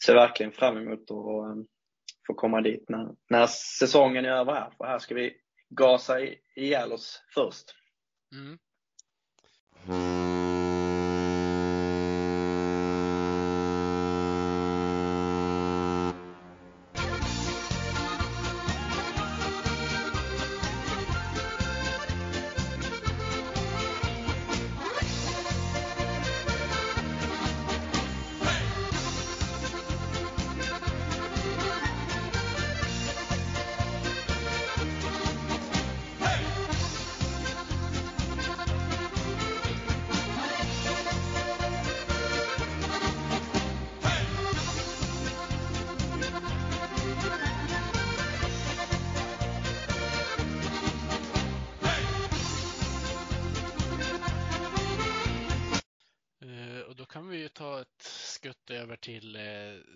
ser 0.04 0.14
verkligen 0.14 0.52
fram 0.52 0.76
emot 0.76 1.00
att 1.00 1.66
få 2.26 2.34
komma 2.34 2.60
dit 2.60 2.84
när, 2.88 3.08
när 3.30 3.46
säsongen 3.46 4.24
är 4.24 4.30
över 4.30 4.52
här. 4.52 4.70
För 4.78 4.84
här 4.84 4.98
ska 4.98 5.14
vi 5.14 5.32
gasa 5.70 6.20
ihjäl 6.56 6.92
oss 6.92 7.22
först. 7.34 7.74
Mm. 8.32 8.58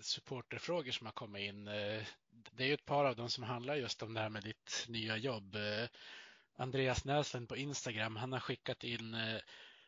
Supporterfrågor 0.05 0.91
som 0.91 1.07
har 1.07 1.13
kommit 1.13 1.41
in. 1.41 1.67
Eh, 1.67 2.03
det 2.51 2.63
är 2.63 2.67
ju 2.67 2.73
ett 2.73 2.85
par 2.85 3.05
av 3.05 3.15
dem 3.15 3.29
som 3.29 3.43
handlar 3.43 3.75
just 3.75 4.03
om 4.03 4.13
det 4.13 4.19
här 4.19 4.29
med 4.29 4.43
ditt 4.43 4.85
nya 4.89 5.17
jobb. 5.17 5.55
Eh, 5.55 5.87
Andreas 6.55 7.05
Näslund 7.05 7.49
på 7.49 7.57
Instagram, 7.57 8.15
han 8.15 8.33
har 8.33 8.39
skickat 8.39 8.83
in 8.83 9.13
eh, 9.13 9.39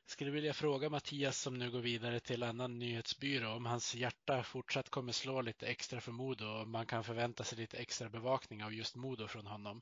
skulle 0.05 0.31
vilja 0.31 0.53
fråga 0.53 0.89
Mattias 0.89 1.41
som 1.41 1.53
nu 1.53 1.71
går 1.71 1.79
vidare 1.79 2.19
till 2.19 2.43
annan 2.43 2.79
nyhetsbyrå 2.79 3.49
om 3.49 3.65
hans 3.65 3.95
hjärta 3.95 4.43
fortsatt 4.43 4.89
kommer 4.89 5.11
slå 5.11 5.41
lite 5.41 5.67
extra 5.67 6.01
för 6.01 6.11
Modo 6.11 6.45
och 6.45 6.67
man 6.67 6.85
kan 6.85 7.03
förvänta 7.03 7.43
sig 7.43 7.57
lite 7.57 7.77
extra 7.77 8.09
bevakning 8.09 8.63
av 8.63 8.73
just 8.73 8.95
Modo 8.95 9.27
från 9.27 9.45
honom. 9.45 9.81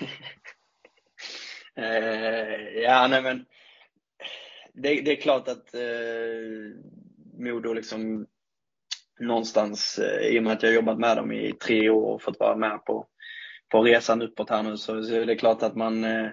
ja, 2.82 3.06
nej 3.10 3.22
men 3.22 3.46
det, 4.72 5.00
det 5.00 5.12
är 5.12 5.20
klart 5.20 5.48
att 5.48 5.74
eh, 5.74 5.80
Modo 7.38 7.72
liksom 7.72 8.26
någonstans, 9.20 9.98
eh, 9.98 10.26
i 10.26 10.38
och 10.38 10.42
med 10.42 10.52
att 10.52 10.62
jag 10.62 10.74
jobbat 10.74 10.98
med 10.98 11.16
dem 11.16 11.32
i 11.32 11.52
tre 11.52 11.90
år 11.90 12.14
och 12.14 12.22
fått 12.22 12.40
vara 12.40 12.56
med 12.56 12.84
på, 12.84 13.06
på 13.68 13.82
resan 13.82 14.22
uppåt 14.22 14.50
här 14.50 14.62
nu, 14.62 14.76
så, 14.76 15.02
så 15.02 15.14
är 15.14 15.26
det 15.26 15.36
klart 15.36 15.62
att 15.62 15.76
man, 15.76 16.04
eh, 16.04 16.28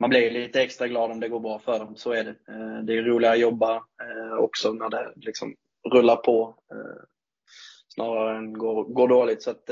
man 0.00 0.10
blir 0.10 0.30
lite 0.30 0.62
extra 0.62 0.88
glad 0.88 1.10
om 1.10 1.20
det 1.20 1.28
går 1.28 1.40
bra 1.40 1.58
för 1.58 1.78
dem. 1.78 1.96
Så 1.96 2.12
är 2.12 2.24
det. 2.24 2.30
Eh, 2.30 2.84
det 2.84 2.98
är 2.98 3.02
roligare 3.02 3.34
att 3.34 3.40
jobba 3.40 3.82
också 4.38 4.72
när 4.72 4.90
det 4.90 5.12
liksom 5.16 5.54
rullar 5.92 6.16
på 6.16 6.54
snarare 7.88 8.38
än 8.38 8.52
går, 8.52 8.84
går 8.84 9.08
dåligt. 9.08 9.42
Så 9.42 9.50
att, 9.50 9.70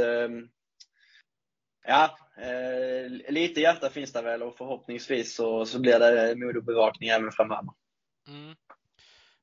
ja, 1.86 2.18
lite 3.28 3.60
hjärta 3.60 3.90
finns 3.90 4.12
det 4.12 4.22
väl 4.22 4.42
och 4.42 4.56
förhoppningsvis 4.56 5.36
så, 5.36 5.66
så 5.66 5.80
blir 5.80 5.98
det 5.98 6.36
Modobevakning 6.36 7.08
även 7.08 7.32
framöver. 7.32 7.70
Mm. 8.28 8.54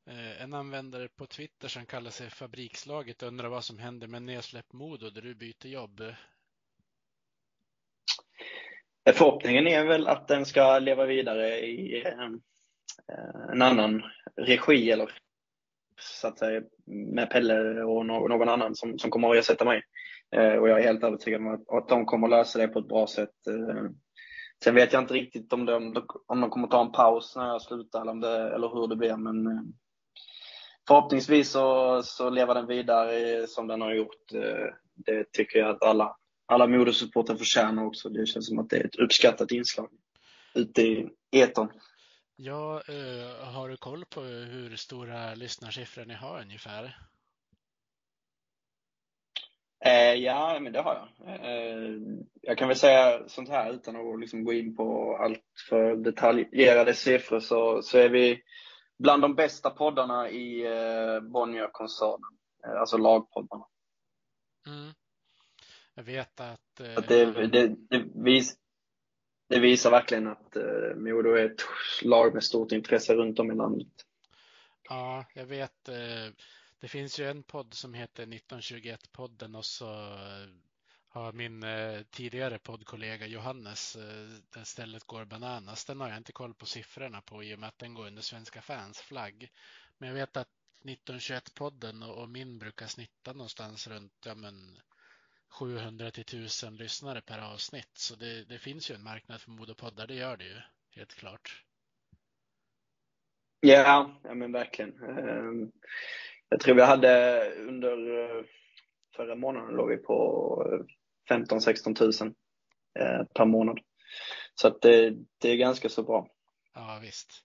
Eh, 0.06 0.42
en 0.44 0.54
användare 0.54 1.08
på 1.08 1.26
Twitter 1.26 1.68
som 1.68 1.86
kallar 1.86 2.12
sig 2.12 2.30
Fabrikslaget 2.30 3.24
undrar 3.24 3.50
vad 3.50 3.64
som 3.64 3.80
händer 3.80 4.08
med 4.08 4.22
nedsläpp 4.22 4.74
Modo 4.74 5.10
där 5.10 5.22
du 5.22 5.36
byter 5.36 5.68
jobb. 5.68 6.02
Förhoppningen 9.06 9.68
är 9.68 9.86
väl 9.86 10.08
att 10.08 10.28
den 10.28 10.46
ska 10.46 10.80
leva 10.80 11.06
vidare 11.06 11.60
i 11.60 12.04
eh, 12.06 12.30
en 13.52 13.62
annan 13.62 14.04
regi 14.36 14.92
eller 14.92 15.12
så 16.00 16.28
att 16.28 16.40
säga 16.40 16.62
med 16.86 17.30
Pelle 17.30 17.84
och 17.84 18.06
någon 18.06 18.50
annan 18.50 18.76
som, 18.76 19.00
som 19.00 19.12
kommer 19.12 19.30
att 19.30 19.38
ersätta 19.38 19.66
mig. 19.66 19.84
Eh, 20.36 20.54
och 20.54 20.70
jag 20.70 20.80
är 20.80 20.84
helt 20.84 21.04
övertygad 21.04 21.42
om 21.42 21.54
att, 21.54 21.70
att 21.70 21.90
de 21.90 22.06
kommer 22.06 22.28
att 22.28 22.32
lösa 22.32 22.60
det 22.60 22.68
på 22.68 22.80
ett 22.80 22.88
bra 22.88 23.08
sätt. 23.08 23.36
Sen 24.64 24.76
vet 24.76 24.94
jag 24.94 25.02
inte 25.02 25.14
riktigt 25.14 25.54
om 25.54 25.66
de, 25.66 26.06
om 26.28 26.42
de 26.42 26.50
kommer 26.50 26.68
att 26.68 26.72
ta 26.72 26.82
en 26.82 26.92
paus 26.92 27.36
när 27.36 27.48
jag 27.48 27.62
slutar 27.62 28.02
eller, 28.02 28.12
om 28.12 28.20
det, 28.20 28.56
eller 28.56 28.70
hur 28.70 28.88
det 28.88 28.96
blir, 28.96 29.18
men 29.18 29.74
förhoppningsvis 30.88 31.52
så, 31.52 32.02
så 32.04 32.30
lever 32.30 32.54
den 32.54 32.68
vidare 32.68 33.48
som 33.48 33.68
den 33.68 33.82
har 33.82 33.94
gjort. 33.94 34.34
Eh, 34.34 34.74
det 34.96 35.32
tycker 35.32 35.60
jag 35.60 35.70
att 35.70 35.84
alla, 35.84 36.16
alla 36.46 36.68
modesupportrar 36.68 37.36
förtjänar 37.36 37.86
också. 37.86 38.10
Det 38.10 38.26
känns 38.26 38.48
som 38.48 38.60
att 38.60 38.70
det 38.70 38.78
är 38.78 38.86
ett 38.86 38.96
uppskattat 38.96 39.52
inslag 39.52 39.90
ute 40.56 40.82
i 40.82 41.10
etern. 41.32 41.70
Ja, 42.36 42.82
uh, 42.90 43.46
har 43.46 43.70
du 43.70 43.78
koll 43.78 44.06
på 44.06 44.22
hur 44.22 44.76
stora 44.76 45.36
lyssnarsiffror 45.36 46.06
ni 46.06 46.14
har 46.14 46.42
ungefär? 46.42 46.98
Eh, 49.86 50.14
ja, 50.14 50.60
men 50.62 50.74
det 50.74 50.82
har 50.82 50.96
jag. 50.96 51.36
Eh, 51.46 51.92
jag 52.42 52.58
kan 52.58 52.68
väl 52.68 52.78
säga 52.78 53.28
sånt 53.28 53.50
här 53.50 53.74
utan 53.74 53.96
att 53.96 54.20
liksom 54.20 54.44
gå 54.44 54.54
in 54.54 54.76
på 54.76 55.18
allt 55.18 55.44
för 55.70 55.96
detaljerade 55.96 56.94
siffror 56.94 57.40
så, 57.40 57.82
så 57.82 57.98
är 57.98 58.10
vi 58.10 58.42
bland 59.04 59.22
de 59.22 59.36
bästa 59.36 59.70
poddarna 59.70 60.30
i 60.30 60.66
eh, 60.66 61.20
Bonnier-koncernen, 61.20 62.38
eh, 62.66 62.80
alltså 62.80 62.98
lagpoddarna. 62.98 63.66
Mm. 64.68 64.94
Jag 65.94 66.04
vet 66.04 66.40
att... 66.40 66.80
Eh... 66.80 66.98
att 66.98 67.08
det, 67.08 67.48
det, 67.48 67.68
det, 67.68 68.06
vis, 68.16 68.58
det 69.50 69.60
visar 69.60 69.92
verkligen 69.92 70.28
att 70.28 70.56
eh, 70.56 70.96
Modo 70.96 71.30
är 71.30 71.46
ett 71.46 71.62
lag 72.02 72.34
med 72.34 72.44
stort 72.44 72.72
intresse 72.72 73.14
runt 73.14 73.40
om 73.40 73.52
i 73.52 73.56
landet. 73.56 73.88
Ja, 74.90 75.26
jag 75.34 75.46
vet. 75.46 75.90
Eh, 75.90 76.34
det 76.80 76.88
finns 76.88 77.20
ju 77.20 77.30
en 77.30 77.44
podd 77.44 77.74
som 77.74 77.94
heter 77.94 78.26
1921-podden 78.26 79.56
och 79.56 79.66
så 79.66 79.94
eh, 80.14 80.48
har 81.14 81.34
min 81.34 81.64
eh, 81.64 82.02
tidigare 82.12 82.60
poddkollega 82.60 83.28
Johannes, 83.28 83.96
eh, 83.96 84.28
där 84.54 84.64
stället 84.64 85.04
går 85.04 85.26
bananas. 85.26 85.86
Den 85.86 86.00
har 86.00 86.10
jag 86.10 86.18
inte 86.18 86.32
koll 86.32 86.54
på 86.54 86.66
siffrorna 86.66 87.22
på 87.22 87.44
i 87.44 87.56
och 87.56 87.60
med 87.60 87.70
att 87.70 87.80
den 87.80 87.94
går 87.94 88.08
under 88.08 88.22
Svenska 88.22 88.62
fans 88.62 89.02
flagg. 89.02 89.50
Men 89.98 90.10
jag 90.10 90.16
vet 90.16 90.38
att 90.38 90.48
1921-podden 90.84 92.04
och, 92.04 92.22
och 92.22 92.30
min 92.30 92.60
brukar 92.60 92.86
snitta 92.86 93.34
någonstans 93.34 93.88
runt 93.88 94.14
ja, 94.26 94.36
men 94.36 94.80
700 95.60 96.12
till 96.12 96.22
1000 96.22 96.76
lyssnare 96.76 97.22
per 97.22 97.54
avsnitt. 97.54 97.92
Så 97.94 98.16
det, 98.16 98.44
det 98.44 98.60
finns 98.60 98.92
ju 98.92 98.96
en 98.96 99.04
marknad 99.04 99.42
för 99.42 99.52
modepoddar, 99.52 100.08
det 100.08 100.16
gör 100.16 100.38
det 100.38 100.46
ju 100.46 100.58
helt 100.96 101.16
klart. 101.16 101.64
Ja, 103.60 104.20
ja 104.24 104.34
men 104.34 104.52
verkligen. 104.52 105.04
Ehm, 105.04 105.72
jag 106.50 106.60
tror 106.60 106.76
vi 106.76 106.82
hade 106.82 107.44
under 107.58 108.20
eh, 108.20 108.46
förra 109.16 109.36
månaden 109.36 109.76
låg 109.76 109.90
vi 109.90 109.98
på 109.98 110.18
eh, 110.72 110.86
15 111.30 111.62
16 111.62 111.96
000 112.00 112.12
per 113.34 113.46
månad. 113.46 113.80
Så 114.56 114.68
att 114.68 114.82
det, 114.82 115.16
det 115.38 115.50
är 115.50 115.56
ganska 115.56 115.90
så 115.90 116.04
bra. 116.04 116.28
Ja, 116.74 117.00
visst. 117.02 117.44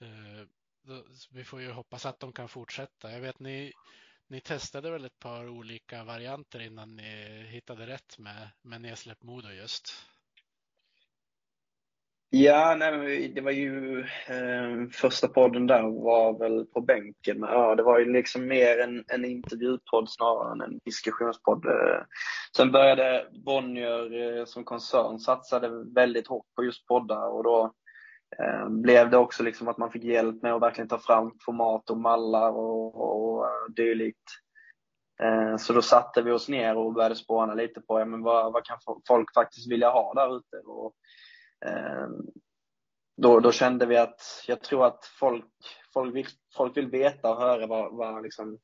Eh, 0.00 0.46
vi 1.30 1.44
får 1.44 1.60
ju 1.60 1.70
hoppas 1.70 2.06
att 2.06 2.20
de 2.20 2.32
kan 2.32 2.48
fortsätta. 2.48 3.12
Jag 3.12 3.20
vet 3.20 3.38
ni, 3.38 3.72
ni 4.26 4.40
testade 4.40 4.90
väl 4.90 5.04
ett 5.04 5.18
par 5.18 5.48
olika 5.48 6.04
varianter 6.04 6.60
innan 6.60 6.96
ni 6.96 7.42
hittade 7.48 7.86
rätt 7.86 8.18
med, 8.18 8.50
med 8.62 8.80
nedsläpp 8.80 9.22
Modo 9.22 9.50
just? 9.50 9.92
Ja, 12.30 12.74
nej, 12.78 13.28
det 13.28 13.40
var 13.40 13.50
ju 13.50 14.00
eh, 14.00 14.88
första 14.92 15.28
podden 15.28 15.66
där 15.66 15.82
var 15.82 16.38
väl 16.38 16.66
på 16.66 16.80
bänken. 16.80 17.40
Men, 17.40 17.50
ja, 17.50 17.74
det 17.74 17.82
var 17.82 17.98
ju 17.98 18.12
liksom 18.12 18.46
mer 18.46 18.78
en, 18.78 19.04
en 19.08 19.24
intervjupodd 19.24 20.10
snarare 20.10 20.52
än 20.52 20.60
en 20.60 20.80
diskussionspodd. 20.84 21.66
Eh, 21.66 22.02
sen 22.56 22.72
började 22.72 23.26
Bonnier 23.44 24.38
eh, 24.38 24.44
som 24.44 24.64
koncern 24.64 25.18
satsade 25.18 25.68
väldigt 25.94 26.26
hårt 26.26 26.46
på 26.56 26.64
just 26.64 26.86
poddar 26.86 27.28
och 27.28 27.44
då 27.44 27.72
eh, 28.38 28.68
blev 28.68 29.10
det 29.10 29.16
också 29.16 29.42
liksom 29.42 29.68
att 29.68 29.78
man 29.78 29.90
fick 29.90 30.04
hjälp 30.04 30.42
med 30.42 30.54
att 30.54 30.62
verkligen 30.62 30.88
ta 30.88 30.98
fram 30.98 31.32
format 31.44 31.90
och 31.90 31.98
mallar 31.98 32.50
och, 32.50 32.94
och, 32.94 33.34
och 33.34 33.46
eh, 33.46 33.72
dylikt. 33.76 34.28
Eh, 35.22 35.56
så 35.56 35.72
då 35.72 35.82
satte 35.82 36.22
vi 36.22 36.30
oss 36.30 36.48
ner 36.48 36.76
och 36.76 36.92
började 36.92 37.16
spåna 37.16 37.54
lite 37.54 37.80
på 37.80 38.00
ja, 38.00 38.04
men 38.04 38.22
vad, 38.22 38.52
vad 38.52 38.64
kan 38.64 38.78
folk 39.08 39.34
faktiskt 39.34 39.70
vilja 39.70 39.90
ha 39.90 40.14
där 40.14 40.36
ute. 40.36 40.56
Och, 40.66 40.94
Ehm, 41.66 42.26
då, 43.16 43.40
då 43.40 43.52
kände 43.52 43.86
vi 43.86 43.96
att 43.96 44.44
jag 44.46 44.62
tror 44.62 44.86
att 44.86 45.04
folk, 45.04 45.44
folk, 45.92 46.14
vill, 46.14 46.26
folk 46.56 46.76
vill 46.76 46.90
veta 46.90 47.30
och 47.30 47.40
höra 47.40 47.66
vad, 47.66 47.96
vad 47.96 48.22
liksom, 48.22 48.58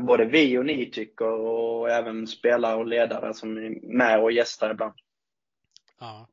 både 0.00 0.24
vi 0.24 0.58
och 0.58 0.66
ni 0.66 0.90
tycker 0.90 1.30
och 1.30 1.90
även 1.90 2.26
spelare 2.26 2.76
och 2.76 2.86
ledare 2.86 3.34
som 3.34 3.56
är 3.56 3.96
med 3.96 4.22
och 4.22 4.32
gästar 4.32 4.70
ibland. 4.70 4.94
Ja. 6.00 6.26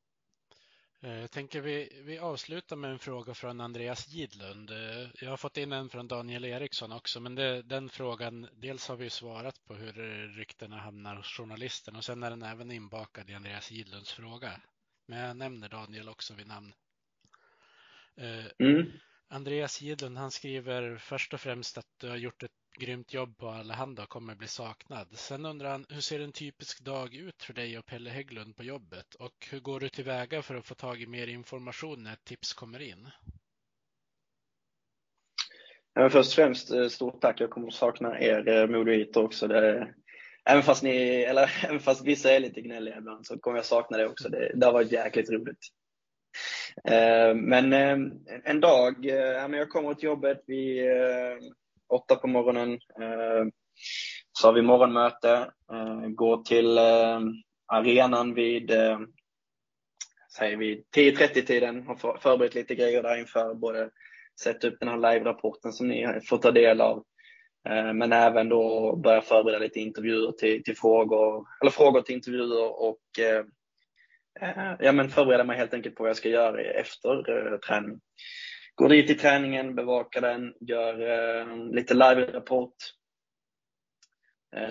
Eh, 1.01 1.19
jag 1.19 1.31
tänker 1.31 1.61
vi, 1.61 2.01
vi 2.05 2.19
avslutar 2.19 2.75
med 2.75 2.91
en 2.91 2.99
fråga 2.99 3.33
från 3.33 3.61
Andreas 3.61 4.07
Gidlund. 4.07 4.69
Eh, 4.69 5.09
jag 5.21 5.29
har 5.29 5.37
fått 5.37 5.57
in 5.57 5.71
en 5.71 5.89
från 5.89 6.07
Daniel 6.07 6.45
Eriksson 6.45 6.91
också, 6.91 7.19
men 7.19 7.35
det, 7.35 7.61
den 7.61 7.89
frågan, 7.89 8.47
dels 8.53 8.87
har 8.87 8.95
vi 8.95 9.09
svarat 9.09 9.65
på 9.67 9.73
hur 9.73 9.93
ryktena 10.37 10.77
hamnar 10.77 11.15
hos 11.15 11.37
journalisten 11.37 11.95
och 11.95 12.03
sen 12.03 12.23
är 12.23 12.29
den 12.29 12.43
även 12.43 12.71
inbakad 12.71 13.29
i 13.29 13.33
Andreas 13.33 13.71
Gidlunds 13.71 14.13
fråga. 14.13 14.51
Men 15.09 15.19
jag 15.19 15.37
nämner 15.37 15.69
Daniel 15.69 16.09
också 16.09 16.33
vid 16.33 16.47
namn. 16.47 16.73
Eh, 18.17 18.67
mm. 18.67 18.91
Andreas 19.27 19.81
Gidlund, 19.81 20.17
han 20.17 20.31
skriver 20.31 20.97
först 20.97 21.33
och 21.33 21.39
främst 21.39 21.77
att 21.77 21.87
du 21.97 22.09
har 22.09 22.17
gjort 22.17 22.43
ett 22.43 22.51
grymt 22.79 23.13
jobb 23.13 23.37
på 23.37 23.49
Allehanda 23.49 24.03
och 24.03 24.09
kommer 24.09 24.35
bli 24.35 24.47
saknad. 24.47 25.07
Sen 25.11 25.45
undrar 25.45 25.71
han, 25.71 25.85
hur 25.89 26.01
ser 26.01 26.19
en 26.19 26.31
typisk 26.31 26.79
dag 26.79 27.15
ut 27.15 27.43
för 27.43 27.53
dig 27.53 27.77
och 27.77 27.85
Pelle 27.85 28.09
Hägglund 28.09 28.55
på 28.55 28.63
jobbet? 28.63 29.15
Och 29.15 29.47
hur 29.51 29.59
går 29.59 29.79
du 29.79 29.89
tillväga 29.89 30.41
för 30.41 30.55
att 30.55 30.65
få 30.65 30.75
tag 30.75 31.01
i 31.01 31.07
mer 31.07 31.27
information 31.27 32.03
när 32.03 32.13
ett 32.13 32.25
tips 32.25 32.53
kommer 32.53 32.79
in? 32.79 33.09
Ja, 35.93 36.09
först 36.09 36.29
och 36.29 36.35
främst, 36.35 36.71
eh, 36.71 36.87
stort 36.87 37.21
tack. 37.21 37.41
Jag 37.41 37.49
kommer 37.49 37.67
att 37.67 37.73
sakna 37.73 38.19
er 38.19 38.47
eh, 38.47 38.67
Modoiter 38.67 39.23
också. 39.23 39.47
Det, 39.47 39.93
även, 40.49 40.63
fast 40.63 40.83
ni, 40.83 41.21
eller, 41.21 41.51
även 41.65 41.79
fast 41.79 42.05
vissa 42.05 42.31
är 42.31 42.39
lite 42.39 42.61
gnälliga 42.61 42.97
ibland 42.97 43.27
så 43.27 43.39
kommer 43.39 43.57
jag 43.57 43.65
sakna 43.65 43.97
det 43.97 44.07
också. 44.07 44.29
Det, 44.29 44.51
det 44.55 44.65
har 44.65 44.73
varit 44.73 44.91
jäkligt 44.91 45.31
roligt. 45.31 45.59
Eh, 46.83 47.35
men 47.35 47.73
eh, 47.73 47.97
en 48.43 48.59
dag, 48.59 49.05
eh, 49.05 49.57
jag 49.57 49.69
kommer 49.69 49.93
till 49.93 50.03
jobbet 50.03 50.43
vid 50.47 50.91
eh, 50.91 51.37
åtta 51.89 52.15
på 52.15 52.27
morgonen. 52.27 52.79
Så 54.31 54.47
har 54.47 54.53
vi 54.53 54.61
morgonmöte, 54.61 55.51
går 56.15 56.43
till 56.43 56.77
arenan 57.67 58.33
vid 58.33 58.71
säger 60.37 60.57
vi 60.57 60.83
10.30-tiden, 60.95 61.87
har 61.87 62.17
förberett 62.17 62.55
lite 62.55 62.75
grejer 62.75 63.03
där 63.03 63.19
inför, 63.19 63.53
både 63.53 63.89
sätta 64.41 64.67
upp 64.67 64.79
den 64.79 64.89
här 64.89 64.97
live-rapporten 64.97 65.73
som 65.73 65.87
ni 65.87 66.21
får 66.29 66.37
ta 66.37 66.51
del 66.51 66.81
av, 66.81 67.03
Eh, 67.67 67.93
men 67.93 68.13
även 68.13 68.49
då 68.49 68.95
börja 68.95 69.21
förbereda 69.21 69.59
lite 69.59 69.79
intervjuer 69.79 70.31
till, 70.31 70.63
till 70.63 70.77
frågor, 70.77 71.45
eller 71.61 71.71
frågor 71.71 72.01
till 72.01 72.15
intervjuer 72.15 72.81
och 72.81 73.19
eh, 73.19 73.45
eh, 74.41 74.75
ja, 74.79 74.91
men 74.91 75.09
förbereda 75.09 75.43
mig 75.43 75.57
helt 75.57 75.73
enkelt 75.73 75.95
på 75.95 76.03
vad 76.03 76.09
jag 76.09 76.17
ska 76.17 76.29
göra 76.29 76.61
efter 76.61 77.57
träning. 77.57 77.99
Går 78.75 78.89
dit 78.89 79.09
i 79.09 79.15
träningen, 79.15 79.75
bevakar 79.75 80.21
den, 80.21 80.53
gör 80.59 81.73
lite 81.73 81.93
live-rapport, 81.93 82.75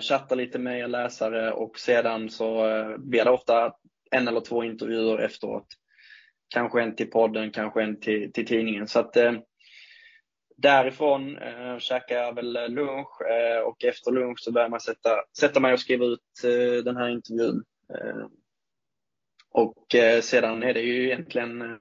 chattar 0.01 0.35
lite 0.35 0.59
med 0.59 0.79
er 0.79 0.87
läsare 0.87 1.51
och 1.51 1.79
sedan 1.79 2.29
så 2.29 2.63
blir 2.97 3.25
det 3.25 3.31
ofta 3.31 3.73
en 4.11 4.27
eller 4.27 4.41
två 4.41 4.63
intervjuer 4.63 5.19
efteråt. 5.19 5.67
Kanske 6.53 6.81
en 6.81 6.95
till 6.95 7.09
podden, 7.11 7.51
kanske 7.51 7.83
en 7.83 7.99
till, 7.99 8.33
till 8.33 8.45
tidningen. 8.45 8.87
Så 8.87 8.99
att 8.99 9.17
eh, 9.17 9.33
därifrån 10.61 11.37
eh, 11.37 11.77
käkar 11.77 12.15
jag 12.15 12.35
väl 12.35 12.73
lunch 12.73 13.21
eh, 13.21 13.59
och 13.59 13.83
efter 13.83 14.11
lunch 14.11 14.39
så 14.39 14.51
börjar 14.51 14.69
man 14.69 14.79
sätta, 14.79 15.09
sätta 15.39 15.59
mig 15.59 15.73
och 15.73 15.79
skriva 15.79 16.05
ut 16.05 16.43
eh, 16.43 16.83
den 16.83 16.97
här 16.97 17.09
intervjun. 17.09 17.63
Eh, 17.93 18.27
och 19.51 19.95
eh, 19.95 20.21
sedan 20.21 20.63
är 20.63 20.73
det 20.73 20.81
ju 20.81 21.05
egentligen 21.05 21.61
eh, 21.61 21.77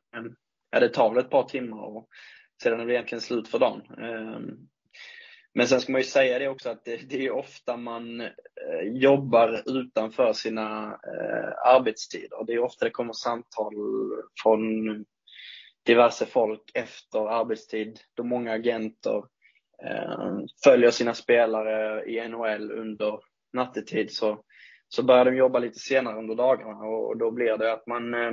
ja, 0.71 0.81
det 0.81 0.89
tar 0.89 1.15
väl 1.15 1.25
ett 1.25 1.31
par 1.31 1.43
timmar 1.43 1.83
och 1.83 2.09
sedan 2.63 2.81
är 2.81 2.87
det 2.87 2.93
egentligen 2.93 3.23
slut 3.23 3.49
för 3.49 3.59
dagen. 3.59 3.83
Eh, 3.99 4.41
men 5.55 5.69
sen 5.69 5.81
ska 5.81 5.93
man 5.93 6.01
ju 6.01 6.07
säga 6.07 6.39
det 6.39 6.49
också 6.49 6.71
att 6.71 6.85
det, 6.85 6.97
det 6.97 7.27
är 7.27 7.31
ofta 7.31 7.77
man 7.77 8.21
eh, 8.21 8.83
jobbar 8.83 9.63
utanför 9.67 10.33
sina 10.33 10.87
eh, 10.87 11.75
arbetstider. 11.75 12.45
Det 12.47 12.53
är 12.53 12.59
ofta 12.59 12.85
det 12.85 12.91
kommer 12.91 13.13
samtal 13.13 13.75
från 14.43 15.05
diverse 15.89 16.27
folk 16.27 16.71
efter 16.75 17.29
arbetstid 17.29 18.01
då 18.15 18.25
många 18.25 18.53
agenter 18.53 19.17
eh, 19.85 20.39
följer 20.65 20.91
sina 20.91 21.15
spelare 21.15 22.05
i 22.05 22.29
NHL 22.29 22.73
under 22.73 23.21
nattetid 23.53 24.13
så, 24.13 24.43
så 24.89 25.03
börjar 25.03 25.25
de 25.25 25.37
jobba 25.37 25.59
lite 25.59 25.79
senare 25.79 26.19
under 26.19 26.35
dagarna 26.35 26.85
och, 26.85 27.09
och 27.09 27.19
då 27.19 27.31
blir 27.31 27.57
det 27.57 27.73
att 27.73 27.87
man 27.87 28.15
eh, 28.15 28.33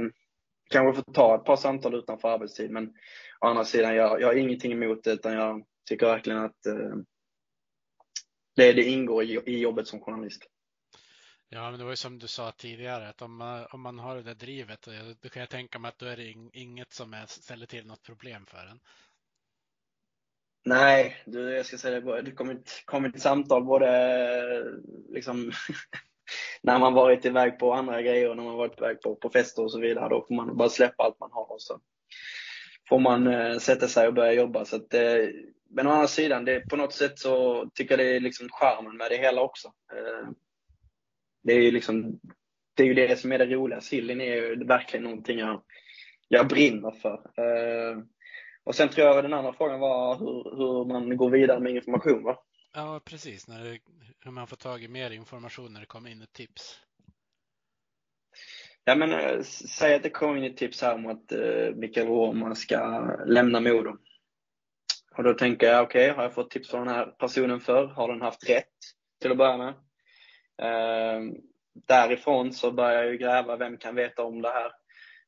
kanske 0.70 1.04
får 1.04 1.14
ta 1.14 1.36
ett 1.36 1.46
par 1.46 1.56
samtal 1.56 1.96
utanför 1.96 2.30
arbetstid. 2.30 2.72
Men 2.72 2.94
å 3.42 3.48
andra 3.48 3.66
sidan, 3.66 3.96
jag, 3.96 4.22
jag 4.22 4.28
har 4.28 4.34
ingenting 4.34 4.72
emot 4.72 5.04
det 5.04 5.12
utan 5.12 5.34
jag 5.34 5.66
tycker 5.90 6.06
verkligen 6.06 6.40
att 6.40 6.66
eh, 6.66 6.96
det, 8.56 8.74
det 8.74 8.84
ingår 8.84 9.24
i, 9.24 9.40
i 9.46 9.60
jobbet 9.60 9.88
som 9.88 10.00
journalist. 10.00 10.44
Ja, 11.56 11.70
men 11.70 11.80
det 11.80 11.84
var 11.84 11.92
ju 11.92 11.96
som 11.96 12.20
du 12.20 12.28
sa 12.28 12.52
tidigare 12.52 13.10
att 13.10 13.22
om 13.22 13.38
man, 13.38 13.66
om 13.72 13.82
man 13.82 14.00
har 14.00 14.16
det 14.16 14.24
där 14.24 14.36
drivet, 14.36 14.88
då 15.22 15.30
kan 15.30 15.40
jag 15.40 15.50
tänka 15.50 15.80
mig 15.80 15.90
att 15.90 16.00
då 16.00 16.06
är 16.06 16.18
det 16.18 16.34
inget 16.54 16.94
som 16.94 17.14
är, 17.14 17.26
ställer 17.26 17.66
till 17.66 17.86
något 17.86 18.04
problem 18.04 18.46
för 18.46 18.58
en. 18.58 18.80
Nej, 20.66 21.24
du, 21.26 21.56
jag 21.56 21.66
ska 21.66 21.78
säga 21.78 22.00
det, 22.00 22.22
det 22.22 22.32
kommer 22.32 22.58
kom 22.86 23.06
ett 23.06 23.22
samtal 23.22 23.64
både 23.64 23.88
liksom 25.10 25.52
när 26.62 26.80
man 26.80 26.94
varit 26.94 27.26
iväg 27.26 27.60
på 27.60 27.74
andra 27.74 28.02
grejer, 28.02 28.36
när 28.36 28.44
man 28.44 28.58
varit 28.58 28.78
iväg 28.78 29.02
på, 29.02 29.16
på 29.16 29.30
fester 29.30 29.64
och 29.64 29.72
så 29.72 29.80
vidare, 29.80 30.10
då 30.10 30.26
får 30.28 30.36
man 30.36 30.58
bara 30.58 30.70
släppa 30.70 31.04
allt 31.04 31.20
man 31.20 31.32
har 31.32 31.52
och 31.52 31.62
så 31.62 31.80
får 32.90 33.00
man 33.00 33.28
eh, 33.28 33.58
sätta 33.58 33.88
sig 33.88 34.08
och 34.08 34.14
börja 34.14 34.34
jobba. 34.34 34.66
Så 34.66 34.76
att, 34.76 34.94
eh, 34.94 35.30
men 35.70 35.88
å 35.88 35.92
andra 35.92 36.08
sidan, 36.08 36.46
det, 36.46 36.60
på 36.60 36.76
något 36.76 36.94
sätt 36.94 37.20
så 37.20 37.66
tycker 37.74 37.98
jag 37.98 38.08
det 38.08 38.16
är 38.16 38.20
liksom 38.20 38.50
charmen 38.52 38.98
med 38.98 39.12
det 39.12 39.18
hela 39.18 39.42
också. 39.42 39.68
Eh, 39.68 40.30
det 41.46 41.54
är 41.54 41.62
ju 41.62 41.72
liksom, 41.72 42.20
det 42.76 42.84
är 42.84 42.88
ju 42.88 42.94
det 42.94 43.20
som 43.20 43.32
är 43.32 43.38
det 43.38 43.46
roliga. 43.46 43.82
Sillen 43.82 44.22
är 44.22 44.36
ju 44.36 44.66
verkligen 44.66 45.04
någonting 45.04 45.40
jag, 45.40 45.64
jag 46.28 46.48
brinner 46.48 46.92
för. 46.92 47.14
Eh, 47.14 47.98
och 48.64 48.76
sen 48.76 48.90
tror 48.90 49.08
jag 49.08 49.24
den 49.24 49.34
andra 49.34 49.54
frågan 49.54 49.80
var 49.80 50.18
hur, 50.18 50.58
hur 50.58 50.86
man 50.86 51.18
går 51.18 51.30
vidare 51.30 51.60
med 51.60 51.76
information 51.76 52.24
va? 52.24 52.38
Ja, 52.74 53.02
precis. 53.06 53.48
När 53.48 53.64
det, 53.64 53.80
hur 54.20 54.32
man 54.32 54.48
får 54.48 54.56
tag 54.56 54.84
i 54.84 54.88
mer 54.88 55.12
information 55.12 55.74
när 55.74 55.80
det 55.80 55.86
kommer 55.86 56.10
in 56.10 56.22
ett 56.22 56.34
tips. 56.34 56.80
Ja, 58.84 58.96
men 58.96 59.12
äh, 59.12 59.42
säg 59.42 59.96
att 59.96 60.04
det 60.04 60.10
kommer 60.10 60.38
in 60.38 60.52
ett 60.52 60.58
tips 60.58 60.82
här 60.82 60.96
om 60.96 61.06
att 61.06 61.32
äh, 61.32 61.76
Mikael 61.76 62.08
Roman 62.08 62.56
ska 62.56 63.00
lämna 63.26 63.60
Modo. 63.60 63.98
Och 65.18 65.24
då 65.24 65.34
tänker 65.34 65.68
jag, 65.68 65.84
okej, 65.84 66.12
okay, 66.12 66.16
har 66.16 66.24
jag 66.24 66.34
fått 66.34 66.52
tips 66.52 66.70
från 66.70 66.88
den 66.88 66.96
här 66.96 67.06
personen 67.06 67.60
för? 67.60 67.88
Har 67.88 68.08
den 68.08 68.22
haft 68.22 68.50
rätt 68.50 68.74
till 69.22 69.32
att 69.32 69.38
börja 69.38 69.58
med? 69.58 69.74
Ehm, 70.62 71.36
därifrån 71.88 72.54
så 72.54 72.72
börjar 72.72 73.04
jag 73.04 73.12
ju 73.12 73.18
gräva, 73.18 73.56
vem 73.56 73.78
kan 73.78 73.96
veta 73.96 74.24
om 74.24 74.42
det 74.42 74.50
här? 74.50 74.72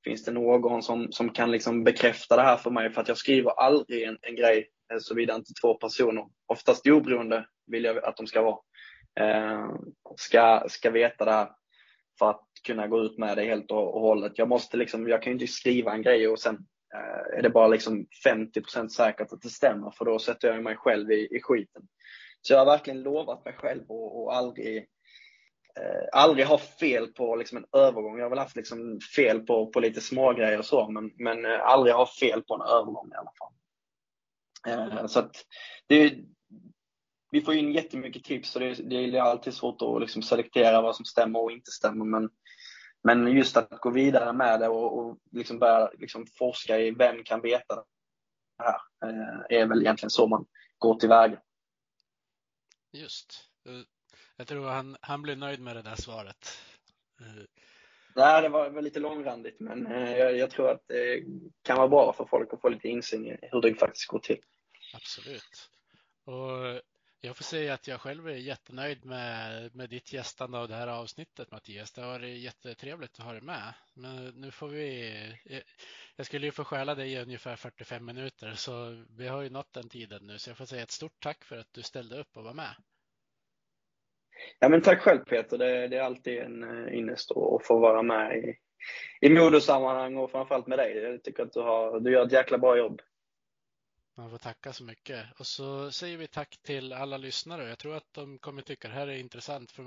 Finns 0.03 0.25
det 0.25 0.31
någon 0.31 0.83
som, 0.83 1.11
som 1.11 1.29
kan 1.29 1.51
liksom 1.51 1.83
bekräfta 1.83 2.35
det 2.35 2.41
här 2.41 2.57
för 2.57 2.71
mig? 2.71 2.89
För 2.89 3.01
att 3.01 3.07
jag 3.07 3.17
skriver 3.17 3.51
aldrig 3.51 4.03
en, 4.03 4.17
en 4.21 4.35
grej 4.35 4.69
eh, 4.93 4.99
såvida 4.99 5.35
inte 5.35 5.53
två 5.61 5.73
personer, 5.73 6.25
oftast 6.45 6.87
oberoende 6.87 7.45
vill 7.67 7.83
jag 7.83 8.05
att 8.05 8.17
de 8.17 8.27
ska 8.27 8.41
vara, 8.41 8.59
eh, 9.19 9.69
ska, 10.17 10.63
ska 10.67 10.91
veta 10.91 11.25
det 11.25 11.31
här 11.31 11.49
för 12.19 12.29
att 12.29 12.43
kunna 12.67 12.87
gå 12.87 13.01
ut 13.01 13.17
med 13.17 13.37
det 13.37 13.43
helt 13.43 13.71
och 13.71 14.01
hållet. 14.01 14.33
Jag 14.35 14.49
måste 14.49 14.77
liksom, 14.77 15.07
jag 15.07 15.21
kan 15.21 15.31
ju 15.31 15.39
inte 15.39 15.53
skriva 15.53 15.93
en 15.93 16.01
grej 16.01 16.27
och 16.27 16.39
sen 16.39 16.55
eh, 16.93 17.37
är 17.37 17.41
det 17.41 17.49
bara 17.49 17.67
liksom 17.67 18.07
50% 18.25 18.87
säkert 18.87 19.33
att 19.33 19.41
det 19.41 19.49
stämmer 19.49 19.91
för 19.91 20.05
då 20.05 20.19
sätter 20.19 20.47
jag 20.47 20.63
mig 20.63 20.75
själv 20.75 21.11
i, 21.11 21.37
i 21.37 21.41
skiten. 21.41 21.81
Så 22.41 22.53
jag 22.53 22.59
har 22.59 22.65
verkligen 22.65 23.01
lovat 23.01 23.45
mig 23.45 23.53
själv 23.53 23.83
och, 23.87 24.23
och 24.23 24.35
aldrig, 24.35 24.87
Eh, 25.77 26.07
aldrig 26.11 26.45
ha 26.45 26.57
fel 26.57 27.07
på 27.07 27.35
liksom 27.35 27.57
en 27.57 27.79
övergång. 27.79 28.17
Jag 28.17 28.25
har 28.25 28.29
väl 28.29 28.39
haft 28.39 28.55
liksom 28.55 28.99
fel 29.15 29.39
på, 29.39 29.67
på 29.67 29.79
lite 29.79 30.01
smågrejer 30.01 30.59
och 30.59 30.65
så, 30.65 30.89
men, 30.89 31.11
men 31.15 31.45
eh, 31.45 31.61
aldrig 31.61 31.95
ha 31.95 32.07
fel 32.19 32.41
på 32.41 32.55
en 32.55 32.61
övergång 32.61 33.11
i 33.11 33.15
alla 33.15 33.31
fall. 33.39 33.53
Eh, 34.67 35.07
så 35.07 35.19
att 35.19 35.35
det, 35.87 36.17
vi 37.31 37.41
får 37.41 37.53
in 37.53 37.71
jättemycket 37.71 38.23
tips 38.23 38.55
och 38.55 38.61
det, 38.61 38.73
det 38.73 39.17
är 39.17 39.21
alltid 39.21 39.53
svårt 39.53 39.81
att 39.81 40.01
liksom 40.01 40.21
selektera 40.21 40.81
vad 40.81 40.95
som 40.95 41.05
stämmer 41.05 41.39
och 41.39 41.51
inte 41.51 41.71
stämmer. 41.71 42.05
Men, 42.05 42.29
men 43.03 43.27
just 43.27 43.57
att 43.57 43.69
gå 43.69 43.89
vidare 43.89 44.33
med 44.33 44.59
det 44.59 44.67
och, 44.67 44.99
och 44.99 45.17
liksom 45.31 45.59
börja 45.59 45.89
liksom 45.97 46.25
forska 46.39 46.79
i 46.79 46.91
vem 46.91 47.23
kan 47.23 47.41
veta 47.41 47.75
det 47.75 47.83
här 48.63 48.79
eh, 49.05 49.59
är 49.61 49.65
väl 49.65 49.81
egentligen 49.81 50.09
så 50.09 50.27
man 50.27 50.45
går 50.77 50.95
tillväga. 50.95 51.41
Just. 52.93 53.49
Eh, 53.65 53.96
jag 54.37 54.47
tror 54.47 54.67
han, 54.67 54.97
han 55.01 55.21
blir 55.21 55.35
nöjd 55.35 55.59
med 55.59 55.75
det 55.75 55.81
där 55.81 55.95
svaret. 55.95 56.61
Nej, 58.15 58.41
det 58.41 58.49
var, 58.49 58.69
var 58.69 58.81
lite 58.81 58.99
långrandigt, 58.99 59.59
men 59.59 59.91
jag, 59.91 60.37
jag, 60.37 60.51
tror 60.51 60.71
att 60.71 60.87
det 60.87 61.23
kan 61.61 61.77
vara 61.77 61.87
bra 61.87 62.13
för 62.13 62.25
folk 62.25 62.53
att 62.53 62.61
få 62.61 62.69
lite 62.69 62.87
insyn 62.87 63.25
i 63.25 63.37
hur 63.41 63.61
det 63.61 63.75
faktiskt 63.75 64.07
går 64.07 64.19
till. 64.19 64.39
Absolut. 64.93 65.69
Och 66.23 66.81
jag 67.19 67.37
får 67.37 67.43
säga 67.43 67.73
att 67.73 67.87
jag 67.87 68.01
själv 68.01 68.27
är 68.27 68.35
jättenöjd 68.35 69.05
med, 69.05 69.75
med 69.75 69.89
ditt 69.89 70.13
gästande 70.13 70.57
av 70.57 70.67
det 70.67 70.75
här 70.75 70.87
avsnittet 70.87 71.51
Mattias. 71.51 71.91
Det 71.91 72.01
har 72.01 72.07
varit 72.07 72.39
jättetrevligt 72.39 73.19
att 73.19 73.25
ha 73.25 73.31
dig 73.31 73.41
med. 73.41 73.73
Men 73.93 74.25
nu 74.27 74.51
får 74.51 74.67
vi, 74.67 75.61
jag 76.15 76.25
skulle 76.25 76.45
ju 76.45 76.51
få 76.51 76.63
stjäla 76.63 76.95
dig 76.95 77.13
i 77.13 77.21
ungefär 77.21 77.55
45 77.55 78.05
minuter 78.05 78.53
så 78.53 79.03
vi 79.09 79.27
har 79.27 79.41
ju 79.41 79.49
nått 79.49 79.73
den 79.73 79.89
tiden 79.89 80.27
nu 80.27 80.37
så 80.37 80.49
jag 80.49 80.57
får 80.57 80.65
säga 80.65 80.83
ett 80.83 80.91
stort 80.91 81.19
tack 81.19 81.43
för 81.43 81.57
att 81.57 81.73
du 81.73 81.83
ställde 81.83 82.19
upp 82.19 82.37
och 82.37 82.43
var 82.43 82.53
med. 82.53 82.75
Ja 84.59 84.69
men 84.69 84.81
tack 84.81 85.01
själv 85.01 85.19
Peter, 85.19 85.57
det, 85.57 85.87
det 85.87 85.97
är 85.97 86.01
alltid 86.01 86.37
en 86.37 86.63
eh, 86.63 86.93
ynnest 86.93 87.31
att 87.31 87.65
få 87.65 87.79
vara 87.79 88.01
med 88.01 88.37
i, 88.37 88.57
i 89.21 89.29
modosammanhang 89.29 90.17
och 90.17 90.31
framförallt 90.31 90.67
med 90.67 90.79
dig. 90.79 90.97
Jag 90.97 91.23
tycker 91.23 91.43
att 91.43 91.53
du, 91.53 91.61
har, 91.61 91.99
du 91.99 92.11
gör 92.11 92.25
ett 92.25 92.31
jäkla 92.31 92.57
bra 92.57 92.77
jobb. 92.77 93.01
Man 94.17 94.29
får 94.29 94.37
tacka 94.37 94.73
så 94.73 94.83
mycket. 94.83 95.39
Och 95.39 95.47
så 95.47 95.91
säger 95.91 96.17
vi 96.17 96.27
tack 96.27 96.57
till 96.63 96.93
alla 96.93 97.17
lyssnare. 97.17 97.69
Jag 97.69 97.79
tror 97.79 97.95
att 97.95 98.13
de 98.13 98.39
kommer 98.39 98.61
tycka 98.61 98.87
det 98.87 98.93
här 98.93 99.07
är 99.07 99.17
intressant 99.17 99.71
för 99.71 99.83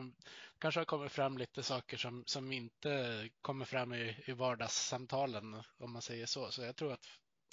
kanske 0.58 0.80
har 0.80 0.84
kommit 0.84 1.12
fram 1.12 1.38
lite 1.38 1.62
saker 1.62 1.96
som, 1.96 2.22
som 2.26 2.52
inte 2.52 3.28
kommer 3.40 3.64
fram 3.64 3.94
i, 3.94 4.16
i 4.26 4.32
vardagssamtalen 4.32 5.62
om 5.78 5.92
man 5.92 6.02
säger 6.02 6.26
så. 6.26 6.50
Så 6.50 6.62
jag 6.62 6.76
tror 6.76 6.92
att 6.92 7.06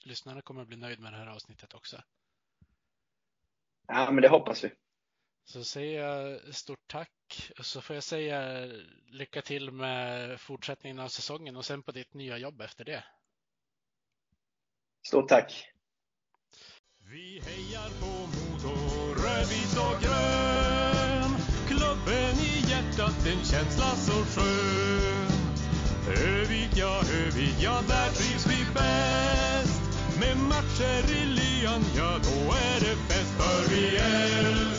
lyssnarna 0.06 0.42
kommer 0.42 0.66
bli 0.66 0.78
nöjd 0.78 1.00
med 1.00 1.14
det 1.14 1.18
här 1.18 1.28
avsnittet 1.28 1.74
också. 1.74 1.98
Ja, 3.88 4.12
men 4.12 4.22
det 4.22 4.30
hoppas 4.30 4.64
vi. 4.64 4.72
Så 5.50 5.64
säger 5.64 6.04
jag 6.04 6.56
stort 6.56 6.88
tack. 6.88 7.52
Och 7.60 7.66
så 7.66 7.82
får 7.82 7.96
jag 7.96 8.04
säga 8.04 8.66
lycka 9.08 9.42
till 9.42 9.72
med 9.72 10.40
fortsättningen 10.42 11.00
av 11.00 11.08
säsongen 11.08 11.56
och 11.56 11.66
sen 11.66 11.84
på 11.84 11.92
ditt 11.92 12.14
nya 12.14 12.38
jobb 12.38 12.62
efter 12.62 12.86
det. 12.86 13.04
Stort 15.08 15.30
tack. 15.30 15.68
Vi 17.00 17.42
hejar 17.46 17.90
på 18.00 18.06
Modo, 18.06 18.76
rödvit 19.24 19.78
och 19.78 20.02
grön. 20.02 21.32
Klubben 21.68 22.36
i 22.40 22.70
hjärtat, 22.70 23.28
en 23.28 23.44
känsla 23.46 23.96
så 23.96 24.12
skön. 24.12 25.28
Övik, 26.08 26.72
ja, 26.76 27.02
Övik, 27.14 27.56
ja, 27.62 27.82
där 27.88 28.10
trivs 28.10 28.48
vi 28.48 28.74
bäst. 28.74 29.82
Med 30.20 30.38
matcher 30.38 31.12
i 31.12 31.26
lyan, 31.26 31.84
ja, 31.98 32.20
då 32.24 32.54
är 32.54 32.80
det 32.80 32.96
fest. 33.08 33.34
För 33.38 33.76
vi 33.76 33.98
älskar 33.98 34.77